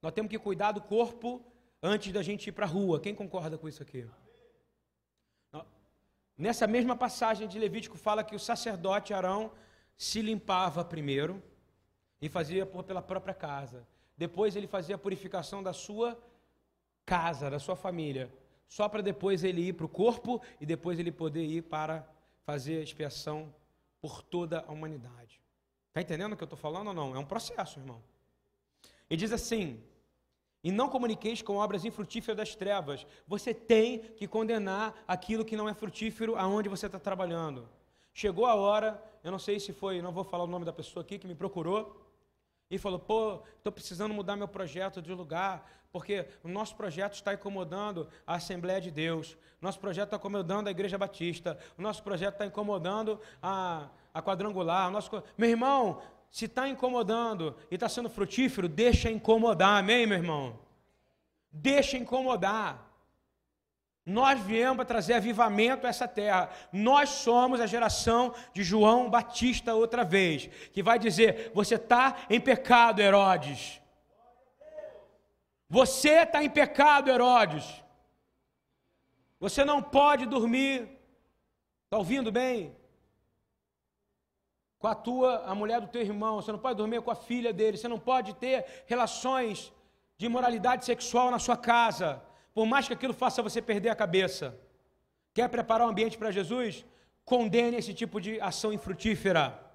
Nós 0.00 0.12
temos 0.12 0.30
que 0.30 0.38
cuidar 0.38 0.70
do 0.70 0.80
corpo 0.80 1.44
antes 1.82 2.12
da 2.12 2.22
gente 2.22 2.46
ir 2.46 2.52
para 2.52 2.66
a 2.66 2.68
rua. 2.68 3.00
Quem 3.00 3.12
concorda 3.12 3.58
com 3.58 3.68
isso 3.68 3.82
aqui? 3.82 4.08
Nessa 6.38 6.68
mesma 6.68 6.94
passagem 6.94 7.48
de 7.48 7.58
Levítico 7.58 7.98
fala 7.98 8.22
que 8.22 8.36
o 8.36 8.38
sacerdote 8.38 9.12
Arão 9.12 9.50
se 9.96 10.22
limpava 10.22 10.84
primeiro, 10.84 11.42
e 12.22 12.28
fazia 12.28 12.64
pela 12.64 13.02
própria 13.02 13.34
casa. 13.34 13.84
Depois 14.16 14.54
ele 14.54 14.68
fazia 14.68 14.94
a 14.94 14.98
purificação 14.98 15.64
da 15.64 15.72
sua 15.72 16.16
casa, 17.04 17.50
da 17.50 17.58
sua 17.58 17.74
família. 17.74 18.32
Só 18.68 18.88
para 18.88 19.02
depois 19.02 19.42
ele 19.42 19.62
ir 19.62 19.72
para 19.72 19.86
o 19.86 19.88
corpo 19.88 20.40
e 20.60 20.64
depois 20.64 21.00
ele 21.00 21.10
poder 21.10 21.44
ir 21.44 21.62
para 21.62 22.06
fazer 22.44 22.78
a 22.78 22.82
expiação 22.82 23.52
por 24.00 24.22
toda 24.22 24.64
a 24.66 24.72
humanidade. 24.72 25.40
Está 25.88 26.00
entendendo 26.00 26.32
o 26.32 26.36
que 26.36 26.42
eu 26.42 26.46
estou 26.46 26.58
falando 26.58 26.88
ou 26.88 26.94
não? 26.94 27.14
É 27.14 27.18
um 27.18 27.24
processo, 27.24 27.78
irmão. 27.78 28.02
E 29.08 29.16
diz 29.16 29.32
assim: 29.32 29.82
e 30.62 30.70
não 30.70 30.88
comuniqueis 30.88 31.40
com 31.42 31.56
obras 31.56 31.84
infrutíferas 31.84 32.36
das 32.36 32.54
trevas. 32.54 33.06
Você 33.26 33.54
tem 33.54 33.98
que 33.98 34.28
condenar 34.28 34.94
aquilo 35.08 35.44
que 35.44 35.56
não 35.56 35.68
é 35.68 35.74
frutífero 35.74 36.36
aonde 36.36 36.68
você 36.68 36.86
está 36.86 36.98
trabalhando. 36.98 37.68
Chegou 38.12 38.44
a 38.44 38.54
hora, 38.54 39.02
eu 39.24 39.30
não 39.30 39.38
sei 39.38 39.58
se 39.58 39.72
foi, 39.72 40.02
não 40.02 40.12
vou 40.12 40.24
falar 40.24 40.44
o 40.44 40.48
nome 40.48 40.64
da 40.64 40.72
pessoa 40.72 41.02
aqui 41.02 41.18
que 41.18 41.26
me 41.26 41.34
procurou, 41.34 41.96
e 42.70 42.78
falou: 42.78 42.98
pô, 42.98 43.42
estou 43.56 43.72
precisando 43.72 44.14
mudar 44.14 44.36
meu 44.36 44.48
projeto 44.48 45.02
de 45.02 45.12
lugar, 45.12 45.68
porque 45.92 46.26
o 46.44 46.48
nosso 46.48 46.76
projeto 46.76 47.14
está 47.14 47.34
incomodando 47.34 48.08
a 48.26 48.34
Assembleia 48.36 48.80
de 48.80 48.90
Deus, 48.90 49.36
nosso 49.60 49.80
projeto 49.80 50.06
está 50.06 50.16
incomodando 50.16 50.68
a 50.68 50.70
Igreja 50.70 50.96
Batista, 50.96 51.58
o 51.76 51.82
nosso 51.82 52.02
projeto 52.02 52.34
está 52.34 52.46
incomodando 52.46 53.20
a, 53.42 53.88
a 54.14 54.22
quadrangular. 54.22 54.90
Nosso... 54.90 55.10
Meu 55.36 55.50
irmão, 55.50 56.00
se 56.30 56.44
está 56.44 56.68
incomodando 56.68 57.56
e 57.70 57.74
está 57.74 57.88
sendo 57.88 58.08
frutífero, 58.08 58.68
deixa 58.68 59.10
incomodar, 59.10 59.78
amém, 59.78 60.06
meu 60.06 60.18
irmão? 60.18 60.58
Deixa 61.50 61.96
incomodar. 61.96 62.89
Nós 64.10 64.40
viemos 64.40 64.76
para 64.76 64.84
trazer 64.84 65.14
avivamento 65.14 65.86
a 65.86 65.90
essa 65.90 66.08
terra. 66.08 66.50
Nós 66.72 67.10
somos 67.10 67.60
a 67.60 67.66
geração 67.66 68.34
de 68.52 68.62
João 68.64 69.08
Batista 69.08 69.74
outra 69.74 70.02
vez, 70.02 70.48
que 70.72 70.82
vai 70.82 70.98
dizer: 70.98 71.52
Você 71.54 71.76
está 71.76 72.16
em 72.28 72.40
pecado, 72.40 73.00
Herodes. 73.00 73.80
Você 75.68 76.22
está 76.22 76.42
em 76.42 76.50
pecado, 76.50 77.08
Herodes. 77.08 77.64
Você 79.38 79.64
não 79.64 79.80
pode 79.80 80.26
dormir. 80.26 80.88
Está 81.84 81.96
ouvindo 81.98 82.32
bem? 82.32 82.76
Com 84.80 84.88
a 84.88 84.94
tua, 84.94 85.44
a 85.46 85.54
mulher 85.54 85.80
do 85.80 85.86
teu 85.86 86.02
irmão. 86.02 86.36
Você 86.36 86.50
não 86.50 86.58
pode 86.58 86.78
dormir 86.78 87.00
com 87.00 87.12
a 87.12 87.14
filha 87.14 87.52
dele. 87.52 87.76
Você 87.76 87.86
não 87.86 87.98
pode 87.98 88.34
ter 88.34 88.84
relações 88.86 89.72
de 90.18 90.26
imoralidade 90.26 90.84
sexual 90.84 91.30
na 91.30 91.38
sua 91.38 91.56
casa 91.56 92.20
por 92.54 92.66
mais 92.66 92.86
que 92.86 92.94
aquilo 92.94 93.14
faça 93.14 93.42
você 93.42 93.60
perder 93.62 93.90
a 93.90 93.94
cabeça. 93.94 94.58
Quer 95.32 95.48
preparar 95.48 95.86
o 95.86 95.90
ambiente 95.90 96.18
para 96.18 96.30
Jesus? 96.30 96.84
Condene 97.24 97.76
esse 97.76 97.94
tipo 97.94 98.20
de 98.20 98.40
ação 98.40 98.72
infrutífera. 98.72 99.70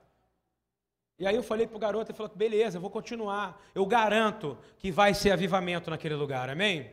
E 1.17 1.25
aí 1.25 1.35
eu 1.35 1.43
falei 1.43 1.65
para 1.65 1.77
o 1.77 1.79
garoto, 1.79 2.11
ele 2.11 2.17
falou, 2.17 2.35
beleza, 2.35 2.77
eu 2.77 2.81
vou 2.81 2.89
continuar. 2.89 3.61
Eu 3.73 3.85
garanto 3.85 4.57
que 4.77 4.91
vai 4.91 5.13
ser 5.13 5.31
avivamento 5.31 5.89
naquele 5.89 6.15
lugar, 6.15 6.49
amém? 6.49 6.91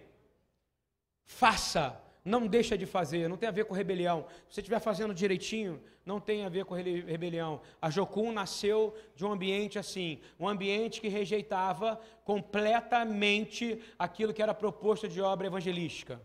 Faça, 1.24 2.00
não 2.24 2.46
deixa 2.46 2.78
de 2.78 2.86
fazer, 2.86 3.28
não 3.28 3.36
tem 3.36 3.48
a 3.48 3.52
ver 3.52 3.64
com 3.64 3.74
rebelião. 3.74 4.26
Se 4.48 4.54
você 4.54 4.60
estiver 4.60 4.80
fazendo 4.80 5.12
direitinho, 5.12 5.82
não 6.06 6.20
tem 6.20 6.44
a 6.44 6.48
ver 6.48 6.64
com 6.64 6.74
rebelião. 6.74 7.60
A 7.80 7.90
Jocum 7.90 8.32
nasceu 8.32 8.94
de 9.14 9.24
um 9.24 9.32
ambiente 9.32 9.78
assim, 9.78 10.20
um 10.38 10.48
ambiente 10.48 11.00
que 11.00 11.08
rejeitava 11.08 12.00
completamente 12.24 13.80
aquilo 13.98 14.32
que 14.32 14.42
era 14.42 14.54
proposto 14.54 15.08
de 15.08 15.20
obra 15.20 15.48
evangelística. 15.48 16.20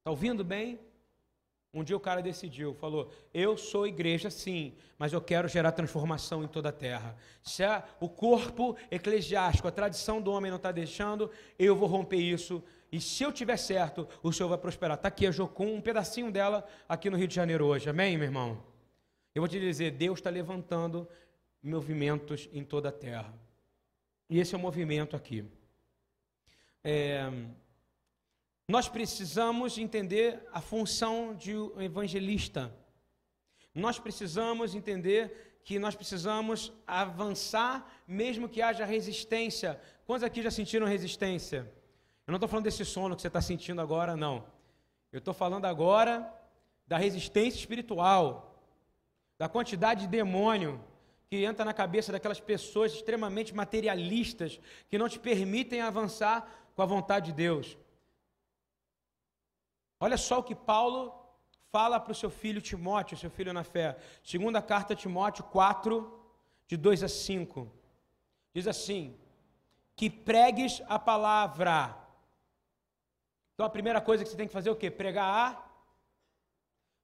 Está 0.00 0.10
ouvindo 0.10 0.42
bem? 0.42 0.78
Um 1.72 1.84
dia 1.84 1.96
o 1.96 2.00
cara 2.00 2.20
decidiu, 2.20 2.74
falou: 2.74 3.12
Eu 3.32 3.56
sou 3.56 3.86
igreja 3.86 4.28
sim, 4.28 4.74
mas 4.98 5.12
eu 5.12 5.20
quero 5.20 5.46
gerar 5.46 5.70
transformação 5.70 6.42
em 6.42 6.48
toda 6.48 6.70
a 6.70 6.72
terra. 6.72 7.16
Se 7.44 7.62
o 8.00 8.08
corpo 8.08 8.76
eclesiástico, 8.90 9.68
a 9.68 9.72
tradição 9.72 10.20
do 10.20 10.32
homem 10.32 10.50
não 10.50 10.56
está 10.56 10.72
deixando, 10.72 11.30
eu 11.56 11.76
vou 11.76 11.86
romper 11.86 12.16
isso. 12.16 12.60
E 12.92 13.00
se 13.00 13.22
eu 13.22 13.32
tiver 13.32 13.56
certo, 13.56 14.08
o 14.22 14.32
Senhor 14.32 14.48
vai 14.48 14.58
prosperar. 14.58 14.96
Está 14.96 15.08
aqui 15.08 15.26
a 15.26 15.30
Jocum, 15.30 15.74
um 15.76 15.80
pedacinho 15.80 16.30
dela 16.30 16.66
aqui 16.88 17.08
no 17.08 17.16
Rio 17.16 17.28
de 17.28 17.34
Janeiro 17.34 17.64
hoje. 17.64 17.88
Amém, 17.88 18.16
meu 18.16 18.26
irmão? 18.26 18.62
Eu 19.34 19.42
vou 19.42 19.48
te 19.48 19.60
dizer: 19.60 19.92
Deus 19.92 20.18
está 20.18 20.28
levantando 20.28 21.08
movimentos 21.62 22.48
em 22.52 22.64
toda 22.64 22.88
a 22.88 22.92
terra. 22.92 23.32
E 24.28 24.40
esse 24.40 24.54
é 24.54 24.58
o 24.58 24.60
movimento 24.60 25.14
aqui. 25.14 25.44
É, 26.82 27.30
nós 28.66 28.88
precisamos 28.88 29.78
entender 29.78 30.46
a 30.52 30.60
função 30.60 31.34
de 31.34 31.56
um 31.56 31.80
evangelista. 31.80 32.74
Nós 33.74 33.98
precisamos 33.98 34.74
entender 34.74 35.60
que 35.62 35.78
nós 35.78 35.94
precisamos 35.94 36.72
avançar, 36.86 37.88
mesmo 38.06 38.48
que 38.48 38.62
haja 38.62 38.84
resistência. 38.84 39.80
Quantos 40.06 40.24
aqui 40.24 40.42
já 40.42 40.50
sentiram 40.50 40.86
resistência? 40.86 41.70
Eu 42.30 42.32
não 42.32 42.36
estou 42.36 42.48
falando 42.48 42.66
desse 42.66 42.84
sono 42.84 43.16
que 43.16 43.22
você 43.22 43.26
está 43.26 43.40
sentindo 43.40 43.80
agora, 43.80 44.16
não. 44.16 44.44
Eu 45.10 45.18
estou 45.18 45.34
falando 45.34 45.64
agora 45.64 46.32
da 46.86 46.96
resistência 46.96 47.58
espiritual, 47.58 48.54
da 49.36 49.48
quantidade 49.48 50.02
de 50.02 50.06
demônio 50.06 50.80
que 51.28 51.44
entra 51.44 51.64
na 51.64 51.74
cabeça 51.74 52.12
daquelas 52.12 52.38
pessoas 52.38 52.92
extremamente 52.92 53.52
materialistas 53.52 54.60
que 54.88 54.96
não 54.96 55.08
te 55.08 55.18
permitem 55.18 55.80
avançar 55.80 56.48
com 56.76 56.82
a 56.82 56.86
vontade 56.86 57.26
de 57.26 57.32
Deus. 57.32 57.76
Olha 59.98 60.16
só 60.16 60.38
o 60.38 60.44
que 60.44 60.54
Paulo 60.54 61.12
fala 61.72 61.98
para 61.98 62.12
o 62.12 62.14
seu 62.14 62.30
filho 62.30 62.60
Timóteo, 62.60 63.18
seu 63.18 63.28
filho 63.28 63.52
na 63.52 63.64
fé. 63.64 63.98
Segunda 64.22 64.62
carta 64.62 64.92
a 64.92 64.96
Timóteo 64.96 65.42
4, 65.46 66.16
de 66.68 66.76
2 66.76 67.02
a 67.02 67.08
5. 67.08 67.68
Diz 68.54 68.68
assim: 68.68 69.18
que 69.96 70.08
pregues 70.08 70.80
a 70.86 70.96
palavra. 70.96 72.00
Então 73.60 73.66
a 73.66 73.78
primeira 73.78 74.00
coisa 74.00 74.24
que 74.24 74.30
você 74.30 74.38
tem 74.38 74.46
que 74.46 74.54
fazer 74.54 74.70
é 74.70 74.72
o 74.72 74.74
quê? 74.82 74.90
Pregar 74.90 75.28
a 75.44 75.62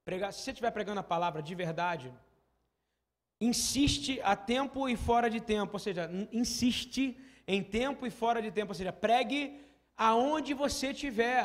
pregar. 0.07 0.33
Se 0.33 0.41
você 0.41 0.53
estiver 0.53 0.71
pregando 0.71 1.01
a 1.01 1.03
palavra 1.03 1.43
de 1.43 1.55
verdade, 1.55 2.11
insiste 3.39 4.19
a 4.23 4.35
tempo 4.35 4.89
e 4.89 4.97
fora 4.97 5.29
de 5.29 5.39
tempo, 5.39 5.75
ou 5.75 5.79
seja, 5.79 6.11
insiste 6.33 7.15
em 7.47 7.63
tempo 7.63 8.07
e 8.07 8.11
fora 8.11 8.41
de 8.41 8.51
tempo, 8.51 8.71
ou 8.71 8.75
seja, 8.75 8.91
pregue 8.91 9.63
aonde 9.99 10.55
você 10.55 10.93
estiver. 10.93 11.43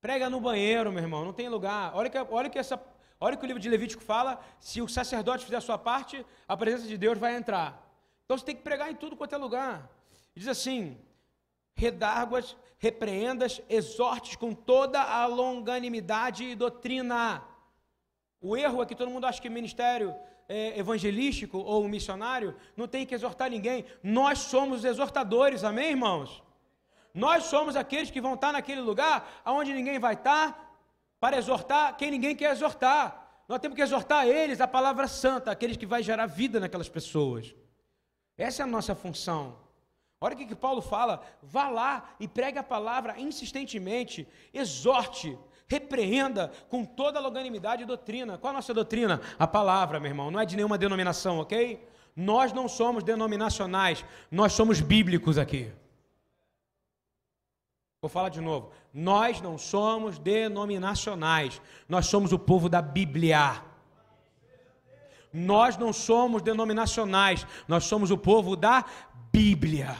Prega 0.00 0.28
no 0.28 0.40
banheiro, 0.40 0.90
meu 0.90 1.04
irmão, 1.04 1.24
não 1.24 1.32
tem 1.32 1.48
lugar. 1.48 1.94
Olha 1.94 2.10
que, 2.10 2.18
olha 2.18 2.50
que 2.50 2.58
essa, 2.58 2.76
Olha 3.20 3.36
que 3.36 3.44
o 3.44 3.46
livro 3.46 3.62
de 3.62 3.68
Levítico 3.68 4.02
fala: 4.02 4.44
se 4.58 4.82
o 4.82 4.88
sacerdote 4.88 5.44
fizer 5.44 5.58
a 5.58 5.60
sua 5.60 5.78
parte, 5.78 6.26
a 6.48 6.56
presença 6.56 6.88
de 6.88 6.98
Deus 6.98 7.16
vai 7.16 7.36
entrar. 7.36 7.80
Então 8.24 8.36
você 8.36 8.44
tem 8.44 8.56
que 8.56 8.62
pregar 8.62 8.90
em 8.90 8.96
tudo 8.96 9.16
quanto 9.16 9.36
é 9.36 9.38
lugar. 9.38 9.88
Diz 10.34 10.48
assim: 10.48 10.98
redarguas, 11.76 12.56
repreendas, 12.78 13.60
exortes 13.68 14.36
com 14.36 14.52
toda 14.52 15.02
a 15.02 15.26
longanimidade 15.26 16.44
e 16.44 16.54
doutrina. 16.54 17.42
O 18.40 18.56
erro 18.56 18.82
é 18.82 18.86
que 18.86 18.94
todo 18.94 19.10
mundo 19.10 19.26
acha 19.26 19.40
que 19.40 19.48
ministério 19.48 20.14
é, 20.48 20.78
evangelístico 20.78 21.58
ou 21.58 21.88
missionário 21.88 22.54
não 22.76 22.86
tem 22.86 23.06
que 23.06 23.14
exortar 23.14 23.50
ninguém. 23.50 23.84
Nós 24.02 24.38
somos 24.38 24.80
os 24.80 24.84
exortadores, 24.84 25.64
amém, 25.64 25.90
irmãos? 25.90 26.42
Nós 27.12 27.44
somos 27.44 27.76
aqueles 27.76 28.10
que 28.10 28.20
vão 28.20 28.34
estar 28.34 28.52
naquele 28.52 28.80
lugar 28.80 29.42
onde 29.46 29.72
ninguém 29.72 29.98
vai 29.98 30.14
estar 30.14 30.78
para 31.18 31.38
exortar 31.38 31.96
quem 31.96 32.10
ninguém 32.10 32.36
quer 32.36 32.52
exortar. 32.52 33.42
Nós 33.48 33.58
temos 33.58 33.74
que 33.74 33.82
exortar 33.82 34.26
eles 34.26 34.60
a 34.60 34.68
palavra 34.68 35.08
santa, 35.08 35.50
aqueles 35.50 35.76
que 35.76 35.86
vai 35.86 36.02
gerar 36.02 36.26
vida 36.26 36.60
naquelas 36.60 36.88
pessoas. 36.88 37.54
Essa 38.36 38.62
é 38.62 38.64
a 38.64 38.66
nossa 38.66 38.94
função. 38.94 39.65
Olha 40.20 40.34
o 40.34 40.38
que, 40.38 40.46
que 40.46 40.54
Paulo 40.54 40.80
fala: 40.80 41.22
vá 41.42 41.68
lá 41.68 42.14
e 42.18 42.26
pregue 42.26 42.58
a 42.58 42.62
palavra 42.62 43.20
insistentemente, 43.20 44.26
exorte, 44.52 45.38
repreenda 45.68 46.50
com 46.68 46.84
toda 46.84 47.18
a 47.18 47.22
longanimidade 47.22 47.82
e 47.82 47.86
doutrina. 47.86 48.38
Qual 48.38 48.50
a 48.50 48.56
nossa 48.56 48.72
doutrina? 48.72 49.20
A 49.38 49.46
palavra, 49.46 50.00
meu 50.00 50.10
irmão, 50.10 50.30
não 50.30 50.40
é 50.40 50.46
de 50.46 50.56
nenhuma 50.56 50.78
denominação, 50.78 51.38
ok? 51.38 51.86
Nós 52.14 52.52
não 52.52 52.66
somos 52.66 53.04
denominacionais, 53.04 54.04
nós 54.30 54.54
somos 54.54 54.80
bíblicos 54.80 55.36
aqui. 55.36 55.70
Vou 58.00 58.08
falar 58.08 58.30
de 58.30 58.40
novo. 58.40 58.70
Nós 58.94 59.40
não 59.40 59.58
somos 59.58 60.18
denominacionais, 60.18 61.60
nós 61.86 62.06
somos 62.06 62.32
o 62.32 62.38
povo 62.38 62.68
da 62.68 62.80
Bíblia. 62.80 63.62
Nós 65.32 65.76
não 65.76 65.92
somos 65.92 66.40
denominacionais, 66.40 67.46
nós 67.68 67.84
somos 67.84 68.10
o 68.10 68.16
povo 68.16 68.56
da 68.56 68.84
Bíblia. 69.30 69.94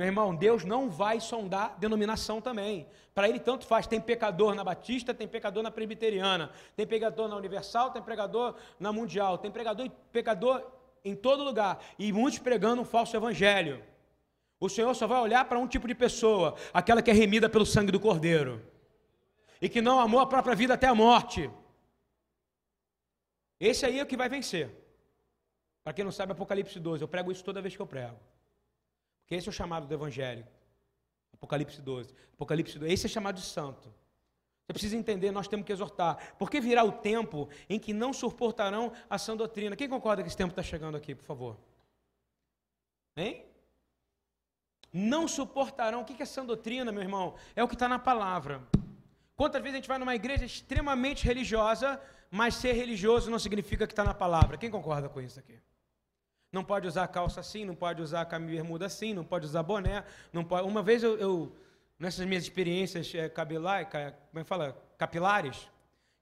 Meu 0.00 0.06
irmão, 0.06 0.34
Deus 0.34 0.64
não 0.64 0.88
vai 0.88 1.20
sondar 1.20 1.78
denominação 1.78 2.40
também. 2.40 2.86
Para 3.14 3.28
ele 3.28 3.38
tanto 3.38 3.66
faz, 3.66 3.86
tem 3.86 4.00
pecador 4.00 4.54
na 4.54 4.64
Batista, 4.64 5.12
tem 5.12 5.28
pecador 5.28 5.62
na 5.62 5.70
Presbiteriana, 5.70 6.50
tem 6.74 6.86
pecador 6.86 7.28
na 7.28 7.36
Universal, 7.36 7.90
tem 7.90 8.00
pecador 8.00 8.54
na 8.78 8.94
Mundial, 8.94 9.36
tem 9.36 9.50
pecador, 9.50 9.90
pecador 10.10 10.64
em 11.04 11.14
todo 11.14 11.44
lugar, 11.44 11.84
e 11.98 12.14
muitos 12.14 12.38
pregando 12.38 12.80
um 12.80 12.84
falso 12.86 13.14
evangelho. 13.14 13.84
O 14.58 14.70
Senhor 14.70 14.94
só 14.94 15.06
vai 15.06 15.20
olhar 15.20 15.44
para 15.44 15.58
um 15.58 15.68
tipo 15.68 15.86
de 15.86 15.94
pessoa, 15.94 16.56
aquela 16.72 17.02
que 17.02 17.10
é 17.10 17.14
remida 17.14 17.46
pelo 17.46 17.66
sangue 17.66 17.92
do 17.92 18.00
Cordeiro, 18.00 18.64
e 19.60 19.68
que 19.68 19.82
não 19.82 20.00
amou 20.00 20.20
a 20.20 20.26
própria 20.26 20.54
vida 20.54 20.72
até 20.72 20.86
a 20.86 20.94
morte. 20.94 21.50
Esse 23.60 23.84
aí 23.84 23.98
é 23.98 24.02
o 24.02 24.06
que 24.06 24.16
vai 24.16 24.30
vencer. 24.30 24.70
Para 25.84 25.92
quem 25.92 26.06
não 26.06 26.10
sabe, 26.10 26.32
Apocalipse 26.32 26.80
12, 26.80 27.04
eu 27.04 27.08
prego 27.08 27.30
isso 27.30 27.44
toda 27.44 27.60
vez 27.60 27.76
que 27.76 27.82
eu 27.82 27.86
prego. 27.86 28.16
Porque 29.30 29.36
esse 29.36 29.48
é 29.48 29.50
o 29.50 29.52
chamado 29.52 29.86
do 29.86 29.94
Evangelho. 29.94 30.44
Apocalipse 31.32 31.80
12. 31.80 32.12
Apocalipse 32.34 32.76
12. 32.76 32.92
Esse 32.92 33.06
é 33.06 33.08
chamado 33.08 33.36
de 33.36 33.42
santo. 33.42 33.88
Você 34.66 34.72
precisa 34.72 34.96
entender, 34.96 35.30
nós 35.30 35.46
temos 35.46 35.64
que 35.64 35.72
exortar. 35.72 36.34
Porque 36.36 36.60
virá 36.60 36.82
o 36.82 36.90
tempo 36.90 37.48
em 37.68 37.78
que 37.78 37.92
não 37.92 38.12
suportarão 38.12 38.92
a 39.08 39.18
sã 39.18 39.36
doutrina. 39.36 39.76
Quem 39.76 39.88
concorda 39.88 40.24
que 40.24 40.28
esse 40.28 40.36
tempo 40.36 40.50
está 40.50 40.64
chegando 40.64 40.96
aqui, 40.96 41.14
por 41.14 41.24
favor? 41.24 41.56
Hein? 43.16 43.44
Não 44.92 45.28
suportarão. 45.28 46.00
O 46.00 46.04
que 46.04 46.20
é 46.20 46.26
sã 46.26 46.44
doutrina, 46.44 46.90
meu 46.90 47.02
irmão? 47.02 47.36
É 47.54 47.62
o 47.62 47.68
que 47.68 47.74
está 47.74 47.88
na 47.88 48.00
palavra. 48.00 48.66
Quantas 49.36 49.62
vezes 49.62 49.74
a 49.74 49.78
gente 49.78 49.88
vai 49.88 49.98
numa 49.98 50.16
igreja 50.16 50.44
extremamente 50.44 51.24
religiosa, 51.24 52.02
mas 52.32 52.56
ser 52.56 52.72
religioso 52.72 53.30
não 53.30 53.38
significa 53.38 53.86
que 53.86 53.92
está 53.92 54.02
na 54.02 54.12
palavra. 54.12 54.58
Quem 54.58 54.72
concorda 54.72 55.08
com 55.08 55.20
isso 55.20 55.38
aqui? 55.38 55.56
Não 56.52 56.64
pode 56.64 56.86
usar 56.86 57.06
calça 57.08 57.40
assim, 57.40 57.64
não 57.64 57.74
pode 57.74 58.02
usar 58.02 58.24
camisa 58.24 58.52
bermuda 58.52 58.86
assim, 58.86 59.14
não 59.14 59.24
pode 59.24 59.46
usar 59.46 59.62
boné, 59.62 60.04
não 60.32 60.44
pode. 60.44 60.66
Uma 60.66 60.82
vez 60.82 61.02
eu, 61.02 61.16
eu 61.18 61.52
nessas 61.98 62.26
minhas 62.26 62.42
experiências 62.42 63.14
é, 63.14 63.28
capilar, 63.28 63.88
como 64.30 64.40
é 64.40 64.44
fala, 64.44 64.76
capilares, 64.98 65.68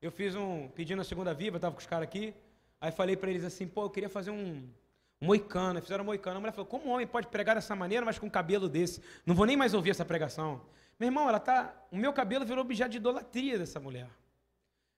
eu 0.02 0.10
fiz 0.10 0.34
um 0.34 0.68
pedindo 0.68 1.00
a 1.00 1.04
segunda 1.04 1.32
viva, 1.32 1.56
estava 1.56 1.74
com 1.74 1.80
os 1.80 1.86
caras 1.86 2.04
aqui, 2.06 2.34
aí 2.80 2.92
falei 2.92 3.16
para 3.16 3.30
eles 3.30 3.44
assim, 3.44 3.66
pô, 3.66 3.84
eu 3.84 3.90
queria 3.90 4.08
fazer 4.08 4.30
um, 4.30 4.68
moicano, 5.20 5.80
fizeram 5.80 6.04
moicano. 6.04 6.36
A 6.36 6.40
mulher 6.40 6.52
falou, 6.52 6.66
como 6.66 6.86
um 6.86 6.90
homem 6.90 7.06
pode 7.06 7.28
pregar 7.28 7.54
dessa 7.54 7.74
maneira, 7.74 8.04
mas 8.04 8.18
com 8.18 8.26
um 8.26 8.30
cabelo 8.30 8.68
desse? 8.68 9.02
Não 9.26 9.34
vou 9.34 9.46
nem 9.46 9.56
mais 9.56 9.74
ouvir 9.74 9.90
essa 9.90 10.04
pregação. 10.04 10.60
Meu 10.98 11.08
irmão, 11.08 11.28
ela 11.28 11.40
tá, 11.40 11.74
o 11.90 11.96
meu 11.96 12.12
cabelo 12.12 12.44
virou 12.44 12.62
objeto 12.62 12.90
de 12.90 12.96
idolatria 12.98 13.58
dessa 13.58 13.78
mulher. 13.78 14.08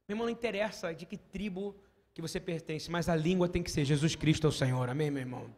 Meu 0.08 0.14
irmão, 0.14 0.26
não 0.26 0.32
interessa 0.32 0.94
de 0.94 1.06
que 1.06 1.16
tribo 1.16 1.76
que 2.14 2.20
você 2.20 2.40
pertence, 2.40 2.90
mas 2.90 3.08
a 3.08 3.16
língua 3.16 3.48
tem 3.48 3.62
que 3.62 3.70
ser 3.70 3.84
Jesus 3.84 4.14
Cristo 4.14 4.46
é 4.46 4.50
o 4.50 4.52
Senhor. 4.52 4.88
Amém, 4.88 5.10
meu 5.10 5.20
irmão? 5.20 5.54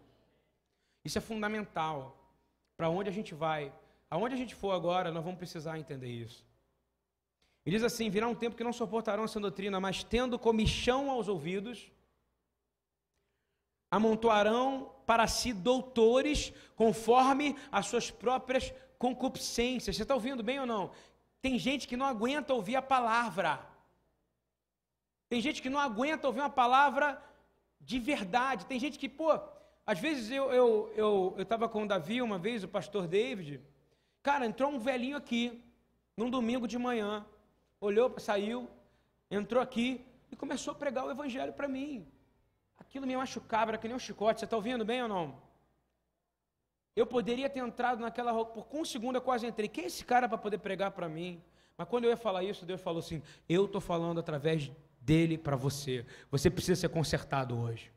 Isso 1.05 1.19
é 1.19 1.21
fundamental. 1.21 2.17
Para 2.77 2.89
onde 2.89 3.09
a 3.09 3.13
gente 3.13 3.35
vai, 3.35 3.73
aonde 4.11 4.35
a 4.35 4.39
gente 4.39 4.55
for 4.55 4.73
agora, 4.73 5.11
nós 5.11 5.25
vamos 5.25 5.39
precisar 5.39 5.79
entender 5.79 6.09
isso. 6.09 6.45
E 7.65 7.71
diz 7.71 7.83
assim: 7.83 8.11
virá 8.11 8.29
um 8.29 8.35
tempo 8.35 8.57
que 8.57 8.65
não 8.65 8.73
suportarão 8.73 9.25
essa 9.25 9.41
doutrina, 9.41 9.81
mas 9.81 10.03
tendo 10.03 10.39
comichão 10.39 11.11
aos 11.11 11.29
ouvidos, 11.29 11.91
amontoarão 13.91 14.91
para 15.07 15.27
si 15.27 15.53
doutores 15.53 16.53
conforme 16.75 17.57
as 17.71 17.87
suas 17.87 18.11
próprias 18.11 18.73
concupiscências. 18.99 19.97
Você 19.97 20.03
está 20.03 20.15
ouvindo 20.15 20.43
bem 20.43 20.61
ou 20.61 20.67
não? 20.67 20.91
Tem 21.41 21.59
gente 21.59 21.89
que 21.89 21.97
não 21.97 22.07
aguenta 22.07 22.55
ouvir 22.55 22.77
a 22.77 22.83
palavra. 22.83 23.72
Tem 25.33 25.41
gente 25.41 25.63
que 25.63 25.71
não 25.71 25.79
aguenta 25.79 26.27
ouvir 26.27 26.41
uma 26.41 26.51
palavra 26.51 27.19
de 27.81 27.99
verdade. 27.99 28.67
Tem 28.67 28.79
gente 28.79 28.99
que, 28.99 29.09
pô, 29.09 29.31
às 29.87 29.99
vezes 29.99 30.31
eu 30.31 30.53
eu 30.53 30.93
eu 30.95 31.43
estava 31.43 31.67
com 31.71 31.85
o 31.85 31.89
Davi 31.89 32.21
uma 32.21 32.39
vez, 32.39 32.63
o 32.63 32.69
pastor 32.69 33.09
David. 33.09 33.59
Cara, 34.23 34.45
entrou 34.45 34.71
um 34.71 34.79
velhinho 34.79 35.17
aqui, 35.17 35.65
num 36.19 36.29
domingo 36.29 36.69
de 36.69 36.77
manhã, 36.77 37.25
olhou, 37.81 38.15
saiu, 38.19 38.69
entrou 39.31 39.63
aqui 39.63 40.05
e 40.31 40.37
começou 40.37 40.73
a 40.73 40.75
pregar 40.75 41.07
o 41.07 41.11
evangelho 41.11 41.55
para 41.55 41.67
mim. 41.67 42.07
Aquilo 42.77 43.07
me 43.07 43.17
machucava, 43.17 43.71
era 43.71 43.79
que 43.79 43.89
nem 43.89 43.97
um 43.97 44.07
chicote. 44.09 44.39
Você 44.39 44.45
está 44.45 44.57
ouvindo 44.59 44.85
bem 44.85 45.03
ou 45.03 45.09
não? 45.09 45.43
Eu 46.95 47.07
poderia 47.07 47.49
ter 47.49 47.61
entrado 47.61 48.01
naquela 48.01 48.45
por 48.45 48.67
um 48.71 48.85
segundo 48.85 49.17
eu 49.17 49.23
quase 49.23 49.47
entrei. 49.47 49.67
Quem 49.67 49.85
é 49.85 49.87
esse 49.87 50.05
cara 50.05 50.29
para 50.29 50.37
poder 50.37 50.59
pregar 50.59 50.91
para 50.91 51.09
mim? 51.09 51.43
Mas 51.75 51.89
quando 51.89 52.05
eu 52.05 52.11
ia 52.11 52.19
falar 52.19 52.45
isso, 52.45 52.67
Deus 52.67 52.83
falou 52.83 52.99
assim: 52.99 53.23
Eu 53.49 53.65
estou 53.65 53.81
falando 53.81 54.21
através 54.21 54.71
dele 55.03 55.37
para 55.37 55.57
você. 55.57 56.07
Você 56.31 56.51
precisa 56.51 56.81
ser 56.81 56.89
consertado 56.89 57.59
hoje. 57.59 57.93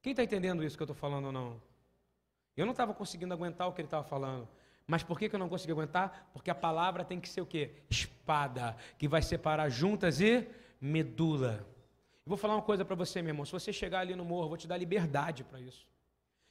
Quem 0.00 0.12
está 0.12 0.22
entendendo 0.22 0.62
isso 0.62 0.76
que 0.76 0.82
eu 0.82 0.86
estou 0.86 0.94
falando 0.94 1.26
ou 1.26 1.32
não? 1.32 1.60
Eu 2.56 2.66
não 2.66 2.72
estava 2.72 2.94
conseguindo 2.94 3.34
aguentar 3.34 3.66
o 3.66 3.72
que 3.72 3.80
ele 3.80 3.86
estava 3.86 4.04
falando. 4.04 4.46
Mas 4.86 5.02
por 5.02 5.18
que, 5.18 5.28
que 5.28 5.34
eu 5.34 5.38
não 5.38 5.48
consegui 5.48 5.72
aguentar? 5.72 6.28
Porque 6.32 6.50
a 6.50 6.54
palavra 6.54 7.04
tem 7.04 7.18
que 7.18 7.28
ser 7.28 7.40
o 7.40 7.46
quê? 7.46 7.72
Espada, 7.88 8.76
que 8.98 9.08
vai 9.08 9.22
separar 9.22 9.70
juntas 9.70 10.20
e 10.20 10.46
medula. 10.80 11.66
Eu 12.24 12.28
vou 12.28 12.36
falar 12.36 12.54
uma 12.54 12.62
coisa 12.62 12.84
para 12.84 12.94
você, 12.94 13.22
meu 13.22 13.30
irmão. 13.30 13.46
Se 13.46 13.52
você 13.52 13.72
chegar 13.72 14.00
ali 14.00 14.14
no 14.14 14.24
morro, 14.24 14.44
eu 14.44 14.48
vou 14.48 14.58
te 14.58 14.68
dar 14.68 14.76
liberdade 14.76 15.42
para 15.42 15.58
isso. 15.58 15.88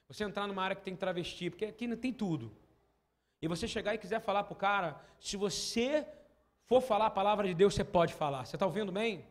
Você 0.08 0.24
entrar 0.24 0.48
numa 0.48 0.64
área 0.64 0.76
que 0.76 0.82
tem 0.82 0.96
travesti, 0.96 1.50
porque 1.50 1.66
aqui 1.66 1.88
não 1.88 1.96
tem 1.96 2.12
tudo. 2.12 2.52
E 3.42 3.48
você 3.48 3.68
chegar 3.68 3.94
e 3.94 3.98
quiser 3.98 4.20
falar 4.20 4.44
para 4.44 4.54
o 4.54 4.56
cara, 4.56 5.00
se 5.20 5.38
você 5.38 6.08
for 6.66 6.82
falar 6.82 7.08
a 7.08 7.12
palavra 7.12 7.48
de 7.48 7.54
Deus, 7.54 7.76
você 7.76 7.84
pode 7.84 8.14
falar. 8.14 8.46
Você 8.46 8.56
está 8.56 8.66
ouvindo 8.66 8.92
bem? 8.92 9.26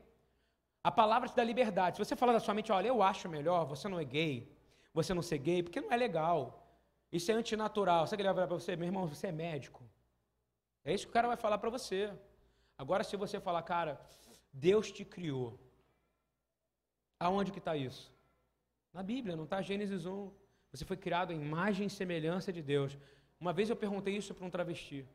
A 0.85 0.91
palavra 0.91 1.29
te 1.29 1.37
dá 1.37 1.45
liberdade. 1.45 1.97
Se 1.97 2.05
você 2.05 2.17
falar 2.17 2.33
da 2.33 2.41
sua 2.41 2.55
mente, 2.55 2.73
olha, 2.73 2.89
eu 2.89 3.03
acho 3.03 3.29
melhor, 3.29 3.65
você 3.67 3.89
não 3.89 4.01
é 4.01 4.05
gay, 4.05 4.51
você 4.93 5.15
não 5.15 5.23
ser 5.23 5.39
gay, 5.39 5.63
porque 5.63 5.81
não 5.81 5.93
é 5.93 5.97
legal. 5.97 6.41
Isso 7.11 7.31
é 7.31 7.35
antinatural. 7.35 8.07
Sabe 8.07 8.17
que 8.17 8.23
ele 8.23 8.29
vai 8.29 8.35
falar 8.35 8.49
para 8.49 8.59
você? 8.59 8.75
Meu 8.75 8.87
irmão, 8.87 9.07
você 9.07 9.29
é 9.29 9.33
médico. 9.33 9.83
É 10.85 10.93
isso 10.93 11.07
que 11.07 11.11
o 11.11 11.13
cara 11.13 11.29
vai 11.29 11.37
falar 11.37 11.59
para 11.59 11.71
você. 11.71 12.13
Agora, 12.77 13.05
se 13.05 13.17
você 13.17 13.39
falar, 13.39 13.63
cara, 13.63 14.01
Deus 14.53 14.91
te 14.91 15.05
criou. 15.05 15.59
Aonde 17.21 17.53
que 17.53 17.59
está 17.59 17.77
isso? 17.77 18.13
Na 18.93 19.03
Bíblia, 19.03 19.37
não 19.37 19.45
está 19.45 19.63
Gênesis 19.63 20.05
1. 20.05 20.31
Você 20.73 20.85
foi 20.85 20.97
criado 20.97 21.31
à 21.31 21.35
imagem 21.35 21.87
e 21.87 21.91
semelhança 21.91 22.53
de 22.53 22.63
Deus. 22.63 22.99
Uma 23.39 23.53
vez 23.53 23.71
eu 23.71 23.77
perguntei 23.77 24.17
isso 24.17 24.35
para 24.35 24.47
um 24.47 24.51
travesti. 24.51 25.07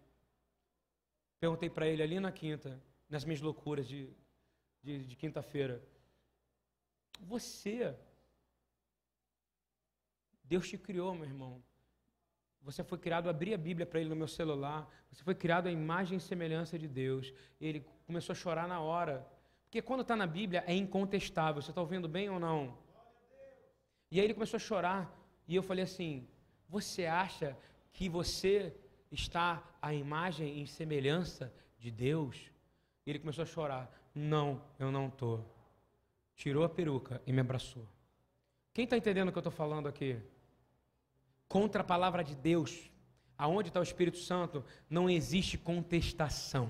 Perguntei 1.40 1.70
para 1.70 1.88
ele 1.88 2.02
ali 2.02 2.20
na 2.20 2.32
quinta, 2.32 2.82
nas 3.10 3.26
minhas 3.26 3.42
loucuras 3.42 3.88
de, 3.88 4.10
de, 4.84 5.06
de 5.06 5.16
quinta-feira. 5.16 5.82
Você, 7.20 7.96
Deus 10.44 10.68
te 10.70 10.78
criou, 10.78 11.14
meu 11.14 11.26
irmão. 11.26 11.64
Você 12.62 12.84
foi 12.84 12.98
criado, 12.98 13.30
abri 13.30 13.54
a 13.54 13.58
Bíblia 13.58 13.86
para 13.86 14.00
ele 14.00 14.10
no 14.10 14.16
meu 14.16 14.28
celular. 14.28 14.90
Você 15.10 15.24
foi 15.24 15.34
criado 15.34 15.68
à 15.68 15.72
imagem 15.72 16.18
e 16.18 16.22
semelhança 16.22 16.78
de 16.78 16.88
Deus. 16.88 17.34
Ele 17.62 17.86
começou 18.06 18.34
a 18.34 18.36
chorar 18.36 18.68
na 18.68 18.82
hora. 18.82 19.26
Porque 19.64 19.82
quando 19.82 20.02
está 20.02 20.16
na 20.16 20.28
Bíblia 20.28 20.64
é 20.68 20.74
incontestável. 20.74 21.62
Você 21.62 21.72
está 21.72 21.82
ouvindo 21.82 22.10
bem 22.10 22.30
ou 22.30 22.40
não? 22.40 22.78
E 24.12 24.20
aí 24.20 24.26
ele 24.26 24.34
começou 24.34 24.58
a 24.58 24.60
chorar. 24.60 25.02
E 25.48 25.56
eu 25.56 25.64
falei 25.64 25.84
assim: 25.84 26.28
Você 26.68 27.06
acha 27.06 27.58
que 27.94 28.10
você 28.10 28.76
está 29.12 29.64
à 29.82 29.94
imagem 29.94 30.62
e 30.62 30.68
semelhança 30.68 31.54
de 31.78 31.90
Deus? 31.90 32.52
E 33.06 33.10
ele 33.10 33.20
começou 33.20 33.44
a 33.44 33.48
chorar. 33.48 33.90
Não, 34.18 34.60
eu 34.80 34.92
não 34.92 35.10
estou. 35.10 35.46
tirou 36.36 36.64
a 36.64 36.70
peruca 36.70 37.22
e 37.28 37.32
me 37.32 37.40
abraçou. 37.40 37.86
Quem 38.74 38.84
está 38.84 38.98
entendendo 38.98 39.30
o 39.30 39.32
que 39.32 39.38
eu 39.38 39.42
estou 39.42 39.52
falando 39.52 39.88
aqui? 39.88 40.20
Contra 41.48 41.82
a 41.82 41.86
palavra 41.86 42.24
de 42.24 42.36
Deus, 42.36 42.90
aonde 43.38 43.70
está 43.70 43.80
o 43.80 43.84
Espírito 43.84 44.18
Santo, 44.18 44.66
não 44.90 45.08
existe 45.08 45.56
contestação. 45.56 46.68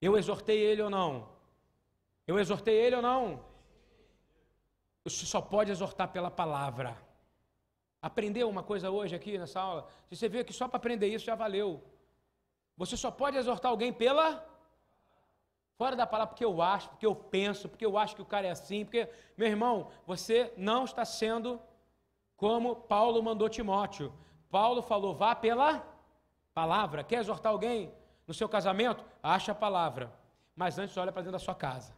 Eu 0.00 0.18
exortei 0.18 0.58
ele 0.58 0.82
ou 0.82 0.90
não? 0.90 1.28
Eu 2.26 2.36
exortei 2.36 2.74
ele 2.74 2.96
ou 2.96 3.02
não? 3.02 3.44
Você 5.04 5.24
só 5.24 5.40
pode 5.40 5.70
exortar 5.70 6.08
pela 6.10 6.32
palavra. 6.32 7.00
Aprendeu 8.02 8.48
uma 8.48 8.64
coisa 8.64 8.90
hoje 8.90 9.14
aqui 9.14 9.38
nessa 9.38 9.60
aula? 9.60 9.88
Se 10.08 10.16
você 10.16 10.28
vê 10.28 10.42
que 10.42 10.52
só 10.52 10.66
para 10.66 10.78
aprender 10.78 11.06
isso 11.06 11.24
já 11.24 11.36
valeu. 11.36 11.80
Você 12.76 12.96
só 12.96 13.08
pode 13.08 13.36
exortar 13.36 13.70
alguém 13.70 13.92
pela 13.92 14.57
fora 15.78 15.94
da 15.94 16.06
palavra 16.06 16.32
porque 16.34 16.44
eu 16.44 16.60
acho, 16.60 16.88
porque 16.88 17.06
eu 17.06 17.14
penso, 17.14 17.68
porque 17.68 17.86
eu 17.86 17.96
acho 17.96 18.16
que 18.16 18.20
o 18.20 18.26
cara 18.26 18.48
é 18.48 18.50
assim, 18.50 18.84
porque 18.84 19.08
meu 19.36 19.46
irmão, 19.46 19.88
você 20.04 20.52
não 20.56 20.84
está 20.84 21.04
sendo 21.04 21.60
como 22.36 22.74
Paulo 22.74 23.22
mandou 23.22 23.48
Timóteo. 23.48 24.12
Paulo 24.50 24.82
falou: 24.82 25.14
"Vá 25.14 25.36
pela 25.36 25.86
palavra". 26.52 27.04
Quer 27.04 27.20
exortar 27.20 27.52
alguém 27.52 27.94
no 28.26 28.34
seu 28.34 28.48
casamento? 28.48 29.04
Acha 29.22 29.52
a 29.52 29.54
palavra. 29.54 30.12
Mas 30.54 30.78
antes 30.78 30.96
olha 30.96 31.12
para 31.12 31.22
dentro 31.22 31.38
da 31.38 31.38
sua 31.38 31.54
casa. 31.54 31.96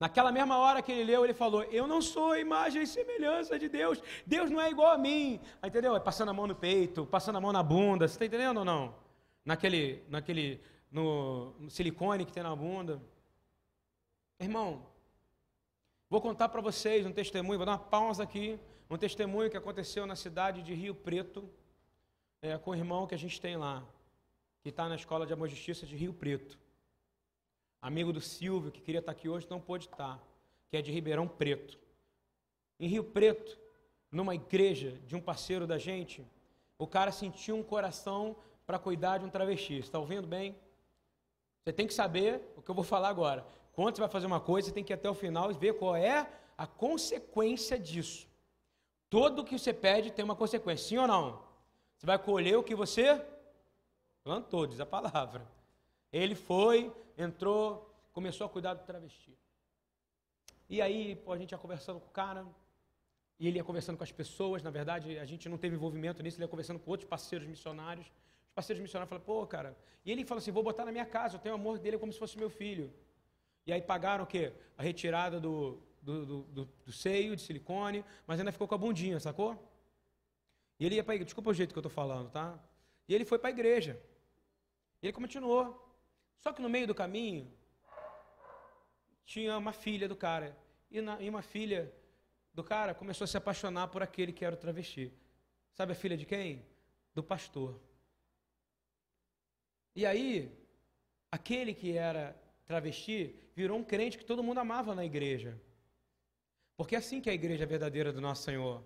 Naquela 0.00 0.30
mesma 0.30 0.58
hora 0.58 0.82
que 0.82 0.92
ele 0.92 1.04
leu, 1.04 1.24
ele 1.24 1.32
falou: 1.32 1.62
Eu 1.64 1.86
não 1.86 2.02
sou 2.02 2.36
imagem 2.36 2.82
e 2.82 2.86
semelhança 2.86 3.58
de 3.58 3.68
Deus. 3.68 4.02
Deus 4.26 4.50
não 4.50 4.60
é 4.60 4.68
igual 4.68 4.90
a 4.90 4.98
mim. 4.98 5.40
Entendeu? 5.64 5.94
É 5.94 6.00
passando 6.00 6.30
a 6.30 6.34
mão 6.34 6.46
no 6.46 6.56
peito, 6.56 7.06
passando 7.06 7.36
a 7.36 7.40
mão 7.40 7.52
na 7.52 7.62
bunda. 7.62 8.06
Você 8.06 8.14
está 8.14 8.26
entendendo 8.26 8.58
ou 8.58 8.64
não? 8.64 9.05
Naquele, 9.46 10.04
naquele 10.08 10.60
no, 10.90 11.52
no 11.52 11.70
silicone 11.70 12.26
que 12.26 12.32
tem 12.32 12.42
na 12.42 12.54
bunda. 12.54 13.00
Irmão, 14.38 14.84
vou 16.10 16.20
contar 16.20 16.50
para 16.50 16.60
vocês 16.60 17.06
um 17.06 17.12
testemunho, 17.12 17.58
vou 17.58 17.64
dar 17.64 17.72
uma 17.72 17.78
pausa 17.78 18.22
aqui. 18.24 18.60
Um 18.90 18.98
testemunho 18.98 19.50
que 19.50 19.56
aconteceu 19.56 20.06
na 20.06 20.14
cidade 20.14 20.62
de 20.62 20.74
Rio 20.74 20.94
Preto, 20.94 21.48
é, 22.42 22.58
com 22.58 22.72
o 22.72 22.74
irmão 22.74 23.06
que 23.06 23.14
a 23.14 23.18
gente 23.18 23.40
tem 23.40 23.56
lá, 23.56 23.82
que 24.62 24.68
está 24.68 24.86
na 24.88 24.96
Escola 24.96 25.24
de 25.24 25.32
Amor 25.32 25.48
e 25.48 25.52
Justiça 25.52 25.86
de 25.86 25.96
Rio 25.96 26.12
Preto 26.12 26.58
amigo 27.86 28.12
do 28.12 28.20
Silvio, 28.20 28.72
que 28.72 28.80
queria 28.80 28.98
estar 28.98 29.12
aqui 29.12 29.28
hoje, 29.28 29.46
não 29.48 29.60
pôde 29.60 29.86
estar, 29.86 30.20
que 30.68 30.76
é 30.76 30.82
de 30.82 30.90
Ribeirão 30.90 31.28
Preto. 31.28 31.78
Em 32.80 32.88
Rio 32.88 33.04
Preto, 33.04 33.56
numa 34.10 34.34
igreja 34.34 34.98
de 35.06 35.14
um 35.14 35.20
parceiro 35.20 35.68
da 35.68 35.78
gente, 35.78 36.26
o 36.78 36.86
cara 36.86 37.12
sentiu 37.12 37.56
um 37.56 37.62
coração 37.62 38.34
para 38.66 38.78
cuidar 38.78 39.18
de 39.18 39.24
um 39.24 39.30
travesti. 39.30 39.78
Está 39.78 39.98
ouvindo 39.98 40.26
bem? 40.26 40.56
Você 41.62 41.72
tem 41.72 41.86
que 41.86 41.94
saber 41.94 42.42
o 42.56 42.62
que 42.62 42.70
eu 42.70 42.74
vou 42.74 42.84
falar 42.84 43.08
agora. 43.08 43.46
Quando 43.72 43.94
você 43.94 44.00
vai 44.00 44.10
fazer 44.10 44.26
uma 44.26 44.40
coisa, 44.40 44.68
você 44.68 44.74
tem 44.74 44.84
que 44.84 44.92
ir 44.92 44.94
até 44.94 45.08
o 45.08 45.14
final 45.14 45.50
e 45.50 45.54
ver 45.54 45.74
qual 45.74 45.94
é 45.94 46.28
a 46.58 46.66
consequência 46.66 47.78
disso. 47.78 48.26
Tudo 49.08 49.44
que 49.44 49.58
você 49.58 49.72
pede 49.72 50.10
tem 50.10 50.24
uma 50.24 50.34
consequência, 50.34 50.88
sim 50.88 50.98
ou 50.98 51.06
não? 51.06 51.42
Você 51.96 52.06
vai 52.06 52.18
colher 52.18 52.56
o 52.56 52.62
que 52.62 52.74
você 52.74 53.24
plantou, 54.24 54.66
diz 54.66 54.80
a 54.80 54.86
palavra. 54.86 55.46
Ele 56.12 56.34
foi, 56.34 56.92
entrou, 57.16 57.94
começou 58.12 58.46
a 58.46 58.50
cuidar 58.50 58.74
do 58.74 58.84
travesti. 58.84 59.36
E 60.68 60.82
aí, 60.82 61.14
pô, 61.14 61.32
a 61.32 61.38
gente 61.38 61.52
ia 61.52 61.58
conversando 61.58 62.00
com 62.00 62.08
o 62.08 62.10
cara, 62.10 62.44
e 63.38 63.46
ele 63.46 63.58
ia 63.58 63.64
conversando 63.64 63.96
com 63.96 64.04
as 64.04 64.10
pessoas, 64.10 64.62
na 64.62 64.70
verdade, 64.70 65.18
a 65.18 65.24
gente 65.24 65.48
não 65.48 65.58
teve 65.58 65.76
envolvimento 65.76 66.22
nisso, 66.22 66.38
ele 66.38 66.44
ia 66.44 66.48
conversando 66.48 66.80
com 66.80 66.90
outros 66.90 67.08
parceiros 67.08 67.46
missionários. 67.46 68.10
Os 68.56 68.64
parceiros 68.64 68.80
missionários 68.80 69.10
falaram, 69.10 69.26
pô, 69.26 69.46
cara, 69.46 69.76
e 70.02 70.10
ele 70.10 70.24
falou 70.24 70.38
assim, 70.38 70.50
vou 70.50 70.62
botar 70.62 70.86
na 70.86 70.90
minha 70.90 71.04
casa, 71.04 71.36
eu 71.36 71.38
tenho 71.38 71.54
amor 71.54 71.78
dele 71.78 71.98
como 71.98 72.10
se 72.10 72.18
fosse 72.18 72.38
meu 72.38 72.48
filho. 72.48 72.90
E 73.66 73.72
aí 73.72 73.82
pagaram 73.82 74.24
o 74.24 74.26
quê? 74.26 74.50
A 74.78 74.82
retirada 74.82 75.38
do, 75.38 75.82
do, 76.00 76.24
do, 76.24 76.42
do, 76.44 76.64
do 76.86 76.92
seio, 76.92 77.36
de 77.36 77.42
silicone, 77.42 78.02
mas 78.26 78.38
ainda 78.38 78.50
ficou 78.50 78.66
com 78.66 78.74
a 78.74 78.78
bundinha, 78.78 79.20
sacou? 79.20 79.52
E 80.80 80.86
ele 80.86 80.94
ia 80.94 81.04
para 81.04 81.16
igreja, 81.16 81.26
desculpa 81.26 81.50
o 81.50 81.54
jeito 81.54 81.74
que 81.74 81.78
eu 81.78 81.82
estou 81.82 81.90
falando, 81.90 82.30
tá? 82.30 82.58
E 83.06 83.14
ele 83.14 83.26
foi 83.26 83.38
para 83.38 83.50
a 83.50 83.52
igreja. 83.52 84.00
E 85.02 85.06
ele 85.06 85.12
continuou. 85.12 85.94
Só 86.40 86.50
que 86.50 86.62
no 86.62 86.68
meio 86.70 86.86
do 86.86 86.94
caminho 86.94 87.52
tinha 89.26 89.58
uma 89.58 89.72
filha 89.72 90.08
do 90.08 90.16
cara. 90.16 90.56
E, 90.90 91.02
na, 91.02 91.20
e 91.20 91.28
uma 91.28 91.42
filha 91.42 91.92
do 92.54 92.64
cara 92.64 92.94
começou 92.94 93.26
a 93.26 93.28
se 93.28 93.36
apaixonar 93.36 93.88
por 93.88 94.02
aquele 94.02 94.32
que 94.32 94.46
era 94.46 94.54
o 94.54 94.58
travesti. 94.58 95.12
Sabe 95.74 95.92
a 95.92 95.94
filha 95.94 96.16
de 96.16 96.24
quem? 96.24 96.64
Do 97.14 97.22
pastor. 97.22 97.78
E 99.96 100.04
aí, 100.04 100.52
aquele 101.32 101.72
que 101.72 101.96
era 101.96 102.36
travesti 102.66 103.34
virou 103.54 103.78
um 103.78 103.82
crente 103.82 104.18
que 104.18 104.26
todo 104.26 104.42
mundo 104.42 104.60
amava 104.60 104.94
na 104.94 105.06
igreja. 105.06 105.58
Porque 106.76 106.94
é 106.94 106.98
assim 106.98 107.18
que 107.18 107.30
é 107.30 107.32
a 107.32 107.34
igreja 107.34 107.64
verdadeira 107.64 108.12
do 108.12 108.20
nosso 108.20 108.42
Senhor. 108.42 108.84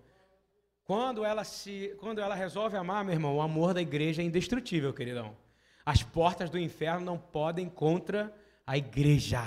Quando 0.85 1.25
ela 1.25 1.43
se, 1.43 1.97
quando 1.99 2.21
ela 2.21 2.37
resolve 2.37 2.77
amar, 2.77 3.05
meu 3.05 3.13
irmão, 3.13 3.35
o 3.37 3.43
amor 3.43 3.75
da 3.75 3.83
igreja 3.83 4.23
é 4.23 4.25
indestrutível, 4.25 4.95
queridão. 4.95 5.37
As 5.85 6.01
portas 6.01 6.49
do 6.49 6.57
inferno 6.57 7.05
não 7.05 7.19
podem 7.19 7.69
contra 7.69 8.33
a 8.65 8.79
igreja 8.79 9.43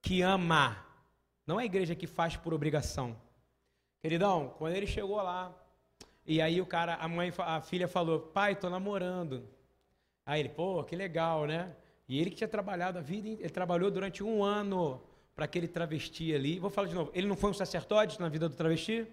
que 0.00 0.22
ama. 0.22 0.84
Não 1.46 1.60
é 1.60 1.62
a 1.62 1.66
igreja 1.66 1.94
que 1.94 2.08
faz 2.08 2.36
por 2.36 2.52
obrigação. 2.52 3.16
Queridão, 4.00 4.52
quando 4.58 4.74
ele 4.74 4.88
chegou 4.88 5.22
lá, 5.22 5.54
e 6.26 6.42
aí 6.42 6.60
o 6.60 6.66
cara, 6.66 6.96
a 6.96 7.06
mãe, 7.06 7.32
a 7.38 7.60
filha 7.60 7.86
falou: 7.86 8.18
"Pai, 8.18 8.56
tô 8.56 8.68
namorando". 8.68 9.48
Aí 10.24 10.40
ele, 10.40 10.48
pô, 10.48 10.82
que 10.84 10.94
legal, 10.94 11.46
né? 11.46 11.74
E 12.08 12.20
ele 12.20 12.30
que 12.30 12.36
tinha 12.36 12.48
trabalhado 12.48 12.98
a 12.98 13.02
vida, 13.02 13.28
ele 13.28 13.50
trabalhou 13.50 13.90
durante 13.90 14.22
um 14.22 14.42
ano 14.42 15.02
para 15.34 15.44
aquele 15.44 15.66
travesti 15.66 16.34
ali. 16.34 16.58
Vou 16.58 16.70
falar 16.70 16.88
de 16.88 16.94
novo. 16.94 17.10
Ele 17.14 17.26
não 17.26 17.36
foi 17.36 17.50
um 17.50 17.54
sacerdote 17.54 18.20
na 18.20 18.28
vida 18.28 18.48
do 18.48 18.54
travesti? 18.54 19.06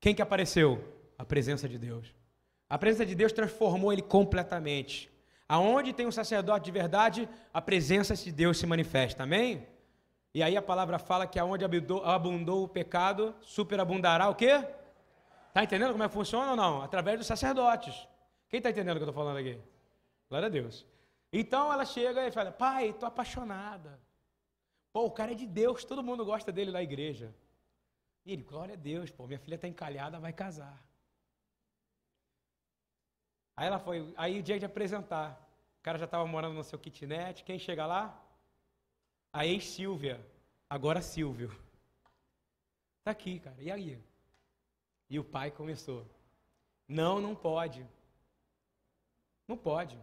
Quem 0.00 0.14
que 0.14 0.22
apareceu? 0.22 0.82
A 1.18 1.24
presença 1.24 1.68
de 1.68 1.78
Deus. 1.78 2.14
A 2.68 2.78
presença 2.78 3.04
de 3.04 3.14
Deus 3.14 3.32
transformou 3.32 3.92
ele 3.92 4.02
completamente. 4.02 5.10
Aonde 5.48 5.92
tem 5.92 6.06
um 6.06 6.12
sacerdote 6.12 6.64
de 6.64 6.70
verdade, 6.70 7.28
a 7.52 7.60
presença 7.60 8.14
de 8.14 8.30
Deus 8.30 8.58
se 8.58 8.66
manifesta. 8.66 9.24
Amém? 9.24 9.66
E 10.32 10.42
aí 10.42 10.56
a 10.56 10.62
palavra 10.62 10.98
fala 10.98 11.26
que 11.26 11.38
aonde 11.38 11.64
abundou, 11.64 12.04
abundou 12.04 12.64
o 12.64 12.68
pecado, 12.68 13.34
superabundará 13.40 14.28
o 14.28 14.34
quê? 14.34 14.64
Está 15.48 15.64
entendendo 15.64 15.90
como 15.90 16.04
é 16.04 16.08
que 16.08 16.14
funciona 16.14 16.52
ou 16.52 16.56
não? 16.56 16.82
Através 16.82 17.18
dos 17.18 17.26
sacerdotes. 17.26 18.06
Quem 18.48 18.58
está 18.58 18.70
entendendo 18.70 18.96
o 18.96 19.00
que 19.00 19.04
eu 19.04 19.08
estou 19.08 19.24
falando 19.24 19.38
aqui? 19.38 19.58
Glória 20.30 20.46
a 20.46 20.50
Deus. 20.50 20.86
Então 21.32 21.72
ela 21.72 21.84
chega 21.84 22.26
e 22.26 22.30
fala: 22.30 22.52
Pai, 22.52 22.90
estou 22.90 23.06
apaixonada. 23.08 24.00
Pô, 24.92 25.04
o 25.04 25.10
cara 25.10 25.32
é 25.32 25.34
de 25.34 25.46
Deus, 25.46 25.84
todo 25.84 26.02
mundo 26.02 26.24
gosta 26.24 26.50
dele 26.52 26.70
na 26.70 26.82
igreja. 26.82 27.34
E 28.24 28.32
ele, 28.32 28.42
glória 28.42 28.74
a 28.74 28.76
Deus, 28.76 29.10
pô, 29.10 29.26
minha 29.26 29.38
filha 29.38 29.56
está 29.56 29.68
encalhada, 29.68 30.18
vai 30.18 30.32
casar. 30.32 30.82
Aí 33.56 33.66
ela 33.66 33.78
foi, 33.78 34.14
aí 34.16 34.38
o 34.38 34.42
dia 34.42 34.58
de 34.58 34.64
apresentar. 34.64 35.28
O 35.80 35.82
cara 35.82 35.98
já 35.98 36.04
estava 36.04 36.26
morando 36.26 36.54
no 36.54 36.64
seu 36.64 36.78
kitnet. 36.78 37.44
Quem 37.44 37.58
chega 37.58 37.86
lá? 37.86 38.22
A 39.32 39.46
ex-Silvia. 39.46 40.24
Agora 40.68 41.02
Silvio. 41.02 41.50
Tá 43.02 43.10
aqui, 43.10 43.40
cara. 43.40 43.60
E 43.60 43.70
aí? 43.70 43.98
E 45.08 45.18
o 45.18 45.24
pai 45.24 45.50
começou. 45.50 46.06
Não, 46.86 47.20
não 47.20 47.34
pode. 47.34 47.86
Não 49.48 49.56
pode. 49.56 49.98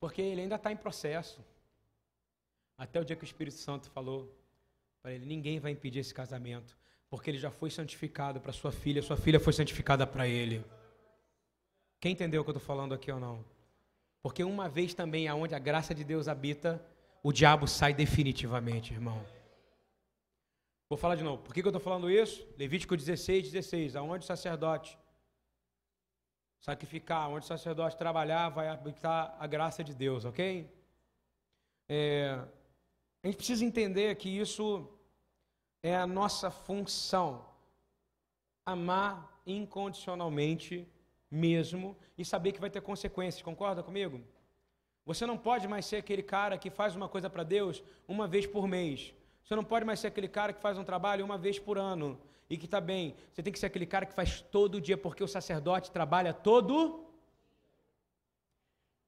Porque 0.00 0.22
ele 0.22 0.42
ainda 0.42 0.56
está 0.56 0.70
em 0.70 0.76
processo. 0.76 1.44
Até 2.76 3.00
o 3.00 3.04
dia 3.04 3.16
que 3.16 3.24
o 3.24 3.26
Espírito 3.26 3.56
Santo 3.56 3.90
falou 3.90 4.32
para 5.02 5.12
ele: 5.12 5.26
ninguém 5.26 5.58
vai 5.58 5.72
impedir 5.72 6.00
esse 6.00 6.14
casamento. 6.14 6.76
Porque 7.10 7.30
ele 7.30 7.38
já 7.38 7.50
foi 7.50 7.70
santificado 7.70 8.40
para 8.40 8.52
sua 8.52 8.70
filha, 8.70 9.02
sua 9.02 9.16
filha 9.16 9.40
foi 9.40 9.52
santificada 9.52 10.06
para 10.06 10.28
ele. 10.28 10.64
Quem 12.00 12.12
entendeu 12.12 12.42
o 12.42 12.44
que 12.44 12.50
eu 12.50 12.56
estou 12.56 12.66
falando 12.66 12.94
aqui 12.94 13.10
ou 13.10 13.18
não? 13.18 13.44
Porque 14.22 14.44
uma 14.44 14.68
vez 14.68 14.94
também 14.94 15.26
aonde 15.26 15.54
a 15.54 15.58
graça 15.58 15.94
de 15.94 16.04
Deus 16.04 16.28
habita, 16.28 16.84
o 17.22 17.32
diabo 17.32 17.66
sai 17.66 17.94
definitivamente, 17.94 18.92
irmão. 18.92 19.24
Vou 20.88 20.98
falar 20.98 21.16
de 21.16 21.24
novo. 21.24 21.42
Por 21.42 21.52
que, 21.52 21.60
que 21.60 21.66
eu 21.66 21.70
estou 21.70 21.80
falando 21.80 22.10
isso? 22.10 22.46
Levítico 22.56 22.96
16, 22.96 23.50
16. 23.50 23.96
Aonde 23.96 24.24
o 24.24 24.26
sacerdote 24.26 24.98
sacrificar, 26.60 27.28
onde 27.30 27.44
o 27.44 27.48
sacerdote 27.48 27.96
trabalhar, 27.96 28.48
vai 28.48 28.68
habitar 28.68 29.36
a 29.38 29.46
graça 29.46 29.82
de 29.84 29.94
Deus, 29.94 30.24
ok? 30.24 30.68
É, 31.88 32.38
a 33.22 33.26
gente 33.26 33.36
precisa 33.36 33.64
entender 33.64 34.14
que 34.16 34.28
isso 34.28 34.88
é 35.82 35.96
a 35.96 36.06
nossa 36.06 36.50
função. 36.50 37.44
Amar 38.66 39.40
incondicionalmente 39.46 40.86
mesmo 41.30 41.96
e 42.16 42.24
saber 42.24 42.52
que 42.52 42.60
vai 42.60 42.70
ter 42.70 42.80
consequências. 42.80 43.42
Concorda 43.42 43.82
comigo? 43.82 44.20
Você 45.06 45.24
não 45.24 45.38
pode 45.38 45.66
mais 45.66 45.86
ser 45.86 45.96
aquele 45.96 46.22
cara 46.22 46.58
que 46.58 46.68
faz 46.68 46.94
uma 46.94 47.08
coisa 47.08 47.30
para 47.30 47.42
Deus 47.42 47.82
uma 48.06 48.26
vez 48.26 48.46
por 48.46 48.68
mês. 48.68 49.14
Você 49.42 49.56
não 49.56 49.64
pode 49.64 49.86
mais 49.86 50.00
ser 50.00 50.08
aquele 50.08 50.28
cara 50.28 50.52
que 50.52 50.60
faz 50.60 50.76
um 50.76 50.84
trabalho 50.84 51.24
uma 51.24 51.38
vez 51.38 51.58
por 51.58 51.78
ano 51.78 52.20
e 52.48 52.56
que 52.56 52.64
está 52.64 52.80
bem. 52.80 53.14
Você 53.32 53.42
tem 53.42 53.52
que 53.52 53.58
ser 53.58 53.66
aquele 53.66 53.86
cara 53.86 54.06
que 54.06 54.14
faz 54.14 54.40
todo 54.40 54.80
dia, 54.80 54.96
porque 54.96 55.22
o 55.22 55.28
sacerdote 55.28 55.90
trabalha 55.90 56.32
todo 56.32 57.04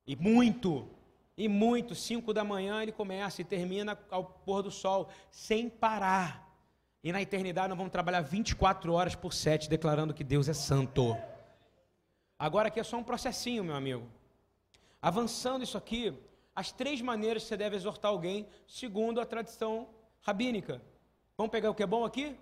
e 0.07 0.16
muito. 0.16 0.88
E 1.36 1.49
muito, 1.49 1.95
5 1.95 2.34
da 2.34 2.45
manhã 2.45 2.82
ele 2.82 2.93
começa 2.93 3.41
e 3.41 3.45
termina 3.45 3.99
ao 4.11 4.24
pôr 4.24 4.62
do 4.62 4.70
sol, 4.70 5.09
sem 5.30 5.70
parar. 5.70 6.47
E 7.03 7.12
na 7.12 7.22
eternidade 7.22 7.68
nós 7.68 7.78
vamos 7.78 7.93
trabalhar 7.93 8.20
24 8.20 8.93
horas 8.93 9.14
por 9.14 9.32
7, 9.32 9.70
declarando 9.70 10.12
que 10.12 10.22
Deus 10.22 10.49
é 10.49 10.53
santo. 10.53 11.16
Agora 12.38 12.68
aqui 12.68 12.78
é 12.78 12.84
só 12.84 12.99
um 12.99 13.05
processinho, 13.05 13.64
meu 13.64 13.74
amigo. 13.74 14.07
Avançando 15.01 15.64
isso 15.64 15.78
aqui, 15.78 16.12
as 16.55 16.72
três 16.72 17.01
maneiras 17.01 17.43
que 17.43 17.49
você 17.49 17.57
deve 17.57 17.76
exortar 17.76 18.11
alguém, 18.11 18.47
segundo 18.66 19.18
a 19.18 19.24
tradição 19.24 19.88
rabínica. 20.20 20.82
Vamos 21.38 21.51
pegar 21.51 21.70
o 21.70 21.74
que 21.74 21.82
é 21.82 21.86
bom 21.86 22.05
aqui? 22.05 22.36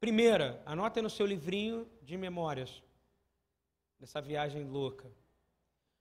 Primeira, 0.00 0.62
anota 0.64 1.02
no 1.02 1.10
seu 1.10 1.26
livrinho 1.26 1.86
de 2.00 2.16
memórias 2.16 2.82
dessa 3.98 4.18
viagem 4.18 4.64
louca. 4.64 5.12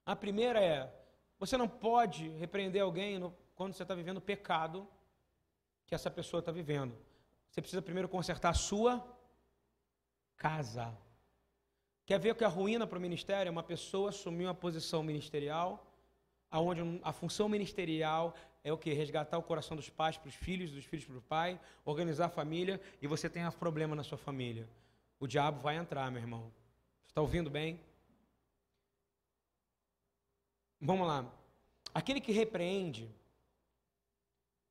A 0.05 0.15
primeira 0.15 0.63
é: 0.63 0.89
você 1.37 1.57
não 1.57 1.67
pode 1.67 2.29
repreender 2.29 2.81
alguém 2.81 3.19
no, 3.19 3.35
quando 3.53 3.73
você 3.73 3.83
está 3.83 3.93
vivendo 3.93 4.17
o 4.17 4.21
pecado 4.21 4.87
que 5.85 5.93
essa 5.93 6.09
pessoa 6.09 6.39
está 6.39 6.51
vivendo. 6.51 6.95
Você 7.49 7.61
precisa 7.61 7.81
primeiro 7.81 8.07
consertar 8.07 8.51
a 8.51 8.53
sua 8.53 9.05
casa. 10.37 10.97
Quer 12.05 12.19
ver 12.19 12.35
que 12.35 12.45
a 12.45 12.47
ruína 12.47 12.87
para 12.87 12.97
o 12.97 13.01
ministério 13.01 13.49
é 13.49 13.51
uma 13.51 13.63
pessoa 13.63 14.09
assumir 14.09 14.45
uma 14.45 14.55
posição 14.55 15.03
ministerial, 15.03 15.91
aonde 16.49 16.81
a 17.03 17.11
função 17.11 17.49
ministerial 17.49 18.33
é 18.63 18.73
o 18.73 18.77
que? 18.77 18.91
Resgatar 18.93 19.37
o 19.37 19.43
coração 19.43 19.75
dos 19.75 19.89
pais 19.89 20.17
para 20.17 20.29
os 20.29 20.35
filhos, 20.35 20.71
dos 20.71 20.85
filhos 20.85 21.05
para 21.05 21.17
o 21.17 21.21
pai, 21.21 21.59
organizar 21.85 22.25
a 22.25 22.29
família, 22.29 22.79
e 23.01 23.07
você 23.07 23.29
tem 23.29 23.45
um 23.47 23.51
problema 23.51 23.95
na 23.95 24.03
sua 24.03 24.17
família. 24.17 24.67
O 25.19 25.27
diabo 25.27 25.59
vai 25.59 25.77
entrar, 25.77 26.11
meu 26.11 26.21
irmão. 26.21 26.51
Está 27.07 27.21
ouvindo 27.21 27.49
bem? 27.49 27.79
Vamos 30.79 31.07
lá. 31.07 31.25
Aquele 31.93 32.21
que 32.21 32.31
repreende, 32.31 33.09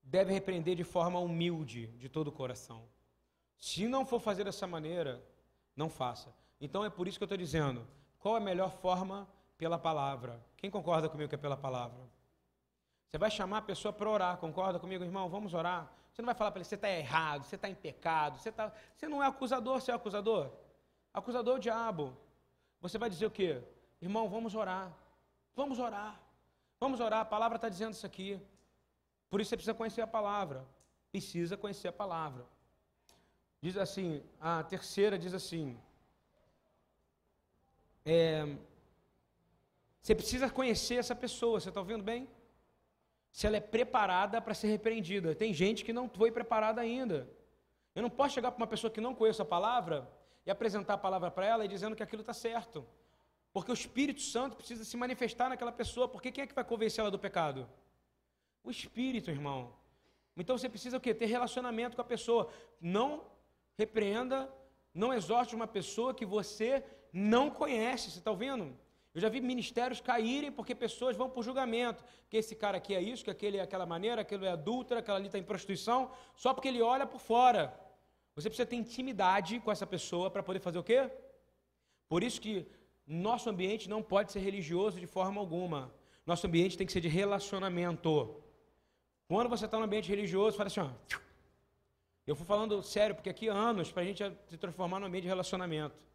deve 0.02 0.32
repreender 0.32 0.76
de 0.76 0.84
forma 0.84 1.18
humilde, 1.18 1.88
de 1.98 2.08
todo 2.08 2.28
o 2.28 2.32
coração. 2.32 2.82
Se 3.56 3.88
não 3.88 4.06
for 4.06 4.20
fazer 4.20 4.44
dessa 4.44 4.66
maneira, 4.66 5.22
não 5.74 5.90
faça. 5.90 6.34
Então 6.60 6.84
é 6.84 6.90
por 6.90 7.06
isso 7.08 7.18
que 7.18 7.24
eu 7.24 7.26
estou 7.26 7.38
dizendo: 7.38 7.86
qual 8.18 8.36
é 8.36 8.38
a 8.38 8.42
melhor 8.42 8.70
forma? 8.70 9.28
Pela 9.56 9.76
palavra. 9.76 10.40
Quem 10.56 10.70
concorda 10.70 11.08
comigo 11.08 11.28
que 11.28 11.34
é 11.34 11.38
pela 11.38 11.56
palavra? 11.56 11.98
Você 13.10 13.16
vai 13.16 13.30
chamar 13.30 13.58
a 13.58 13.62
pessoa 13.62 13.92
para 13.92 14.08
orar, 14.08 14.36
concorda 14.36 14.78
comigo, 14.78 15.02
irmão? 15.02 15.28
Vamos 15.28 15.54
orar. 15.54 15.90
Você 16.12 16.20
não 16.20 16.26
vai 16.26 16.34
falar 16.34 16.50
para 16.50 16.60
ele, 16.60 16.68
você 16.68 16.74
está 16.74 16.90
errado, 16.90 17.44
você 17.44 17.54
está 17.54 17.68
em 17.68 17.74
pecado, 17.74 18.38
você, 18.38 18.52
tá... 18.52 18.72
você 18.94 19.08
não 19.08 19.22
é 19.22 19.26
acusador, 19.26 19.80
você 19.80 19.90
é 19.90 19.94
acusador? 19.94 20.50
Acusador 21.14 21.54
é 21.54 21.56
o 21.56 21.60
diabo. 21.60 22.16
Você 22.80 22.98
vai 22.98 23.08
dizer 23.08 23.24
o 23.24 23.30
quê? 23.30 23.62
Irmão, 24.00 24.28
vamos 24.28 24.54
orar. 24.54 24.92
Vamos 25.56 25.78
orar. 25.78 26.20
Vamos 26.78 27.00
orar. 27.00 27.20
A 27.20 27.24
palavra 27.24 27.56
está 27.56 27.68
dizendo 27.68 27.94
isso 27.94 28.04
aqui. 28.04 28.40
Por 29.30 29.40
isso 29.40 29.50
você 29.50 29.56
precisa 29.56 29.74
conhecer 29.74 30.02
a 30.02 30.06
palavra. 30.06 30.66
Precisa 31.10 31.56
conhecer 31.56 31.88
a 31.88 31.92
palavra. 31.92 32.44
Diz 33.60 33.76
assim, 33.76 34.22
a 34.40 34.62
terceira 34.62 35.18
diz 35.18 35.32
assim. 35.32 35.76
É, 38.04 38.44
você 40.02 40.14
precisa 40.14 40.48
conhecer 40.50 40.96
essa 40.96 41.14
pessoa, 41.14 41.60
você 41.60 41.68
está 41.68 41.80
ouvindo 41.80 42.02
bem? 42.02 42.28
Se 43.38 43.46
ela 43.46 43.56
é 43.56 43.60
preparada 43.60 44.40
para 44.40 44.52
ser 44.52 44.66
repreendida. 44.66 45.32
Tem 45.32 45.54
gente 45.54 45.84
que 45.84 45.92
não 45.92 46.08
foi 46.08 46.28
preparada 46.28 46.80
ainda. 46.80 47.30
Eu 47.94 48.02
não 48.02 48.10
posso 48.10 48.34
chegar 48.34 48.50
para 48.50 48.60
uma 48.60 48.66
pessoa 48.66 48.90
que 48.90 49.00
não 49.00 49.14
conhece 49.14 49.40
a 49.40 49.44
palavra 49.44 50.10
e 50.44 50.50
apresentar 50.50 50.94
a 50.94 50.98
palavra 50.98 51.30
para 51.30 51.46
ela 51.46 51.64
e 51.64 51.68
dizendo 51.68 51.94
que 51.94 52.02
aquilo 52.02 52.22
está 52.22 52.32
certo. 52.32 52.84
Porque 53.52 53.70
o 53.70 53.74
Espírito 53.74 54.20
Santo 54.20 54.56
precisa 54.56 54.84
se 54.84 54.96
manifestar 54.96 55.48
naquela 55.48 55.70
pessoa. 55.70 56.08
Porque 56.08 56.32
quem 56.32 56.42
é 56.42 56.46
que 56.48 56.52
vai 56.52 56.64
convencer 56.64 57.00
ela 57.00 57.12
do 57.12 57.18
pecado? 57.26 57.68
O 58.64 58.72
Espírito, 58.72 59.30
irmão. 59.30 59.72
Então 60.36 60.58
você 60.58 60.68
precisa 60.68 60.96
o 60.96 61.00
quê? 61.00 61.14
Ter 61.14 61.26
relacionamento 61.26 61.94
com 61.94 62.02
a 62.02 62.04
pessoa. 62.04 62.50
Não 62.80 63.22
repreenda, 63.76 64.52
não 64.92 65.14
exorte 65.14 65.54
uma 65.54 65.68
pessoa 65.68 66.12
que 66.12 66.26
você 66.26 66.82
não 67.12 67.50
conhece. 67.50 68.10
Você 68.10 68.18
está 68.18 68.32
ouvindo? 68.32 68.76
Eu 69.14 69.20
já 69.20 69.28
vi 69.28 69.40
ministérios 69.40 70.00
caírem 70.00 70.52
porque 70.52 70.74
pessoas 70.74 71.16
vão 71.16 71.32
o 71.34 71.42
julgamento. 71.42 72.04
Que 72.28 72.36
esse 72.36 72.54
cara 72.54 72.76
aqui 72.76 72.94
é 72.94 73.00
isso, 73.00 73.24
que 73.24 73.30
aquele 73.30 73.56
é 73.56 73.62
aquela 73.62 73.86
maneira, 73.86 74.20
aquele 74.22 74.46
é 74.46 74.50
adúltera, 74.50 75.00
aquela 75.00 75.18
ali 75.18 75.26
está 75.26 75.38
em 75.38 75.42
prostituição, 75.42 76.10
só 76.36 76.52
porque 76.52 76.68
ele 76.68 76.82
olha 76.82 77.06
por 77.06 77.20
fora. 77.20 77.78
Você 78.34 78.48
precisa 78.48 78.66
ter 78.66 78.76
intimidade 78.76 79.58
com 79.60 79.72
essa 79.72 79.86
pessoa 79.86 80.30
para 80.30 80.42
poder 80.42 80.60
fazer 80.60 80.78
o 80.78 80.84
quê? 80.84 81.10
Por 82.08 82.22
isso 82.22 82.40
que 82.40 82.66
nosso 83.06 83.48
ambiente 83.50 83.88
não 83.88 84.02
pode 84.02 84.30
ser 84.30 84.40
religioso 84.40 85.00
de 85.00 85.06
forma 85.06 85.40
alguma. 85.40 85.92
Nosso 86.24 86.46
ambiente 86.46 86.76
tem 86.76 86.86
que 86.86 86.92
ser 86.92 87.00
de 87.00 87.08
relacionamento. 87.08 88.36
Quando 89.26 89.48
você 89.48 89.64
está 89.64 89.78
no 89.78 89.84
ambiente 89.84 90.08
religioso, 90.08 90.56
fala 90.56 90.68
assim, 90.68 90.80
ó. 90.80 90.90
Eu 92.26 92.36
fui 92.36 92.44
falando 92.44 92.82
sério, 92.82 93.14
porque 93.14 93.30
aqui 93.30 93.48
há 93.48 93.54
anos 93.54 93.90
para 93.90 94.02
a 94.02 94.04
gente 94.04 94.22
se 94.46 94.58
transformar 94.58 95.00
no 95.00 95.06
ambiente 95.06 95.22
de 95.22 95.28
relacionamento. 95.28 96.06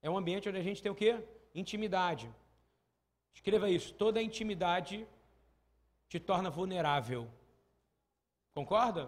É 0.00 0.08
um 0.08 0.16
ambiente 0.16 0.48
onde 0.48 0.58
a 0.58 0.62
gente 0.62 0.80
tem 0.80 0.90
o 0.90 0.94
quê? 0.94 1.18
Intimidade. 1.54 2.30
Escreva 3.34 3.68
isso. 3.68 3.94
Toda 3.94 4.22
intimidade 4.22 5.06
te 6.08 6.18
torna 6.18 6.50
vulnerável. 6.50 7.28
Concorda? 8.54 9.06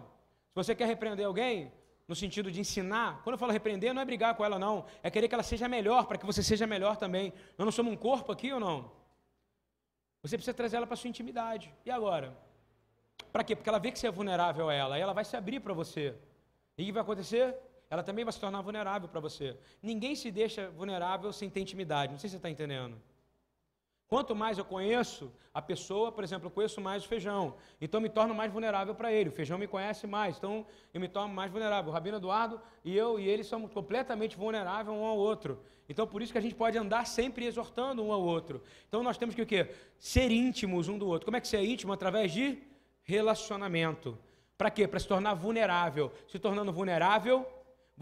Se 0.49 0.55
você 0.55 0.75
quer 0.75 0.87
repreender 0.87 1.25
alguém, 1.25 1.71
no 2.07 2.15
sentido 2.15 2.51
de 2.51 2.59
ensinar, 2.59 3.21
quando 3.23 3.35
eu 3.35 3.37
falo 3.39 3.51
repreender, 3.51 3.93
não 3.93 4.01
é 4.01 4.05
brigar 4.05 4.35
com 4.35 4.43
ela, 4.43 4.59
não. 4.59 4.85
É 5.01 5.09
querer 5.09 5.27
que 5.27 5.33
ela 5.33 5.43
seja 5.43 5.67
melhor, 5.67 6.05
para 6.05 6.17
que 6.17 6.25
você 6.25 6.43
seja 6.43 6.67
melhor 6.67 6.97
também. 6.97 7.33
Nós 7.57 7.65
não 7.65 7.71
somos 7.71 7.93
um 7.93 7.97
corpo 7.97 8.31
aqui 8.31 8.51
ou 8.51 8.59
não? 8.59 8.91
Você 10.21 10.37
precisa 10.37 10.53
trazer 10.53 10.77
ela 10.77 10.87
para 10.87 10.95
sua 10.95 11.09
intimidade. 11.09 11.73
E 11.85 11.91
agora? 11.91 12.35
Para 13.31 13.43
quê? 13.43 13.55
Porque 13.55 13.69
ela 13.69 13.79
vê 13.79 13.91
que 13.91 13.99
você 13.99 14.07
é 14.07 14.11
vulnerável 14.11 14.69
a 14.69 14.73
ela, 14.73 14.97
e 14.97 15.01
ela 15.01 15.13
vai 15.13 15.25
se 15.25 15.35
abrir 15.35 15.59
para 15.59 15.73
você. 15.73 16.15
E 16.77 16.83
o 16.83 16.85
que 16.85 16.91
vai 16.91 17.01
acontecer? 17.01 17.55
Ela 17.93 18.01
também 18.01 18.25
vai 18.25 18.33
se 18.33 18.39
tornar 18.39 18.61
vulnerável 18.61 19.07
para 19.07 19.19
você. 19.19 19.55
Ninguém 19.79 20.15
se 20.15 20.31
deixa 20.31 20.71
vulnerável 20.71 21.31
sem 21.31 21.47
ter 21.47 21.59
intimidade. 21.59 22.11
Não 22.11 22.17
sei 22.17 22.27
se 22.27 22.31
você 22.31 22.37
está 22.37 22.49
entendendo. 22.49 22.95
Quanto 24.07 24.35
mais 24.35 24.57
eu 24.57 24.65
conheço 24.65 25.31
a 25.53 25.61
pessoa, 25.61 26.11
por 26.11 26.23
exemplo, 26.23 26.47
eu 26.47 26.51
conheço 26.51 26.81
mais 26.81 27.05
o 27.05 27.07
feijão, 27.07 27.55
então 27.79 27.99
eu 27.99 28.01
me 28.01 28.09
torno 28.09 28.33
mais 28.33 28.51
vulnerável 28.51 28.95
para 28.95 29.11
ele. 29.11 29.29
O 29.29 29.31
feijão 29.31 29.59
me 29.59 29.67
conhece 29.67 30.07
mais, 30.07 30.37
então 30.37 30.65
eu 30.91 30.99
me 30.99 31.07
torno 31.07 31.31
mais 31.31 31.51
vulnerável. 31.51 31.91
O 31.91 31.93
Rabino 31.93 32.17
Eduardo 32.17 32.59
e 32.83 32.97
eu 32.97 33.19
e 33.19 33.29
ele 33.29 33.43
somos 33.43 33.71
completamente 33.71 34.35
vulneráveis 34.35 34.97
um 34.97 35.03
ao 35.03 35.17
outro. 35.17 35.63
Então 35.87 36.07
por 36.07 36.23
isso 36.23 36.31
que 36.31 36.39
a 36.39 36.41
gente 36.41 36.55
pode 36.55 36.75
andar 36.75 37.05
sempre 37.05 37.45
exortando 37.45 38.03
um 38.03 38.11
ao 38.11 38.23
outro. 38.23 38.63
Então 38.87 39.03
nós 39.03 39.19
temos 39.19 39.35
que 39.35 39.41
o 39.43 39.45
quê? 39.45 39.69
Ser 39.99 40.31
íntimos 40.31 40.87
um 40.87 40.97
do 40.97 41.07
outro. 41.07 41.25
Como 41.25 41.37
é 41.37 41.41
que 41.41 41.47
você 41.47 41.57
é 41.57 41.63
íntimo? 41.63 41.93
Através 41.93 42.31
de 42.31 42.57
relacionamento. 43.03 44.17
Para 44.57 44.71
quê? 44.71 44.87
Para 44.87 44.99
se 44.99 45.07
tornar 45.07 45.35
vulnerável. 45.35 46.11
Se 46.27 46.39
tornando 46.39 46.71
vulnerável, 46.71 47.45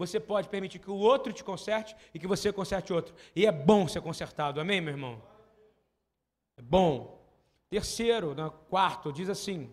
você 0.06 0.18
pode 0.18 0.48
permitir 0.48 0.78
que 0.78 0.90
o 0.90 0.96
outro 0.96 1.32
te 1.32 1.44
conserte 1.44 1.96
e 2.12 2.18
que 2.18 2.26
você 2.26 2.52
conserte 2.52 2.92
outro. 2.92 3.14
E 3.34 3.46
é 3.46 3.52
bom 3.52 3.86
ser 3.86 4.02
consertado. 4.02 4.60
Amém, 4.60 4.80
meu 4.80 4.92
irmão? 4.92 5.22
É 6.56 6.62
bom. 6.62 7.20
Terceiro, 7.68 8.34
né, 8.34 8.50
quarto, 8.68 9.12
diz 9.12 9.28
assim: 9.28 9.72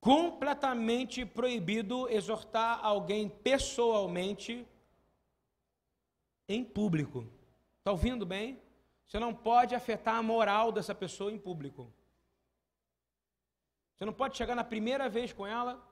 completamente 0.00 1.24
proibido 1.24 2.08
exortar 2.08 2.84
alguém 2.84 3.28
pessoalmente 3.28 4.66
em 6.48 6.64
público. 6.64 7.24
Está 7.78 7.92
ouvindo 7.92 8.26
bem? 8.26 8.60
Você 9.06 9.18
não 9.18 9.34
pode 9.34 9.74
afetar 9.74 10.16
a 10.16 10.22
moral 10.22 10.72
dessa 10.72 10.94
pessoa 10.94 11.30
em 11.30 11.38
público. 11.38 11.92
Você 13.94 14.04
não 14.04 14.12
pode 14.12 14.36
chegar 14.36 14.54
na 14.54 14.64
primeira 14.64 15.08
vez 15.08 15.32
com 15.32 15.46
ela 15.46 15.91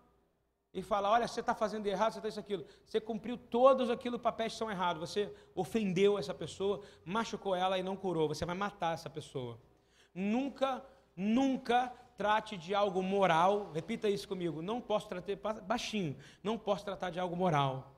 e 0.73 0.83
falar: 0.83 1.11
olha, 1.11 1.27
você 1.27 1.41
está 1.41 1.55
fazendo 1.55 1.87
errado, 1.87 2.13
você 2.13 2.19
está 2.19 2.29
isso, 2.29 2.41
aquilo. 2.41 2.65
Você 2.85 3.01
cumpriu 3.01 3.37
todos 3.37 3.91
aqueles 3.91 4.21
papéis 4.21 4.53
que 4.53 4.59
são 4.59 4.71
errados. 4.71 5.01
Você 5.09 5.33
ofendeu 5.55 6.19
essa 6.19 6.33
pessoa, 6.33 6.83
machucou 7.05 7.55
ela 7.55 7.79
e 7.79 7.83
não 7.83 7.97
curou. 7.97 8.29
Você 8.29 8.45
vai 8.45 8.55
matar 8.55 8.95
essa 8.95 9.11
pessoa. 9.11 9.59
Nunca, 10.15 10.85
nunca 11.17 11.93
trate 12.17 12.57
de 12.57 12.75
algo 12.75 13.03
moral. 13.03 13.73
Repita 13.73 14.09
isso 14.09 14.29
comigo. 14.29 14.63
Não 14.63 14.81
posso 14.81 15.09
tratar, 15.09 15.61
baixinho, 15.63 16.17
não 16.43 16.57
posso 16.57 16.85
tratar 16.85 17.11
de 17.11 17.19
algo 17.19 17.37
moral 17.37 17.95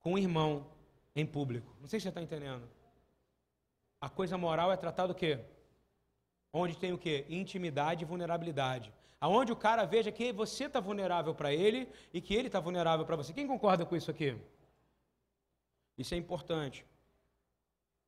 com 0.00 0.12
um 0.12 0.18
irmão 0.18 0.66
em 1.14 1.26
público. 1.26 1.74
Não 1.80 1.88
sei 1.88 1.98
se 1.98 2.04
você 2.04 2.10
está 2.10 2.22
entendendo. 2.22 2.68
A 4.00 4.08
coisa 4.08 4.38
moral 4.38 4.70
é 4.70 4.76
tratar 4.76 5.08
do 5.08 5.14
quê? 5.14 5.40
Onde 6.52 6.78
tem 6.78 6.92
o 6.92 6.98
quê? 6.98 7.26
Intimidade 7.28 8.04
e 8.04 8.06
vulnerabilidade 8.06 8.92
aonde 9.20 9.52
o 9.52 9.56
cara 9.56 9.84
veja 9.84 10.12
que 10.12 10.32
você 10.32 10.64
está 10.64 10.80
vulnerável 10.80 11.34
para 11.34 11.52
ele 11.52 11.88
e 12.12 12.20
que 12.20 12.34
ele 12.34 12.48
está 12.48 12.60
vulnerável 12.60 13.04
para 13.04 13.16
você. 13.16 13.32
Quem 13.32 13.46
concorda 13.46 13.84
com 13.84 13.96
isso 13.96 14.10
aqui? 14.10 14.36
Isso 15.96 16.14
é 16.14 16.16
importante. 16.16 16.86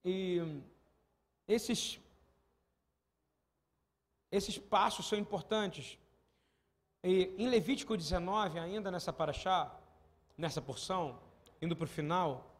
E 0.05 0.63
esses, 1.49 2.01
esses 4.31 4.57
passos 4.57 5.07
são 5.07 5.19
importantes. 5.19 5.99
E 7.03 7.35
em 7.37 7.49
Levítico 7.49 7.97
19, 7.97 8.59
ainda 8.59 8.91
nessa 8.91 9.13
paraxá, 9.13 9.75
nessa 10.39 10.63
porção, 10.63 11.19
indo 11.61 11.75
para 11.75 11.85
o 11.85 11.89
final, 11.89 12.55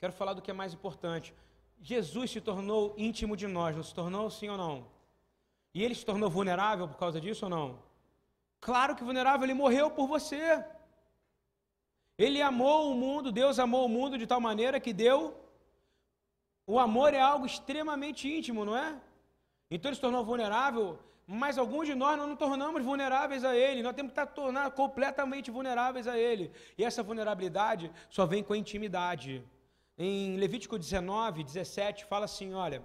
quero 0.00 0.12
falar 0.12 0.34
do 0.34 0.42
que 0.42 0.50
é 0.50 0.54
mais 0.54 0.74
importante. 0.74 1.32
Jesus 1.80 2.30
se 2.32 2.40
tornou 2.40 2.94
íntimo 2.98 3.36
de 3.36 3.46
nós, 3.46 3.76
não 3.76 3.82
se 3.82 3.94
tornou 3.94 4.28
sim 4.30 4.48
ou 4.48 4.56
não? 4.56 4.86
E 5.74 5.82
ele 5.82 5.94
se 5.94 6.04
tornou 6.04 6.28
vulnerável 6.28 6.88
por 6.88 6.96
causa 6.96 7.20
disso 7.20 7.46
ou 7.46 7.50
não? 7.50 7.91
Claro 8.66 8.94
que 8.96 9.06
vulnerável, 9.08 9.44
ele 9.44 9.60
morreu 9.62 9.90
por 9.90 10.06
você. 10.14 10.42
Ele 12.16 12.40
amou 12.40 12.92
o 12.92 12.94
mundo, 12.94 13.32
Deus 13.32 13.58
amou 13.58 13.84
o 13.86 13.88
mundo 13.88 14.16
de 14.16 14.26
tal 14.32 14.40
maneira 14.40 14.78
que 14.84 14.92
deu. 14.92 15.18
O 16.64 16.78
amor 16.78 17.12
é 17.12 17.20
algo 17.20 17.44
extremamente 17.44 18.22
íntimo, 18.36 18.64
não 18.64 18.76
é? 18.76 18.88
Então 19.68 19.88
ele 19.88 19.96
se 19.96 20.00
tornou 20.00 20.24
vulnerável, 20.24 20.86
mas 21.26 21.58
alguns 21.58 21.86
de 21.88 21.94
nós 21.96 22.16
não 22.16 22.28
nos 22.28 22.38
tornamos 22.38 22.84
vulneráveis 22.84 23.42
a 23.44 23.56
Ele. 23.56 23.82
Nós 23.82 23.96
temos 23.96 24.12
que 24.12 24.20
estar 24.20 24.32
tornar 24.32 24.70
completamente 24.70 25.50
vulneráveis 25.50 26.06
a 26.06 26.16
Ele. 26.16 26.52
E 26.78 26.84
essa 26.84 27.02
vulnerabilidade 27.02 27.90
só 28.08 28.26
vem 28.26 28.44
com 28.44 28.52
a 28.52 28.58
intimidade. 28.58 29.44
Em 29.98 30.36
Levítico 30.36 30.78
19, 30.78 31.42
17, 31.42 32.04
fala 32.04 32.26
assim: 32.26 32.54
olha, 32.54 32.80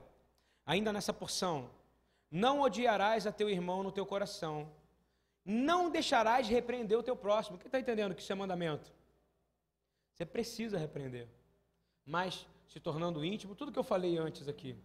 ainda 0.66 0.92
nessa 0.92 1.14
porção, 1.14 1.70
não 2.32 2.62
odiarás 2.62 3.28
a 3.28 3.32
teu 3.32 3.48
irmão 3.48 3.84
no 3.84 3.92
teu 3.92 4.06
coração, 4.06 4.68
não 5.50 5.90
deixarás 5.90 6.50
repreender 6.50 7.00
o 7.00 7.02
teu 7.02 7.16
próximo. 7.16 7.58
Quem 7.58 7.68
está 7.68 7.80
entendendo 7.80 8.14
que 8.14 8.22
isso 8.22 8.34
é 8.34 8.36
mandamento? 8.36 8.94
Você 10.12 10.26
precisa 10.26 10.78
repreender, 10.78 11.26
mas 12.06 12.46
se 12.68 12.82
tornando 12.82 13.24
íntimo, 13.24 13.56
tudo 13.56 13.72
que 13.72 13.80
eu 13.80 13.84
falei 13.84 14.18
antes 14.18 14.50
aqui. 14.50 14.76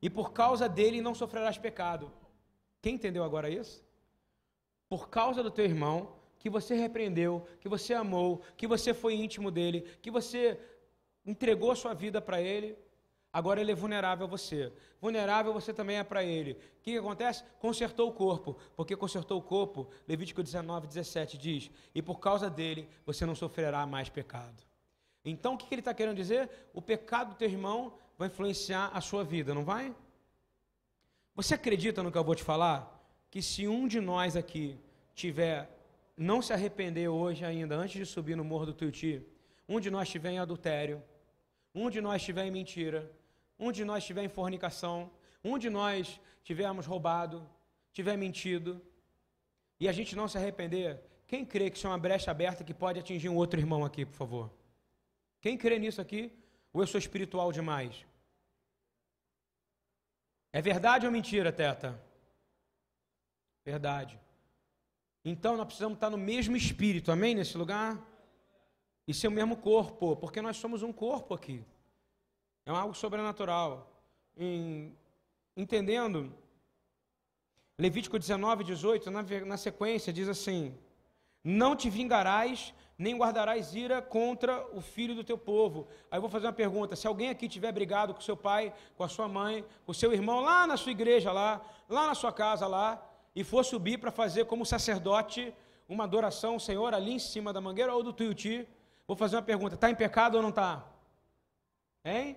E 0.00 0.10
por 0.10 0.32
causa 0.32 0.68
dele 0.68 1.00
não 1.00 1.14
sofrerás 1.14 1.56
pecado. 1.56 2.10
Quem 2.80 2.96
entendeu 2.96 3.22
agora 3.22 3.48
isso? 3.48 3.84
Por 4.88 5.08
causa 5.08 5.44
do 5.44 5.50
teu 5.50 5.64
irmão, 5.64 6.16
que 6.40 6.50
você 6.50 6.74
repreendeu, 6.74 7.46
que 7.60 7.68
você 7.68 7.94
amou, 7.94 8.42
que 8.56 8.66
você 8.66 8.92
foi 8.92 9.14
íntimo 9.14 9.48
dele, 9.48 9.82
que 10.02 10.10
você 10.10 10.58
entregou 11.24 11.76
sua 11.76 11.94
vida 11.94 12.20
para 12.20 12.42
ele, 12.42 12.76
agora 13.32 13.60
ele 13.60 13.72
é 13.72 13.74
vulnerável 13.74 14.26
a 14.26 14.28
você. 14.28 14.72
Vulnerável 15.00 15.52
você 15.52 15.72
também 15.72 15.96
é 15.96 16.04
para 16.04 16.22
ele. 16.22 16.52
O 16.52 16.82
que, 16.82 16.96
acontece? 16.96 17.42
Consertou 17.58 18.08
o 18.08 18.12
corpo. 18.12 18.56
Porque 18.76 18.94
consertou 18.94 19.38
o 19.38 19.42
corpo, 19.42 19.88
Levítico 20.06 20.42
19, 20.42 20.86
17 20.86 21.38
diz: 21.38 21.70
E 21.94 22.02
por 22.02 22.20
causa 22.20 22.50
dele 22.50 22.88
você 23.06 23.24
não 23.24 23.34
sofrerá 23.34 23.86
mais 23.86 24.08
pecado. 24.08 24.62
Então 25.24 25.54
o 25.54 25.56
que, 25.56 25.66
que 25.66 25.74
ele 25.74 25.80
está 25.80 25.94
querendo 25.94 26.16
dizer? 26.16 26.50
O 26.74 26.82
pecado 26.82 27.30
do 27.30 27.36
teu 27.36 27.48
irmão 27.48 27.94
vai 28.18 28.28
influenciar 28.28 28.90
a 28.92 29.00
sua 29.00 29.24
vida, 29.24 29.54
não 29.54 29.64
vai? 29.64 29.94
Você 31.34 31.54
acredita 31.54 32.02
no 32.02 32.12
que 32.12 32.18
eu 32.18 32.24
vou 32.24 32.34
te 32.34 32.42
falar? 32.42 33.00
Que 33.30 33.40
se 33.40 33.66
um 33.66 33.88
de 33.88 34.00
nós 34.00 34.36
aqui 34.36 34.78
tiver 35.14 35.70
não 36.16 36.42
se 36.42 36.52
arrepender 36.52 37.08
hoje 37.08 37.44
ainda, 37.44 37.74
antes 37.74 37.96
de 37.96 38.06
subir 38.06 38.36
no 38.36 38.44
morro 38.44 38.66
do 38.66 38.74
Tuiuti, 38.74 39.26
um 39.68 39.80
de 39.80 39.90
nós 39.90 40.08
estiver 40.08 40.30
em 40.30 40.38
adultério, 40.38 41.02
um 41.74 41.88
de 41.88 42.00
nós 42.00 42.20
estiver 42.20 42.44
em 42.44 42.50
mentira, 42.50 43.10
um 43.58 43.70
de 43.72 43.84
nós 43.84 44.02
estiver 44.02 44.24
em 44.24 44.28
fornicação, 44.28 45.10
um 45.44 45.58
de 45.58 45.70
nós 45.70 46.20
tivermos 46.42 46.86
roubado, 46.86 47.48
tiver 47.92 48.16
mentido, 48.16 48.80
e 49.78 49.88
a 49.88 49.92
gente 49.92 50.14
não 50.14 50.28
se 50.28 50.38
arrepender, 50.38 51.00
quem 51.26 51.44
crê 51.44 51.70
que 51.70 51.76
isso 51.76 51.86
é 51.86 51.90
uma 51.90 51.98
brecha 51.98 52.30
aberta 52.30 52.62
que 52.62 52.74
pode 52.74 52.98
atingir 53.00 53.28
um 53.28 53.36
outro 53.36 53.58
irmão 53.58 53.84
aqui, 53.84 54.04
por 54.04 54.14
favor? 54.14 54.50
Quem 55.40 55.56
crê 55.56 55.78
nisso 55.78 56.00
aqui? 56.00 56.30
Ou 56.72 56.82
eu 56.82 56.86
sou 56.86 56.98
espiritual 56.98 57.50
demais? 57.50 58.04
É 60.52 60.60
verdade 60.60 61.06
ou 61.06 61.12
mentira, 61.12 61.50
Teta? 61.50 61.98
Verdade. 63.64 64.20
Então 65.24 65.56
nós 65.56 65.66
precisamos 65.66 65.96
estar 65.96 66.10
no 66.10 66.18
mesmo 66.18 66.56
espírito, 66.56 67.10
amém? 67.10 67.34
Nesse 67.34 67.56
lugar? 67.56 67.98
E 69.08 69.14
ser 69.14 69.28
o 69.28 69.32
mesmo 69.32 69.56
corpo, 69.56 70.16
porque 70.16 70.42
nós 70.42 70.56
somos 70.58 70.82
um 70.82 70.92
corpo 70.92 71.34
aqui. 71.34 71.64
É 72.64 72.70
algo 72.70 72.94
sobrenatural. 72.94 73.90
Em, 74.36 74.96
entendendo, 75.56 76.32
Levítico 77.78 78.18
19, 78.18 78.64
18, 78.64 79.10
na, 79.10 79.22
na 79.22 79.56
sequência, 79.56 80.12
diz 80.12 80.28
assim: 80.28 80.76
Não 81.42 81.74
te 81.74 81.90
vingarás, 81.90 82.72
nem 82.96 83.16
guardarás 83.16 83.74
ira 83.74 84.00
contra 84.00 84.64
o 84.72 84.80
filho 84.80 85.14
do 85.14 85.24
teu 85.24 85.36
povo. 85.36 85.88
Aí 86.10 86.16
eu 86.16 86.20
vou 86.20 86.30
fazer 86.30 86.46
uma 86.46 86.52
pergunta: 86.52 86.94
se 86.94 87.06
alguém 87.06 87.30
aqui 87.30 87.48
tiver 87.48 87.72
brigado 87.72 88.14
com 88.14 88.20
seu 88.20 88.36
pai, 88.36 88.72
com 88.96 89.02
a 89.02 89.08
sua 89.08 89.26
mãe, 89.26 89.64
com 89.84 89.92
seu 89.92 90.12
irmão, 90.12 90.40
lá 90.40 90.66
na 90.66 90.76
sua 90.76 90.92
igreja, 90.92 91.32
lá, 91.32 91.60
lá 91.88 92.06
na 92.06 92.14
sua 92.14 92.32
casa, 92.32 92.66
lá, 92.66 93.04
e 93.34 93.42
for 93.42 93.64
subir 93.64 93.98
para 93.98 94.12
fazer 94.12 94.44
como 94.44 94.64
sacerdote 94.64 95.52
uma 95.88 96.04
adoração 96.04 96.52
ao 96.54 96.60
Senhor 96.60 96.94
ali 96.94 97.12
em 97.14 97.18
cima 97.18 97.52
da 97.52 97.60
mangueira 97.60 97.92
ou 97.92 98.02
do 98.02 98.12
tuiuti, 98.12 98.68
vou 99.08 99.16
fazer 99.16 99.36
uma 99.36 99.42
pergunta: 99.42 99.74
está 99.74 99.90
em 99.90 99.94
pecado 99.94 100.36
ou 100.36 100.42
não 100.42 100.50
está? 100.50 100.86
Hein? 102.04 102.36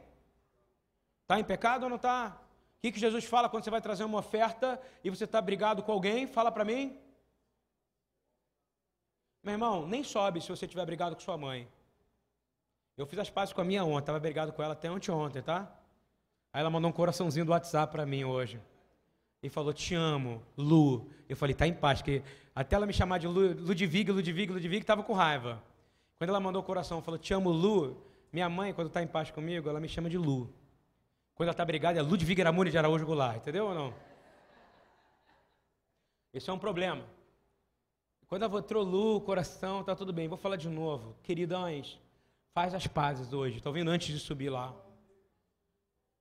Está 1.25 1.39
em 1.39 1.43
pecado 1.43 1.83
ou 1.83 1.89
não 1.89 1.95
está? 1.95 2.37
O 2.77 2.81
que, 2.81 2.91
que 2.91 2.99
Jesus 2.99 3.25
fala 3.25 3.49
quando 3.49 3.63
você 3.63 3.71
vai 3.71 3.81
trazer 3.81 4.03
uma 4.03 4.19
oferta 4.19 4.79
e 5.03 5.09
você 5.09 5.23
está 5.23 5.41
brigado 5.41 5.81
com 5.81 5.91
alguém? 5.91 6.27
Fala 6.27 6.51
para 6.51 6.63
mim. 6.63 6.95
Meu 9.43 9.53
irmão, 9.53 9.87
nem 9.87 10.03
sobe 10.03 10.39
se 10.39 10.49
você 10.49 10.67
tiver 10.67 10.85
brigado 10.85 11.15
com 11.15 11.21
sua 11.21 11.35
mãe. 11.35 11.67
Eu 12.95 13.07
fiz 13.07 13.17
as 13.17 13.29
pazes 13.29 13.53
com 13.53 13.61
a 13.61 13.63
minha 13.63 13.83
ontem, 13.83 14.01
estava 14.01 14.19
brigado 14.19 14.53
com 14.53 14.61
ela 14.61 14.73
até 14.73 14.87
anteontem, 14.87 15.41
tá? 15.41 15.67
Aí 16.53 16.61
ela 16.61 16.69
mandou 16.69 16.91
um 16.91 16.93
coraçãozinho 16.93 17.43
do 17.43 17.51
WhatsApp 17.51 17.91
para 17.91 18.05
mim 18.05 18.23
hoje 18.23 18.61
e 19.41 19.49
falou: 19.49 19.73
Te 19.73 19.95
amo, 19.95 20.43
Lu. 20.55 21.09
Eu 21.27 21.35
falei: 21.35 21.55
Tá 21.55 21.65
em 21.65 21.73
paz, 21.73 22.01
porque 22.01 22.21
até 22.53 22.75
ela 22.75 22.85
me 22.85 22.93
chamar 22.93 23.17
de 23.17 23.27
Lu, 23.27 23.47
Ludwig, 23.47 24.11
Ludwig, 24.11 24.51
Ludwig, 24.51 24.77
estava 24.77 25.01
com 25.01 25.13
raiva. 25.13 25.61
Quando 26.19 26.29
ela 26.29 26.39
mandou 26.39 26.61
o 26.61 26.65
coração, 26.65 27.01
falou: 27.01 27.17
Te 27.17 27.33
amo, 27.33 27.49
Lu. 27.49 27.97
Minha 28.31 28.47
mãe, 28.47 28.73
quando 28.73 28.89
está 28.89 29.01
em 29.01 29.07
paz 29.07 29.31
comigo, 29.31 29.67
ela 29.67 29.79
me 29.79 29.89
chama 29.89 30.07
de 30.07 30.17
Lu. 30.19 30.53
Quando 31.35 31.47
ela 31.47 31.51
está 31.51 31.63
brigada, 31.63 31.99
é 31.99 32.01
Ludwig 32.01 32.41
Ramone 32.41 32.71
de 32.71 32.77
Araújo 32.77 33.05
Goulart, 33.05 33.37
entendeu 33.37 33.67
ou 33.67 33.73
não? 33.75 33.93
Isso 36.33 36.49
é 36.49 36.53
um 36.53 36.59
problema. 36.59 37.05
Quando 38.27 38.41
ela 38.41 38.49
votou 38.49 38.81
Lu, 38.81 39.21
coração, 39.21 39.83
tá 39.83 39.95
tudo 39.95 40.11
bem. 40.11 40.27
Vou 40.27 40.37
falar 40.37 40.55
de 40.55 40.67
novo. 40.67 41.15
Queridões, 41.21 41.99
faz 42.53 42.73
as 42.73 42.87
pazes 42.87 43.33
hoje. 43.33 43.57
Estou 43.57 43.71
vendo 43.71 43.91
antes 43.91 44.07
de 44.07 44.19
subir 44.19 44.49
lá. 44.49 44.75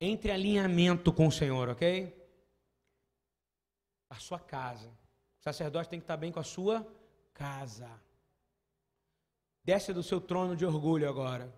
Entre 0.01 0.31
alinhamento 0.31 1.13
com 1.13 1.29
o 1.29 1.33
Senhor, 1.33 1.71
ok? 1.71 2.25
a 4.15 4.21
sua 4.21 4.39
casa. 4.39 4.89
O 5.41 5.43
sacerdote 5.43 5.89
tem 5.89 5.99
que 5.99 6.05
estar 6.05 6.17
bem 6.17 6.33
com 6.33 6.41
a 6.41 6.45
sua 6.45 6.87
casa. 7.33 7.91
Desce 9.63 9.93
do 9.93 10.03
seu 10.03 10.21
trono 10.21 10.57
de 10.57 10.65
orgulho 10.65 11.09
agora. 11.09 11.53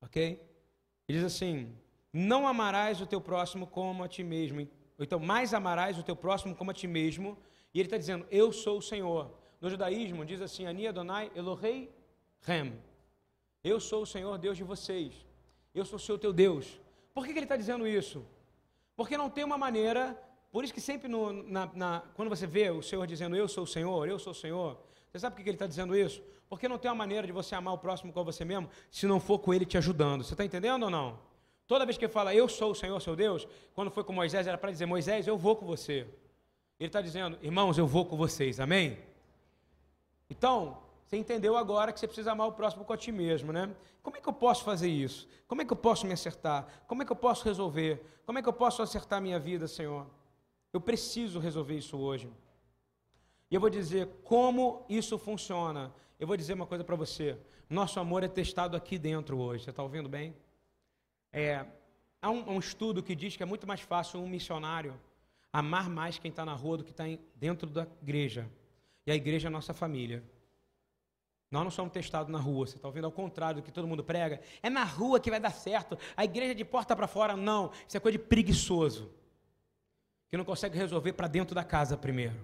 Ok? 0.00 0.40
Ele 1.08 1.18
diz 1.18 1.24
assim: 1.24 1.76
Não 2.12 2.46
amarás 2.46 3.00
o 3.00 3.06
teu 3.06 3.20
próximo 3.20 3.66
como 3.66 4.04
a 4.04 4.08
ti 4.08 4.22
mesmo. 4.22 4.68
Então, 4.98 5.18
mais 5.18 5.54
amarás 5.54 5.98
o 5.98 6.02
teu 6.02 6.14
próximo 6.14 6.54
como 6.54 6.70
a 6.70 6.74
ti 6.74 6.86
mesmo. 6.86 7.38
E 7.72 7.80
ele 7.80 7.86
está 7.86 7.96
dizendo: 7.96 8.26
Eu 8.30 8.52
sou 8.52 8.78
o 8.78 8.82
Senhor. 8.82 9.30
No 9.60 9.70
judaísmo 9.70 10.24
diz 10.24 10.40
assim: 10.40 10.66
Ani 10.66 10.86
Adonai 10.86 11.30
Elohei 11.34 11.90
Rem. 12.40 12.74
Eu 13.64 13.80
sou 13.80 14.02
o 14.02 14.06
Senhor 14.06 14.36
Deus 14.38 14.56
de 14.56 14.64
vocês. 14.64 15.14
Eu 15.74 15.84
sou 15.84 15.96
o 15.96 16.00
seu 16.00 16.18
teu 16.18 16.32
Deus. 16.32 16.80
Por 17.14 17.24
que, 17.24 17.32
que 17.32 17.38
ele 17.38 17.46
está 17.46 17.56
dizendo 17.56 17.86
isso? 17.86 18.24
Porque 18.94 19.16
não 19.16 19.30
tem 19.30 19.44
uma 19.44 19.56
maneira 19.56 20.18
por 20.52 20.62
isso 20.62 20.74
que 20.74 20.82
sempre 20.82 21.08
no, 21.08 21.32
na, 21.32 21.70
na, 21.74 22.02
quando 22.14 22.28
você 22.28 22.46
vê 22.46 22.68
o 22.68 22.82
Senhor 22.82 23.06
dizendo 23.06 23.34
eu 23.34 23.48
sou 23.48 23.64
o 23.64 23.66
Senhor, 23.66 24.06
eu 24.06 24.18
sou 24.18 24.32
o 24.32 24.34
Senhor, 24.34 24.78
você 25.10 25.18
sabe 25.18 25.34
por 25.34 25.42
que 25.42 25.48
ele 25.48 25.56
está 25.56 25.66
dizendo 25.66 25.96
isso? 25.96 26.22
Porque 26.46 26.68
não 26.68 26.76
tem 26.76 26.90
uma 26.90 26.96
maneira 26.96 27.26
de 27.26 27.32
você 27.32 27.54
amar 27.54 27.72
o 27.72 27.78
próximo 27.78 28.12
com 28.12 28.22
você 28.22 28.44
mesmo 28.44 28.68
se 28.90 29.06
não 29.06 29.18
for 29.18 29.38
com 29.38 29.54
ele 29.54 29.64
te 29.64 29.78
ajudando. 29.78 30.22
Você 30.22 30.34
está 30.34 30.44
entendendo 30.44 30.82
ou 30.82 30.90
não? 30.90 31.18
Toda 31.66 31.86
vez 31.86 31.96
que 31.96 32.04
ele 32.04 32.12
fala 32.12 32.34
eu 32.34 32.48
sou 32.48 32.72
o 32.72 32.74
Senhor, 32.74 33.00
seu 33.00 33.16
Deus, 33.16 33.46
quando 33.74 33.90
foi 33.90 34.04
com 34.04 34.12
Moisés 34.12 34.46
era 34.46 34.58
para 34.58 34.70
dizer 34.70 34.86
Moisés, 34.86 35.26
eu 35.26 35.38
vou 35.38 35.56
com 35.56 35.66
você. 35.66 36.06
Ele 36.78 36.88
está 36.88 37.00
dizendo, 37.00 37.38
irmãos, 37.42 37.78
eu 37.78 37.86
vou 37.86 38.04
com 38.04 38.16
vocês, 38.16 38.58
amém? 38.58 38.98
Então, 40.28 40.78
você 41.04 41.16
entendeu 41.16 41.56
agora 41.56 41.92
que 41.92 42.00
você 42.00 42.06
precisa 42.06 42.32
amar 42.32 42.48
o 42.48 42.52
próximo 42.52 42.84
com 42.84 42.92
a 42.92 42.96
ti 42.96 43.12
mesmo, 43.12 43.52
né? 43.52 43.70
Como 44.02 44.16
é 44.16 44.20
que 44.20 44.28
eu 44.28 44.32
posso 44.32 44.64
fazer 44.64 44.88
isso? 44.88 45.28
Como 45.46 45.62
é 45.62 45.64
que 45.64 45.72
eu 45.72 45.76
posso 45.76 46.06
me 46.06 46.12
acertar? 46.12 46.66
Como 46.86 47.02
é 47.02 47.04
que 47.04 47.12
eu 47.12 47.16
posso 47.16 47.44
resolver? 47.44 48.02
Como 48.26 48.38
é 48.38 48.42
que 48.42 48.48
eu 48.48 48.52
posso 48.52 48.82
acertar 48.82 49.20
minha 49.20 49.38
vida, 49.38 49.68
Senhor? 49.68 50.06
Eu 50.72 50.80
preciso 50.80 51.38
resolver 51.38 51.76
isso 51.76 51.98
hoje. 51.98 52.30
E 53.50 53.54
eu 53.54 53.60
vou 53.60 53.68
dizer 53.68 54.08
como 54.24 54.84
isso 54.88 55.18
funciona. 55.18 55.92
Eu 56.18 56.26
vou 56.26 56.36
dizer 56.36 56.54
uma 56.54 56.66
coisa 56.66 56.82
para 56.82 56.96
você. 56.96 57.36
Nosso 57.68 58.00
amor 58.00 58.24
é 58.24 58.28
testado 58.28 58.76
aqui 58.76 58.98
dentro 58.98 59.38
hoje. 59.38 59.64
Você 59.64 59.70
está 59.70 59.82
ouvindo 59.82 60.08
bem? 60.08 60.34
É, 61.32 61.64
há 62.20 62.30
um, 62.30 62.52
um, 62.52 62.58
estudo 62.58 63.02
que 63.02 63.14
diz 63.14 63.36
que 63.36 63.42
é 63.42 63.46
muito 63.46 63.66
mais 63.66 63.80
fácil 63.80 64.20
um 64.20 64.28
missionário 64.28 64.94
amar 65.52 65.88
mais 65.88 66.18
quem 66.18 66.30
está 66.30 66.44
na 66.44 66.54
rua 66.54 66.78
do 66.78 66.84
que 66.84 66.90
está 66.90 67.04
dentro 67.34 67.68
da 67.68 67.86
igreja. 68.02 68.48
E 69.06 69.10
a 69.10 69.14
igreja 69.14 69.48
é 69.48 69.50
a 69.50 69.50
nossa 69.50 69.72
família. 69.72 70.22
Nós 71.50 71.64
não 71.64 71.70
somos 71.70 71.92
testados 71.92 72.32
na 72.32 72.38
rua, 72.38 72.66
você 72.66 72.76
está 72.76 72.88
ouvindo? 72.88 73.04
Ao 73.04 73.12
contrário 73.12 73.60
do 73.60 73.64
que 73.64 73.70
todo 73.70 73.86
mundo 73.86 74.02
prega. 74.02 74.40
É 74.62 74.70
na 74.70 74.84
rua 74.84 75.20
que 75.20 75.30
vai 75.30 75.38
dar 75.38 75.50
certo. 75.50 75.98
A 76.16 76.24
igreja 76.24 76.52
é 76.52 76.54
de 76.54 76.64
porta 76.64 76.96
para 76.96 77.06
fora. 77.06 77.36
Não, 77.36 77.70
isso 77.86 77.96
é 77.96 78.00
coisa 78.00 78.16
de 78.16 78.24
preguiçoso 78.24 79.12
que 80.30 80.36
não 80.38 80.46
consegue 80.46 80.78
resolver 80.78 81.12
para 81.12 81.28
dentro 81.28 81.54
da 81.54 81.62
casa 81.62 81.94
primeiro. 81.94 82.34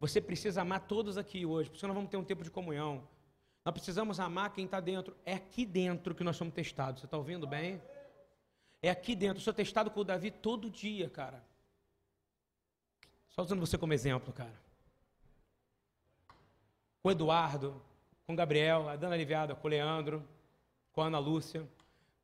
Você 0.00 0.22
precisa 0.22 0.62
amar 0.62 0.80
todos 0.80 1.18
aqui 1.18 1.44
hoje, 1.44 1.68
porque 1.68 1.86
nós 1.86 1.94
vamos 1.94 2.10
ter 2.10 2.16
um 2.16 2.24
tempo 2.24 2.42
de 2.42 2.50
comunhão. 2.50 3.06
Nós 3.64 3.72
precisamos 3.72 4.18
amar 4.18 4.52
quem 4.52 4.64
está 4.64 4.80
dentro. 4.80 5.16
É 5.24 5.34
aqui 5.34 5.64
dentro 5.64 6.14
que 6.14 6.24
nós 6.24 6.36
somos 6.36 6.52
testados. 6.52 7.00
Você 7.00 7.06
está 7.06 7.16
ouvindo 7.16 7.46
bem? 7.46 7.80
É 8.82 8.90
aqui 8.90 9.14
dentro. 9.14 9.38
Eu 9.38 9.42
sou 9.42 9.52
testado 9.52 9.90
com 9.90 10.00
o 10.00 10.04
Davi 10.04 10.30
todo 10.30 10.68
dia, 10.68 11.08
cara. 11.08 11.44
Só 13.28 13.42
usando 13.42 13.60
você 13.60 13.78
como 13.78 13.92
exemplo, 13.92 14.32
cara. 14.32 14.60
Com 17.02 17.08
o 17.08 17.12
Eduardo, 17.12 17.80
com 18.26 18.32
o 18.32 18.36
Gabriel, 18.36 18.88
a 18.88 18.96
Dana 18.96 19.14
Aliviada, 19.14 19.54
com 19.54 19.66
o 19.66 19.70
Leandro, 19.70 20.28
com 20.92 21.00
a 21.00 21.06
Ana 21.06 21.18
Lúcia. 21.18 21.68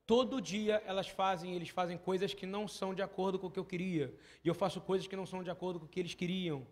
Todo 0.06 0.40
dia 0.40 0.82
elas 0.86 1.08
fazem, 1.08 1.54
eles 1.54 1.68
fazem 1.68 1.96
coisas 1.96 2.34
que 2.34 2.46
não 2.46 2.66
são 2.66 2.94
de 2.94 3.02
acordo 3.02 3.38
com 3.38 3.46
o 3.46 3.50
que 3.50 3.58
eu 3.58 3.64
queria. 3.64 4.12
E 4.44 4.48
eu 4.48 4.54
faço 4.54 4.80
coisas 4.80 5.06
que 5.06 5.16
não 5.16 5.26
são 5.26 5.42
de 5.42 5.50
acordo 5.50 5.78
com 5.78 5.86
o 5.86 5.88
que 5.88 6.00
eles 6.00 6.14
queriam. 6.14 6.66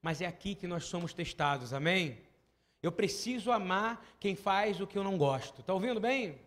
Mas 0.00 0.20
é 0.20 0.26
aqui 0.26 0.54
que 0.54 0.66
nós 0.66 0.84
somos 0.84 1.12
testados, 1.12 1.72
amém? 1.72 2.20
Eu 2.84 2.92
preciso 2.92 3.50
amar 3.50 3.92
quem 4.20 4.34
faz 4.36 4.78
o 4.78 4.86
que 4.86 4.98
eu 4.98 5.02
não 5.02 5.16
gosto. 5.16 5.62
Está 5.62 5.72
ouvindo 5.72 5.98
bem? 5.98 6.38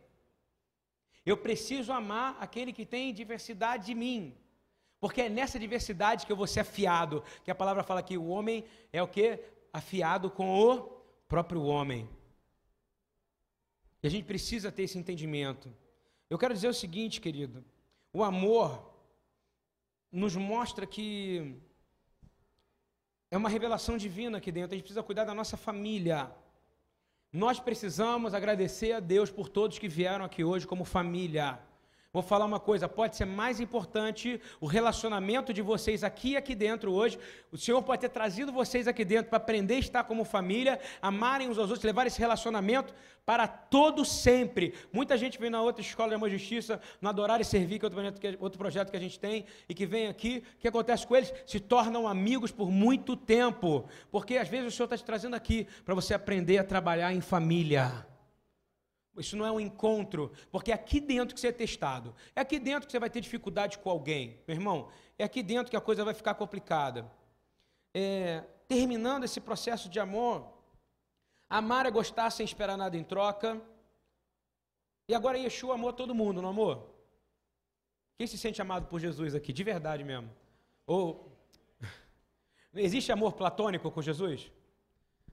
Eu 1.26 1.36
preciso 1.36 1.92
amar 1.92 2.38
aquele 2.40 2.72
que 2.72 2.86
tem 2.86 3.12
diversidade 3.12 3.88
de 3.88 3.96
mim. 3.96 4.38
Porque 5.00 5.24
é 5.24 5.30
nessa 5.30 5.58
diversidade 5.58 6.28
que 6.28 6.32
eu 6.32 6.36
vou 6.36 6.46
ser 6.46 6.60
afiado. 6.60 7.24
Que 7.44 7.50
a 7.50 7.56
palavra 7.56 7.82
fala 7.82 8.04
que 8.04 8.16
o 8.16 8.28
homem 8.28 8.64
é 8.94 9.02
o 9.02 9.08
que? 9.08 9.40
Afiado 9.74 10.30
com 10.30 10.48
o 10.64 10.84
próprio 11.28 11.64
homem. 11.64 12.08
E 14.04 14.06
a 14.06 14.12
gente 14.12 14.26
precisa 14.26 14.72
ter 14.72 14.84
esse 14.84 15.00
entendimento. 15.00 15.74
Eu 16.30 16.38
quero 16.38 16.54
dizer 16.54 16.68
o 16.68 16.74
seguinte, 16.84 17.20
querido: 17.20 17.66
o 18.14 18.24
amor 18.24 18.94
nos 20.12 20.36
mostra 20.36 20.86
que 20.86 21.56
é 23.30 23.38
uma 23.38 23.50
revelação 23.50 23.98
divina 23.98 24.38
aqui 24.38 24.52
dentro. 24.52 24.74
A 24.74 24.76
gente 24.76 24.84
precisa 24.84 25.04
cuidar 25.04 25.26
da 25.26 25.34
nossa 25.34 25.58
família. 25.58 26.32
Nós 27.32 27.60
precisamos 27.60 28.34
agradecer 28.34 28.94
a 28.94 29.00
Deus 29.00 29.30
por 29.30 29.50
todos 29.50 29.78
que 29.78 29.88
vieram 29.88 30.24
aqui 30.24 30.44
hoje 30.44 30.66
como 30.66 30.86
família. 30.86 31.60
Vou 32.14 32.24
falar 32.24 32.46
uma 32.46 32.60
coisa, 32.60 32.88
pode 32.88 33.16
ser 33.18 33.26
mais 33.26 33.60
importante 33.60 34.40
o 34.62 34.66
relacionamento 34.66 35.54
de 35.54 35.62
vocês 35.62 36.04
aqui 36.04 36.32
e 36.32 36.38
aqui 36.38 36.56
dentro 36.56 36.92
hoje. 36.94 37.20
O 37.52 37.58
Senhor 37.58 37.82
pode 37.84 38.02
ter 38.02 38.10
trazido 38.10 38.52
vocês 38.52 38.88
aqui 38.88 39.04
dentro 39.04 39.30
para 39.30 39.38
aprender 39.38 39.76
a 39.76 39.80
estar 39.80 40.04
como 40.06 40.24
família, 40.24 40.80
amarem 41.02 41.50
uns 41.50 41.58
aos 41.58 41.70
outros, 41.70 41.84
levar 41.84 42.08
esse 42.08 42.18
relacionamento 42.18 42.94
para 43.26 43.46
todo 43.46 44.06
sempre. 44.06 44.74
Muita 44.92 45.18
gente 45.18 45.38
vem 45.38 45.50
na 45.50 45.62
outra 45.62 45.82
escola 45.82 46.10
de 46.10 46.16
amor 46.16 46.30
e 46.30 46.38
justiça, 46.38 46.80
no 47.02 47.10
Adorar 47.10 47.42
e 47.42 47.46
Servir, 47.46 47.78
que 47.78 47.86
é 47.86 47.88
outro 47.88 47.98
projeto 48.00 48.20
que, 48.20 48.38
outro 48.40 48.58
projeto 48.58 48.90
que 48.90 48.98
a 48.98 49.02
gente 49.02 49.20
tem, 49.20 49.46
e 49.68 49.74
que 49.74 49.86
vem 49.86 50.08
aqui, 50.08 50.44
o 50.56 50.60
que 50.62 50.68
acontece 50.70 51.06
com 51.06 51.14
eles? 51.14 51.34
Se 51.46 51.60
tornam 51.60 52.08
amigos 52.08 52.54
por 52.54 52.72
muito 52.72 53.18
tempo. 53.18 53.86
Porque 54.10 54.38
às 54.38 54.48
vezes 54.48 54.74
o 54.74 54.76
Senhor 54.76 54.86
está 54.86 54.98
te 54.98 55.04
trazendo 55.04 55.36
aqui 55.36 55.68
para 55.84 55.94
você 55.94 56.14
aprender 56.14 56.58
a 56.58 56.64
trabalhar 56.64 57.14
em 57.14 57.20
família. 57.20 58.08
Isso 59.18 59.36
não 59.36 59.46
é 59.46 59.52
um 59.52 59.60
encontro, 59.60 60.32
porque 60.52 60.72
é 60.72 60.76
aqui 60.76 61.00
dentro 61.00 61.34
que 61.34 61.42
você 61.42 61.48
é 61.48 61.52
testado. 61.52 62.14
É 62.36 62.42
aqui 62.42 62.60
dentro 62.60 62.86
que 62.86 62.92
você 62.92 63.00
vai 63.00 63.10
ter 63.10 63.20
dificuldade 63.20 63.78
com 63.80 63.90
alguém, 63.90 64.40
meu 64.48 64.56
irmão. 64.56 64.90
É 65.18 65.24
aqui 65.24 65.42
dentro 65.42 65.72
que 65.72 65.78
a 65.78 65.82
coisa 65.82 66.06
vai 66.06 66.14
ficar 66.14 66.36
complicada. 66.36 67.10
É, 67.94 68.44
terminando 68.68 69.24
esse 69.24 69.42
processo 69.42 69.90
de 69.90 70.00
amor, 70.00 70.54
amar 71.50 71.86
é 71.86 71.92
gostar 71.92 72.30
sem 72.30 72.46
esperar 72.46 72.78
nada 72.78 72.96
em 72.96 73.04
troca. 73.04 73.60
E 75.08 75.16
agora 75.16 75.38
Yeshua 75.38 75.74
amou 75.74 75.92
todo 75.92 76.14
mundo, 76.14 76.42
não 76.42 76.50
amor? 76.50 76.88
Quem 78.18 78.28
se 78.28 78.38
sente 78.38 78.62
amado 78.62 78.88
por 78.88 79.00
Jesus 79.00 79.34
aqui, 79.34 79.52
de 79.52 79.64
verdade 79.64 80.04
mesmo? 80.04 80.30
Ou 80.86 81.32
existe 82.76 83.12
amor 83.12 83.34
platônico 83.34 83.90
com 83.90 84.02
Jesus? 84.02 84.52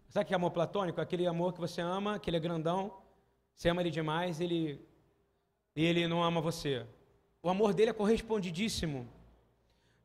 Sabe 0.09 0.26
que 0.26 0.32
é 0.32 0.37
amor 0.37 0.53
platônico? 0.53 1.01
Aquele 1.01 1.26
amor 1.26 1.53
que 1.53 1.61
você 1.61 1.80
ama, 1.80 2.18
que 2.18 2.30
ele 2.30 2.37
é 2.37 2.41
grandão, 2.41 3.04
você 3.55 3.69
ama 3.69 3.81
ele 3.83 3.91
demais, 3.91 4.41
ele 4.41 4.81
ele 5.75 6.07
não 6.07 6.23
ama 6.23 6.41
você. 6.41 6.87
O 7.43 7.49
amor 7.49 7.75
dele 7.75 7.91
é 7.91 7.95
correspondidíssimo. 7.95 9.09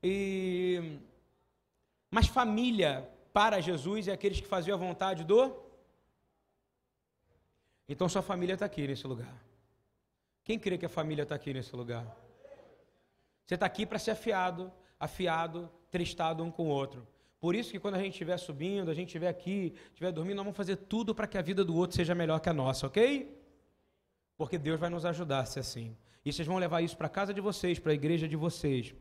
E 0.01 0.99
mas 2.09 2.27
família 2.27 3.07
para 3.31 3.61
Jesus 3.61 4.07
é 4.07 4.11
aqueles 4.11 4.41
que 4.41 4.47
faziam 4.47 4.75
a 4.75 4.79
vontade 4.79 5.23
do 5.23 5.55
Então 7.87 8.09
sua 8.09 8.21
família 8.21 8.53
está 8.53 8.65
aqui 8.65 8.87
nesse 8.87 9.05
lugar. 9.05 9.33
Quem 10.43 10.57
crê 10.57 10.77
que 10.77 10.85
a 10.85 10.89
família 10.89 11.23
está 11.23 11.35
aqui 11.35 11.53
nesse 11.53 11.75
lugar? 11.75 12.05
Você 13.45 13.55
está 13.55 13.65
aqui 13.65 13.85
para 13.85 13.99
ser 13.99 14.11
afiado, 14.11 14.71
afiado, 14.99 15.69
tristado 15.89 16.43
um 16.43 16.51
com 16.51 16.67
o 16.67 16.69
outro. 16.69 17.07
Por 17.39 17.55
isso 17.55 17.71
que 17.71 17.79
quando 17.79 17.95
a 17.95 17.99
gente 17.99 18.13
estiver 18.13 18.37
subindo, 18.37 18.91
a 18.91 18.93
gente 18.93 19.07
estiver 19.07 19.29
aqui, 19.29 19.73
estiver 19.89 20.11
dormindo, 20.11 20.37
nós 20.37 20.45
vamos 20.45 20.57
fazer 20.57 20.75
tudo 20.75 21.15
para 21.15 21.25
que 21.25 21.37
a 21.37 21.41
vida 21.41 21.63
do 21.63 21.75
outro 21.75 21.95
seja 21.95 22.13
melhor 22.13 22.39
que 22.39 22.49
a 22.49 22.53
nossa, 22.53 22.85
ok? 22.87 23.38
Porque 24.39 24.57
Deus 24.57 24.79
vai 24.79 24.89
nos 24.89 25.03
ajudar 25.03 25.41
a 25.41 25.45
ser 25.45 25.59
assim. 25.59 25.97
E 26.23 26.31
vocês 26.31 26.47
vão 26.47 26.57
levar 26.57 26.79
isso 26.79 26.95
para 26.95 27.07
a 27.07 27.09
casa 27.09 27.33
de 27.33 27.41
vocês, 27.41 27.77
para 27.77 27.91
a 27.91 27.93
igreja 27.93 28.25
de 28.25 28.37
vocês. 28.37 28.95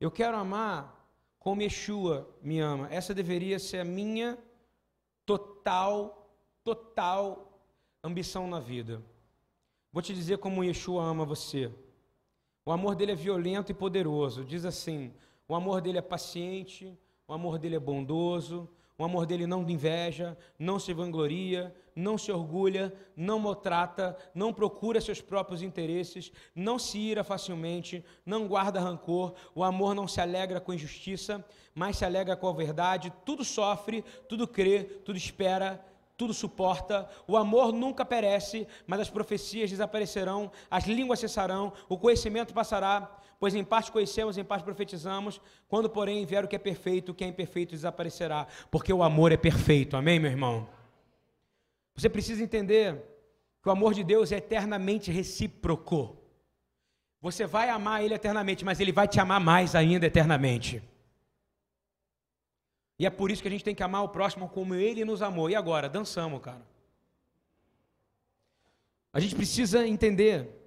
Eu 0.00 0.10
quero 0.10 0.36
amar 0.36 1.08
como 1.38 1.62
Yeshua 1.62 2.28
me 2.42 2.58
ama. 2.58 2.88
Essa 2.90 3.14
deveria 3.14 3.60
ser 3.60 3.78
a 3.78 3.84
minha 3.84 4.36
total, 5.24 6.34
total 6.64 7.62
ambição 8.02 8.48
na 8.48 8.58
vida. 8.58 9.00
Vou 9.92 10.02
te 10.02 10.12
dizer 10.12 10.38
como 10.38 10.64
Yeshua 10.64 11.04
ama 11.04 11.24
você. 11.24 11.72
O 12.66 12.72
amor 12.72 12.96
dele 12.96 13.12
é 13.12 13.14
violento 13.14 13.70
e 13.70 13.74
poderoso. 13.74 14.44
Diz 14.44 14.64
assim: 14.64 15.14
o 15.46 15.54
amor 15.54 15.80
dele 15.80 15.98
é 15.98 16.02
paciente, 16.02 16.98
o 17.28 17.32
amor 17.32 17.56
dele 17.56 17.76
é 17.76 17.80
bondoso, 17.80 18.68
o 19.00 19.04
amor 19.04 19.24
dele 19.24 19.46
não 19.46 19.62
inveja, 19.66 20.36
não 20.58 20.78
se 20.78 20.92
vangloria, 20.92 21.74
não 21.96 22.18
se 22.18 22.30
orgulha, 22.30 22.92
não 23.16 23.38
maltrata, 23.38 24.14
não 24.34 24.52
procura 24.52 25.00
seus 25.00 25.22
próprios 25.22 25.62
interesses, 25.62 26.30
não 26.54 26.78
se 26.78 26.98
ira 26.98 27.24
facilmente, 27.24 28.04
não 28.26 28.46
guarda 28.46 28.78
rancor. 28.78 29.32
O 29.54 29.64
amor 29.64 29.94
não 29.94 30.06
se 30.06 30.20
alegra 30.20 30.60
com 30.60 30.74
injustiça, 30.74 31.42
mas 31.74 31.96
se 31.96 32.04
alegra 32.04 32.36
com 32.36 32.46
a 32.46 32.52
verdade. 32.52 33.10
Tudo 33.24 33.42
sofre, 33.42 34.04
tudo 34.28 34.46
crê, 34.46 34.84
tudo 34.84 35.16
espera, 35.16 35.82
tudo 36.14 36.34
suporta. 36.34 37.08
O 37.26 37.38
amor 37.38 37.72
nunca 37.72 38.04
perece, 38.04 38.68
mas 38.86 39.00
as 39.00 39.08
profecias 39.08 39.70
desaparecerão, 39.70 40.52
as 40.70 40.84
línguas 40.84 41.20
cessarão, 41.20 41.72
o 41.88 41.96
conhecimento 41.96 42.52
passará 42.52 43.18
Pois 43.40 43.54
em 43.54 43.64
parte 43.64 43.90
conhecemos, 43.90 44.36
em 44.36 44.44
parte 44.44 44.64
profetizamos. 44.64 45.40
Quando, 45.66 45.88
porém, 45.88 46.26
vier 46.26 46.44
o 46.44 46.48
que 46.48 46.54
é 46.54 46.58
perfeito, 46.58 47.10
o 47.10 47.14
que 47.14 47.24
é 47.24 47.26
imperfeito 47.26 47.70
desaparecerá. 47.70 48.46
Porque 48.70 48.92
o 48.92 49.02
amor 49.02 49.32
é 49.32 49.36
perfeito. 49.38 49.96
Amém, 49.96 50.20
meu 50.20 50.30
irmão? 50.30 50.68
Você 51.94 52.10
precisa 52.10 52.44
entender 52.44 53.02
que 53.62 53.68
o 53.70 53.72
amor 53.72 53.94
de 53.94 54.04
Deus 54.04 54.30
é 54.30 54.36
eternamente 54.36 55.10
recíproco. 55.10 56.18
Você 57.22 57.46
vai 57.46 57.70
amar 57.70 58.04
Ele 58.04 58.12
eternamente, 58.12 58.62
mas 58.62 58.78
Ele 58.78 58.92
vai 58.92 59.08
te 59.08 59.18
amar 59.18 59.40
mais 59.40 59.74
ainda 59.74 60.04
eternamente. 60.04 60.82
E 62.98 63.06
é 63.06 63.10
por 63.10 63.30
isso 63.30 63.40
que 63.40 63.48
a 63.48 63.50
gente 63.50 63.64
tem 63.64 63.74
que 63.74 63.82
amar 63.82 64.04
o 64.04 64.10
próximo 64.10 64.50
como 64.50 64.74
Ele 64.74 65.02
nos 65.02 65.22
amou. 65.22 65.48
E 65.48 65.54
agora? 65.54 65.88
Dançamos, 65.88 66.42
cara. 66.42 66.62
A 69.14 69.18
gente 69.18 69.34
precisa 69.34 69.86
entender 69.86 70.59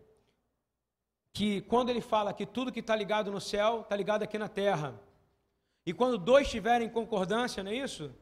que 1.34 1.62
quando 1.62 1.90
ele 1.90 2.00
fala 2.00 2.32
que 2.32 2.46
tudo 2.46 2.72
que 2.72 2.80
está 2.80 2.96
ligado 2.96 3.32
no 3.32 3.42
céu 3.42 3.82
está 3.82 3.96
ligado 3.96 4.22
aqui 4.22 4.38
na 4.38 4.48
terra. 4.48 4.94
E 5.86 5.92
quando 5.92 6.18
dois 6.18 6.46
estiverem 6.46 6.88
em 6.88 6.92
concordância, 6.92 7.64
não 7.64 7.72
é 7.72 7.76
isso? 7.76 8.14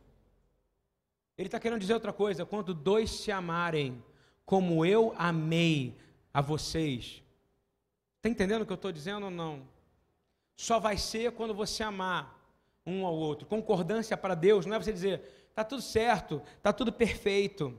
Ele 1.37 1.47
está 1.47 1.59
querendo 1.59 1.81
dizer 1.81 1.93
outra 1.93 2.13
coisa. 2.13 2.45
Quando 2.45 2.73
dois 2.73 3.11
se 3.11 3.31
amarem, 3.31 4.01
como 4.45 4.85
eu 4.85 5.13
amei 5.17 5.97
a 6.33 6.41
vocês. 6.41 7.21
Está 8.17 8.29
entendendo 8.29 8.61
o 8.61 8.65
que 8.65 8.71
eu 8.71 8.75
estou 8.75 8.91
dizendo 8.91 9.25
ou 9.25 9.31
não? 9.31 9.67
Só 10.55 10.79
vai 10.79 10.97
ser 10.97 11.33
quando 11.33 11.53
você 11.53 11.83
amar 11.83 12.39
um 12.85 13.05
ao 13.05 13.13
outro. 13.13 13.45
Concordância 13.45 14.15
para 14.15 14.35
Deus 14.35 14.65
não 14.65 14.75
é 14.75 14.79
você 14.79 14.93
dizer, 14.93 15.21
está 15.49 15.63
tudo 15.63 15.81
certo, 15.81 16.41
está 16.57 16.71
tudo 16.71 16.93
perfeito. 16.93 17.77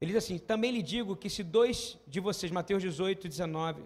Ele 0.00 0.12
diz 0.12 0.24
assim: 0.24 0.38
também 0.38 0.70
lhe 0.70 0.82
digo 0.82 1.14
que 1.14 1.28
se 1.28 1.42
dois 1.42 1.98
de 2.06 2.20
vocês, 2.20 2.50
Mateus 2.50 2.82
18, 2.82 3.28
19, 3.28 3.82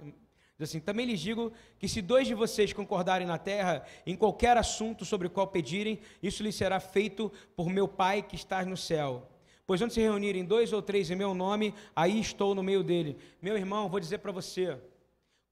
diz 0.57 0.69
assim: 0.71 0.79
também 0.79 1.07
lhes 1.07 1.21
digo 1.21 1.53
que 1.79 1.89
se 1.89 2.01
dois 2.01 2.27
de 2.27 2.35
vocês 2.35 2.73
concordarem 2.73 3.27
na 3.27 3.37
terra 3.37 3.85
em 4.07 4.15
qualquer 4.15 4.57
assunto 4.57 5.05
sobre 5.05 5.27
o 5.27 5.31
qual 5.31 5.49
pedirem, 5.49 5.99
isso 6.23 6.43
lhes 6.43 6.55
será 6.55 6.79
feito 6.79 7.33
por 7.57 7.69
meu 7.69 7.89
Pai 7.89 8.23
que 8.23 8.37
está 8.37 8.65
no 8.65 8.77
céu. 8.77 9.29
Pois 9.67 9.81
onde 9.81 9.95
se 9.95 10.01
reunirem 10.01 10.45
dois 10.45 10.73
ou 10.73 10.83
três 10.83 11.11
em 11.11 11.17
meu 11.17 11.35
nome, 11.35 11.75
aí 11.97 12.21
estou 12.21 12.55
no 12.55 12.63
meio 12.63 12.85
dele. 12.85 13.17
Meu 13.41 13.57
irmão, 13.57 13.89
vou 13.89 13.99
dizer 13.99 14.19
para 14.19 14.31
você: 14.31 14.79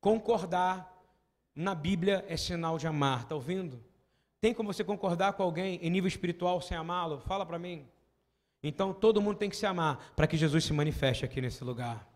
concordar 0.01 0.93
na 1.55 1.75
Bíblia 1.75 2.25
é 2.29 2.37
sinal 2.37 2.79
de 2.79 2.87
amar, 2.87 3.23
está 3.23 3.35
ouvindo? 3.35 3.83
Tem 4.41 4.55
como 4.55 4.73
você 4.73 4.85
concordar 4.85 5.33
com 5.33 5.43
alguém 5.43 5.79
em 5.83 5.91
nível 5.91 6.09
espiritual 6.09 6.61
sem 6.61 6.77
amá-lo? 6.77 7.21
Fala 7.21 7.45
para 7.45 7.59
mim. 7.59 7.87
Então 8.63 8.95
todo 8.95 9.21
mundo 9.21 9.39
tem 9.39 9.51
que 9.51 9.57
se 9.57 9.67
amar 9.67 10.13
para 10.15 10.27
que 10.27 10.37
Jesus 10.37 10.65
se 10.65 10.73
manifeste 10.73 11.25
aqui 11.25 11.41
nesse 11.41 11.65
lugar. 11.65 12.09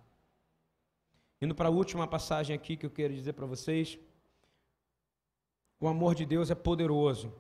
Indo 1.43 1.55
para 1.55 1.69
a 1.69 1.73
última 1.73 2.07
passagem 2.07 2.55
aqui 2.55 2.77
que 2.77 2.87
eu 2.87 2.91
quero 2.91 3.13
dizer 3.13 3.33
para 3.33 3.47
vocês. 3.47 3.99
O 5.81 5.89
amor 5.89 6.15
de 6.15 6.25
Deus 6.25 6.51
é 6.51 6.55
poderoso. 6.55 7.33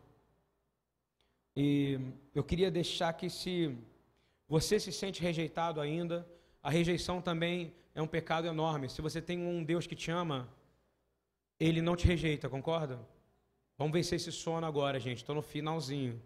E 1.57 1.98
eu 2.34 2.44
queria 2.44 2.70
deixar 2.70 3.12
que 3.14 3.30
se 3.30 3.78
você 4.48 4.78
se 4.78 4.92
sente 4.92 5.22
rejeitado 5.22 5.80
ainda, 5.80 6.28
a 6.62 6.68
rejeição 6.68 7.22
também 7.22 7.72
é 7.94 8.02
um 8.02 8.07
pecado 8.07 8.46
enorme. 8.46 8.90
Se 8.90 9.00
você 9.00 9.22
tem 9.22 9.38
um 9.38 9.64
Deus 9.64 9.86
que 9.86 9.94
te 9.94 10.11
ama, 10.11 10.48
ele 11.59 11.80
não 11.80 11.96
te 11.96 12.07
rejeita, 12.07 12.48
concorda? 12.48 13.00
Vamos 13.78 13.92
vencer 13.92 14.16
esse 14.16 14.30
sono 14.30 14.66
agora, 14.66 15.00
gente. 15.00 15.18
Estou 15.18 15.34
no 15.34 15.42
finalzinho. 15.42 16.20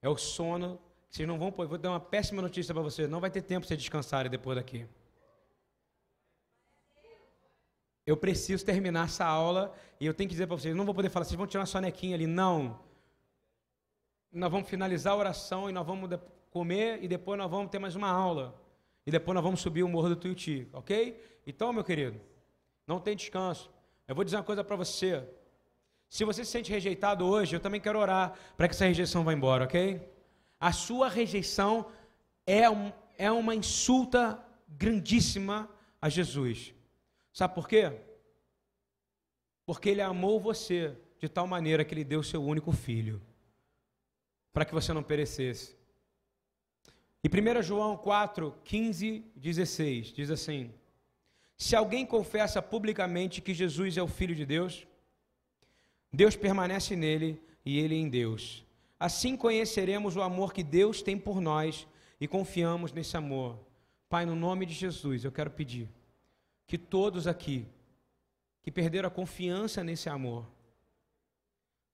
É 0.00 0.08
o 0.08 0.16
sono 0.16 0.80
vocês 1.14 1.28
não 1.28 1.38
vão 1.38 1.52
poder. 1.52 1.68
Vou 1.68 1.78
dar 1.78 1.90
uma 1.90 2.00
péssima 2.00 2.42
notícia 2.42 2.74
para 2.74 2.82
vocês. 2.82 3.08
Não 3.08 3.20
vai 3.20 3.30
ter 3.30 3.40
tempo 3.40 3.60
para 3.60 3.68
vocês 3.68 3.78
descansarem 3.78 4.28
depois 4.28 4.56
daqui. 4.56 4.84
Eu 8.04 8.16
preciso 8.16 8.64
terminar 8.64 9.04
essa 9.04 9.24
aula 9.24 9.72
e 10.00 10.06
eu 10.06 10.12
tenho 10.12 10.28
que 10.28 10.34
dizer 10.34 10.48
para 10.48 10.56
vocês: 10.56 10.74
não 10.74 10.84
vou 10.84 10.92
poder 10.92 11.10
falar, 11.10 11.24
vocês 11.24 11.36
vão 11.36 11.46
tirar 11.46 11.60
uma 11.60 11.66
sonequinha 11.66 12.16
ali. 12.16 12.26
Não. 12.26 12.80
Nós 14.32 14.50
vamos 14.50 14.68
finalizar 14.68 15.12
a 15.12 15.16
oração 15.16 15.70
e 15.70 15.72
nós 15.72 15.86
vamos 15.86 16.10
comer 16.50 16.98
e 17.00 17.06
depois 17.06 17.38
nós 17.38 17.48
vamos 17.48 17.70
ter 17.70 17.78
mais 17.78 17.94
uma 17.94 18.08
aula. 18.08 18.60
E 19.06 19.10
depois 19.12 19.36
nós 19.36 19.44
vamos 19.44 19.60
subir 19.60 19.84
o 19.84 19.88
morro 19.88 20.08
do 20.08 20.16
Tuiuti, 20.16 20.68
ok? 20.72 21.22
Então, 21.46 21.72
meu 21.72 21.84
querido, 21.84 22.20
não 22.88 22.98
tem 22.98 23.14
descanso. 23.14 23.70
Eu 24.08 24.16
vou 24.16 24.24
dizer 24.24 24.36
uma 24.36 24.42
coisa 24.42 24.64
para 24.64 24.74
você. 24.74 25.22
Se 26.08 26.24
você 26.24 26.44
se 26.44 26.50
sente 26.50 26.72
rejeitado 26.72 27.24
hoje, 27.24 27.54
eu 27.54 27.60
também 27.60 27.80
quero 27.80 28.00
orar 28.00 28.36
para 28.56 28.66
que 28.66 28.74
essa 28.74 28.84
rejeição 28.84 29.22
vá 29.22 29.32
embora, 29.32 29.62
ok? 29.62 30.13
A 30.64 30.72
sua 30.72 31.10
rejeição 31.10 31.92
é, 32.46 32.70
um, 32.70 32.90
é 33.18 33.30
uma 33.30 33.54
insulta 33.54 34.42
grandíssima 34.66 35.68
a 36.00 36.08
Jesus. 36.08 36.72
Sabe 37.34 37.54
por 37.54 37.68
quê? 37.68 37.92
Porque 39.66 39.90
ele 39.90 40.00
amou 40.00 40.40
você 40.40 40.96
de 41.18 41.28
tal 41.28 41.46
maneira 41.46 41.84
que 41.84 41.92
ele 41.92 42.02
deu 42.02 42.22
seu 42.22 42.42
único 42.42 42.72
filho, 42.72 43.20
para 44.54 44.64
que 44.64 44.72
você 44.72 44.90
não 44.94 45.02
perecesse. 45.02 45.76
E 47.22 47.28
1 47.28 47.62
João 47.62 47.94
4, 47.98 48.58
15, 48.64 49.22
16 49.36 50.14
diz 50.14 50.30
assim: 50.30 50.72
Se 51.58 51.76
alguém 51.76 52.06
confessa 52.06 52.62
publicamente 52.62 53.42
que 53.42 53.52
Jesus 53.52 53.98
é 53.98 54.02
o 54.02 54.08
Filho 54.08 54.34
de 54.34 54.46
Deus, 54.46 54.86
Deus 56.10 56.34
permanece 56.34 56.96
nele 56.96 57.38
e 57.66 57.78
ele 57.78 57.96
em 57.96 58.08
Deus. 58.08 58.63
Assim 58.98 59.36
conheceremos 59.36 60.16
o 60.16 60.22
amor 60.22 60.52
que 60.52 60.62
Deus 60.62 61.02
tem 61.02 61.18
por 61.18 61.40
nós 61.40 61.86
e 62.20 62.28
confiamos 62.28 62.92
nesse 62.92 63.16
amor. 63.16 63.58
Pai, 64.08 64.24
no 64.24 64.34
nome 64.34 64.66
de 64.66 64.74
Jesus, 64.74 65.24
eu 65.24 65.32
quero 65.32 65.50
pedir 65.50 65.88
que 66.66 66.78
todos 66.78 67.26
aqui 67.26 67.66
que 68.62 68.70
perderam 68.70 69.08
a 69.08 69.10
confiança 69.10 69.84
nesse 69.84 70.08
amor, 70.08 70.46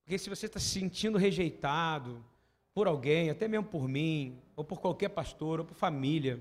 porque 0.03 0.17
se 0.17 0.29
você 0.29 0.45
está 0.45 0.59
se 0.59 0.67
sentindo 0.69 1.17
rejeitado, 1.17 2.23
por 2.73 2.87
alguém, 2.87 3.29
até 3.29 3.47
mesmo 3.47 3.65
por 3.65 3.87
mim, 3.87 4.41
ou 4.55 4.63
por 4.63 4.79
qualquer 4.79 5.09
pastor, 5.09 5.59
ou 5.59 5.65
por 5.65 5.75
família. 5.75 6.39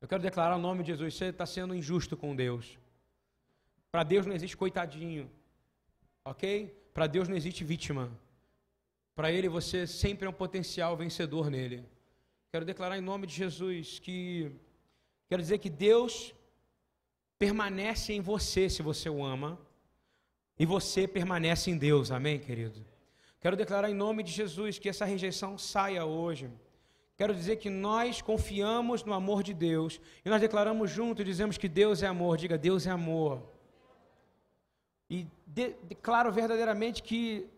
Eu 0.00 0.08
quero 0.08 0.22
declarar 0.22 0.56
o 0.56 0.60
nome 0.60 0.82
de 0.82 0.88
Jesus: 0.88 1.14
você 1.14 1.26
está 1.26 1.46
sendo 1.46 1.74
injusto 1.74 2.16
com 2.16 2.34
Deus. 2.34 2.78
Para 3.90 4.02
Deus 4.02 4.26
não 4.26 4.34
existe 4.34 4.56
coitadinho, 4.56 5.30
ok? 6.24 6.74
Para 6.94 7.06
Deus 7.06 7.28
não 7.28 7.36
existe 7.36 7.62
vítima. 7.64 8.10
Para 9.14 9.30
Ele 9.30 9.48
você 9.48 9.86
sempre 9.86 10.26
é 10.26 10.30
um 10.30 10.32
potencial 10.32 10.96
vencedor 10.96 11.50
nele. 11.50 11.84
Quero 12.50 12.64
declarar 12.64 12.96
em 12.98 13.02
nome 13.02 13.26
de 13.26 13.34
Jesus 13.34 13.98
que 13.98 14.50
quero 15.28 15.42
dizer 15.42 15.58
que 15.58 15.70
Deus 15.70 16.34
permanece 17.38 18.12
em 18.12 18.20
você 18.20 18.68
se 18.70 18.82
você 18.82 19.08
o 19.10 19.24
ama 19.24 19.58
e 20.58 20.64
você 20.64 21.08
permanece 21.08 21.70
em 21.70 21.76
Deus. 21.76 22.10
Amém, 22.10 22.38
querido. 22.38 22.84
Quero 23.40 23.56
declarar 23.56 23.90
em 23.90 23.94
nome 23.94 24.22
de 24.22 24.30
Jesus 24.30 24.78
que 24.78 24.88
essa 24.88 25.04
rejeição 25.04 25.58
saia 25.58 26.04
hoje. 26.04 26.48
Quero 27.16 27.34
dizer 27.34 27.56
que 27.56 27.68
nós 27.68 28.22
confiamos 28.22 29.04
no 29.04 29.12
amor 29.12 29.42
de 29.42 29.52
Deus 29.52 30.00
e 30.24 30.28
nós 30.30 30.40
declaramos 30.40 30.90
junto 30.90 31.20
e 31.20 31.24
dizemos 31.24 31.58
que 31.58 31.68
Deus 31.68 32.02
é 32.02 32.06
amor. 32.06 32.36
Diga, 32.36 32.56
Deus 32.56 32.86
é 32.86 32.90
amor. 32.90 33.42
E 35.10 35.26
de, 35.46 35.74
declaro 35.82 36.32
verdadeiramente 36.32 37.02
que 37.02 37.48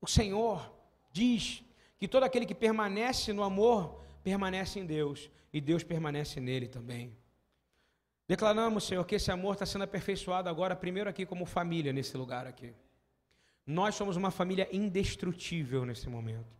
o 0.00 0.06
Senhor 0.06 0.72
diz 1.10 1.64
que 1.98 2.06
todo 2.06 2.24
aquele 2.24 2.46
que 2.46 2.54
permanece 2.54 3.32
no 3.32 3.42
amor 3.42 4.00
permanece 4.22 4.78
em 4.80 4.86
Deus 4.86 5.30
e 5.52 5.60
Deus 5.60 5.82
permanece 5.82 6.40
nele 6.40 6.68
também. 6.68 7.16
Declaramos, 8.28 8.84
Senhor, 8.84 9.04
que 9.04 9.14
esse 9.14 9.30
amor 9.30 9.54
está 9.54 9.64
sendo 9.64 9.84
aperfeiçoado 9.84 10.48
agora, 10.48 10.74
primeiro 10.74 11.08
aqui 11.08 11.24
como 11.24 11.46
família, 11.46 11.92
nesse 11.92 12.16
lugar 12.16 12.46
aqui. 12.46 12.74
Nós 13.64 13.94
somos 13.94 14.16
uma 14.16 14.30
família 14.30 14.68
indestrutível 14.72 15.84
nesse 15.84 16.08
momento. 16.08 16.56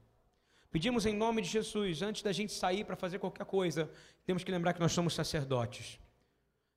Pedimos 0.71 1.07
em 1.07 1.15
nome 1.15 1.43
de 1.43 1.49
Jesus, 1.49 2.03
antes 2.03 2.23
da 2.23 2.33
gente 2.33 2.53
sair 2.53 2.85
para 2.85 2.97
fazer 2.97 3.19
qualquer 3.19 3.47
coisa, 3.47 3.91
temos 4.25 4.45
que 4.45 4.51
lembrar 4.51 4.73
que 4.73 4.81
nós 4.81 4.93
somos 4.93 5.15
sacerdotes. 5.15 5.99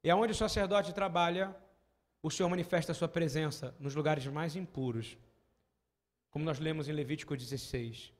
E 0.04 0.10
aonde 0.10 0.32
o 0.32 0.36
sacerdote 0.36 0.94
trabalha, 0.94 1.56
o 2.24 2.32
Senhor 2.32 2.50
manifesta 2.50 2.92
a 2.92 2.96
sua 2.96 3.08
presença 3.08 3.76
nos 3.80 3.96
lugares 3.96 4.26
mais 4.28 4.56
impuros. 4.56 5.18
Como 6.30 6.46
nós 6.46 6.60
lemos 6.60 6.88
em 6.88 6.92
Levítico 6.92 7.36
16. 7.36 8.14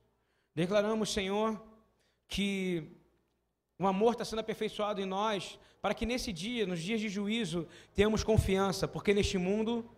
Declaramos, 0.56 1.12
Senhor, 1.12 1.62
que 2.28 2.90
o 3.78 3.88
amor 3.88 4.14
está 4.14 4.26
sendo 4.26 4.40
aperfeiçoado 4.40 5.00
em 5.00 5.06
nós, 5.06 5.60
para 5.82 5.94
que 5.94 6.06
nesse 6.06 6.34
dia, 6.34 6.66
nos 6.66 6.82
dias 6.82 7.00
de 7.00 7.08
juízo, 7.08 7.68
tenhamos 7.94 8.24
confiança, 8.24 8.88
porque 8.88 9.14
neste 9.14 9.38
mundo 9.38 9.90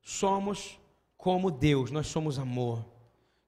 somos 0.00 0.78
como 1.16 1.50
Deus, 1.50 1.90
nós 1.90 2.06
somos 2.06 2.38
amor. 2.38 2.84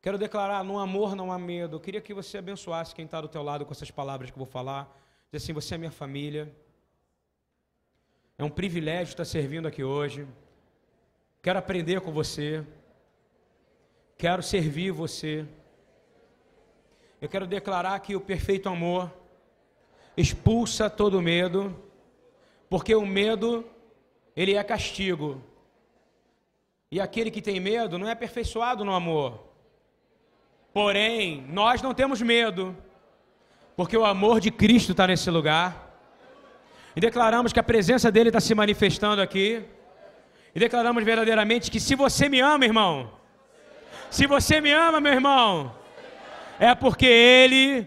Quero 0.00 0.18
declarar, 0.18 0.64
no 0.64 0.78
amor 0.78 1.14
não 1.14 1.30
há 1.30 1.38
medo. 1.38 1.76
Eu 1.76 1.80
queria 1.80 2.00
que 2.00 2.14
você 2.14 2.38
abençoasse 2.38 2.94
quem 2.94 3.04
está 3.04 3.20
do 3.20 3.28
teu 3.28 3.42
lado 3.42 3.64
com 3.64 3.72
essas 3.72 3.90
palavras 3.90 4.30
que 4.30 4.34
eu 4.34 4.44
vou 4.44 4.46
falar. 4.46 4.84
Diz 5.30 5.42
assim, 5.42 5.52
você 5.52 5.74
é 5.74 5.78
minha 5.78 5.90
família. 5.90 6.52
É 8.36 8.44
um 8.44 8.50
privilégio 8.50 9.12
estar 9.12 9.24
servindo 9.24 9.66
aqui 9.66 9.84
hoje. 9.84 10.26
Quero 11.42 11.58
aprender 11.58 12.00
com 12.00 12.12
você. 12.12 12.64
Quero 14.18 14.42
servir 14.42 14.90
você. 14.90 15.46
Eu 17.20 17.28
quero 17.28 17.46
declarar 17.46 18.00
que 18.00 18.16
o 18.16 18.20
perfeito 18.20 18.68
amor 18.68 19.12
expulsa 20.16 20.90
todo 20.90 21.22
medo, 21.22 21.80
porque 22.68 22.96
o 22.96 23.06
medo 23.06 23.64
ele 24.34 24.56
é 24.56 24.64
castigo. 24.64 25.40
E 26.90 27.00
aquele 27.00 27.30
que 27.30 27.40
tem 27.40 27.60
medo 27.60 27.96
não 27.96 28.08
é 28.08 28.10
aperfeiçoado 28.10 28.84
no 28.84 28.92
amor. 28.92 29.44
Porém, 30.72 31.44
nós 31.48 31.80
não 31.80 31.94
temos 31.94 32.20
medo, 32.20 32.76
porque 33.76 33.96
o 33.96 34.04
amor 34.04 34.40
de 34.40 34.50
Cristo 34.50 34.90
está 34.90 35.06
nesse 35.06 35.30
lugar. 35.30 35.96
E 36.96 37.00
declaramos 37.00 37.52
que 37.52 37.60
a 37.60 37.62
presença 37.62 38.10
dele 38.10 38.30
está 38.30 38.40
se 38.40 38.52
manifestando 38.52 39.22
aqui. 39.22 39.62
E 40.52 40.58
declaramos 40.58 41.04
verdadeiramente 41.04 41.70
que 41.70 41.78
se 41.78 41.94
você 41.94 42.28
me 42.28 42.40
ama, 42.40 42.64
irmão, 42.64 43.17
se 44.10 44.26
você 44.26 44.60
me 44.60 44.72
ama, 44.72 45.00
meu 45.00 45.12
irmão, 45.12 45.72
é 46.58 46.74
porque 46.74 47.06
ele 47.06 47.86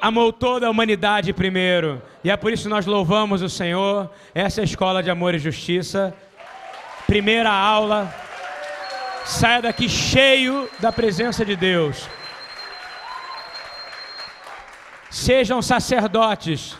amou 0.00 0.32
toda 0.32 0.66
a 0.66 0.70
humanidade 0.70 1.32
primeiro. 1.32 2.02
E 2.22 2.30
é 2.30 2.36
por 2.36 2.52
isso 2.52 2.64
que 2.64 2.68
nós 2.68 2.86
louvamos 2.86 3.42
o 3.42 3.48
Senhor. 3.48 4.10
Essa 4.34 4.60
é 4.60 4.62
a 4.62 4.64
escola 4.64 5.02
de 5.02 5.10
amor 5.10 5.34
e 5.34 5.38
justiça 5.38 6.14
primeira 7.06 7.50
aula. 7.50 8.12
Saia 9.24 9.62
daqui 9.62 9.88
cheio 9.88 10.68
da 10.80 10.92
presença 10.92 11.44
de 11.44 11.56
Deus. 11.56 12.08
Sejam 15.10 15.62
sacerdotes 15.62 16.76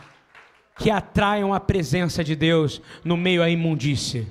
que 0.78 0.90
atraiam 0.90 1.54
a 1.54 1.60
presença 1.60 2.22
de 2.22 2.36
Deus 2.36 2.82
no 3.02 3.16
meio 3.16 3.42
à 3.42 3.48
imundície. 3.48 4.28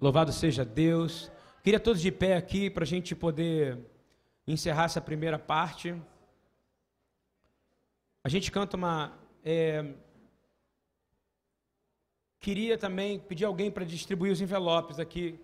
Louvado 0.00 0.32
seja 0.32 0.64
Deus. 0.64 1.30
Queria 1.64 1.80
todos 1.80 2.02
de 2.02 2.12
pé 2.12 2.36
aqui 2.36 2.68
para 2.68 2.84
a 2.84 2.86
gente 2.86 3.16
poder 3.16 3.78
encerrar 4.46 4.84
essa 4.84 5.00
primeira 5.00 5.38
parte. 5.38 5.98
A 8.22 8.28
gente 8.28 8.52
canta 8.52 8.76
uma. 8.76 9.18
É, 9.42 9.94
Queria 12.38 12.76
também 12.76 13.18
pedir 13.18 13.46
alguém 13.46 13.70
para 13.70 13.82
distribuir 13.82 14.30
os 14.30 14.42
envelopes 14.42 14.98
aqui. 14.98 15.40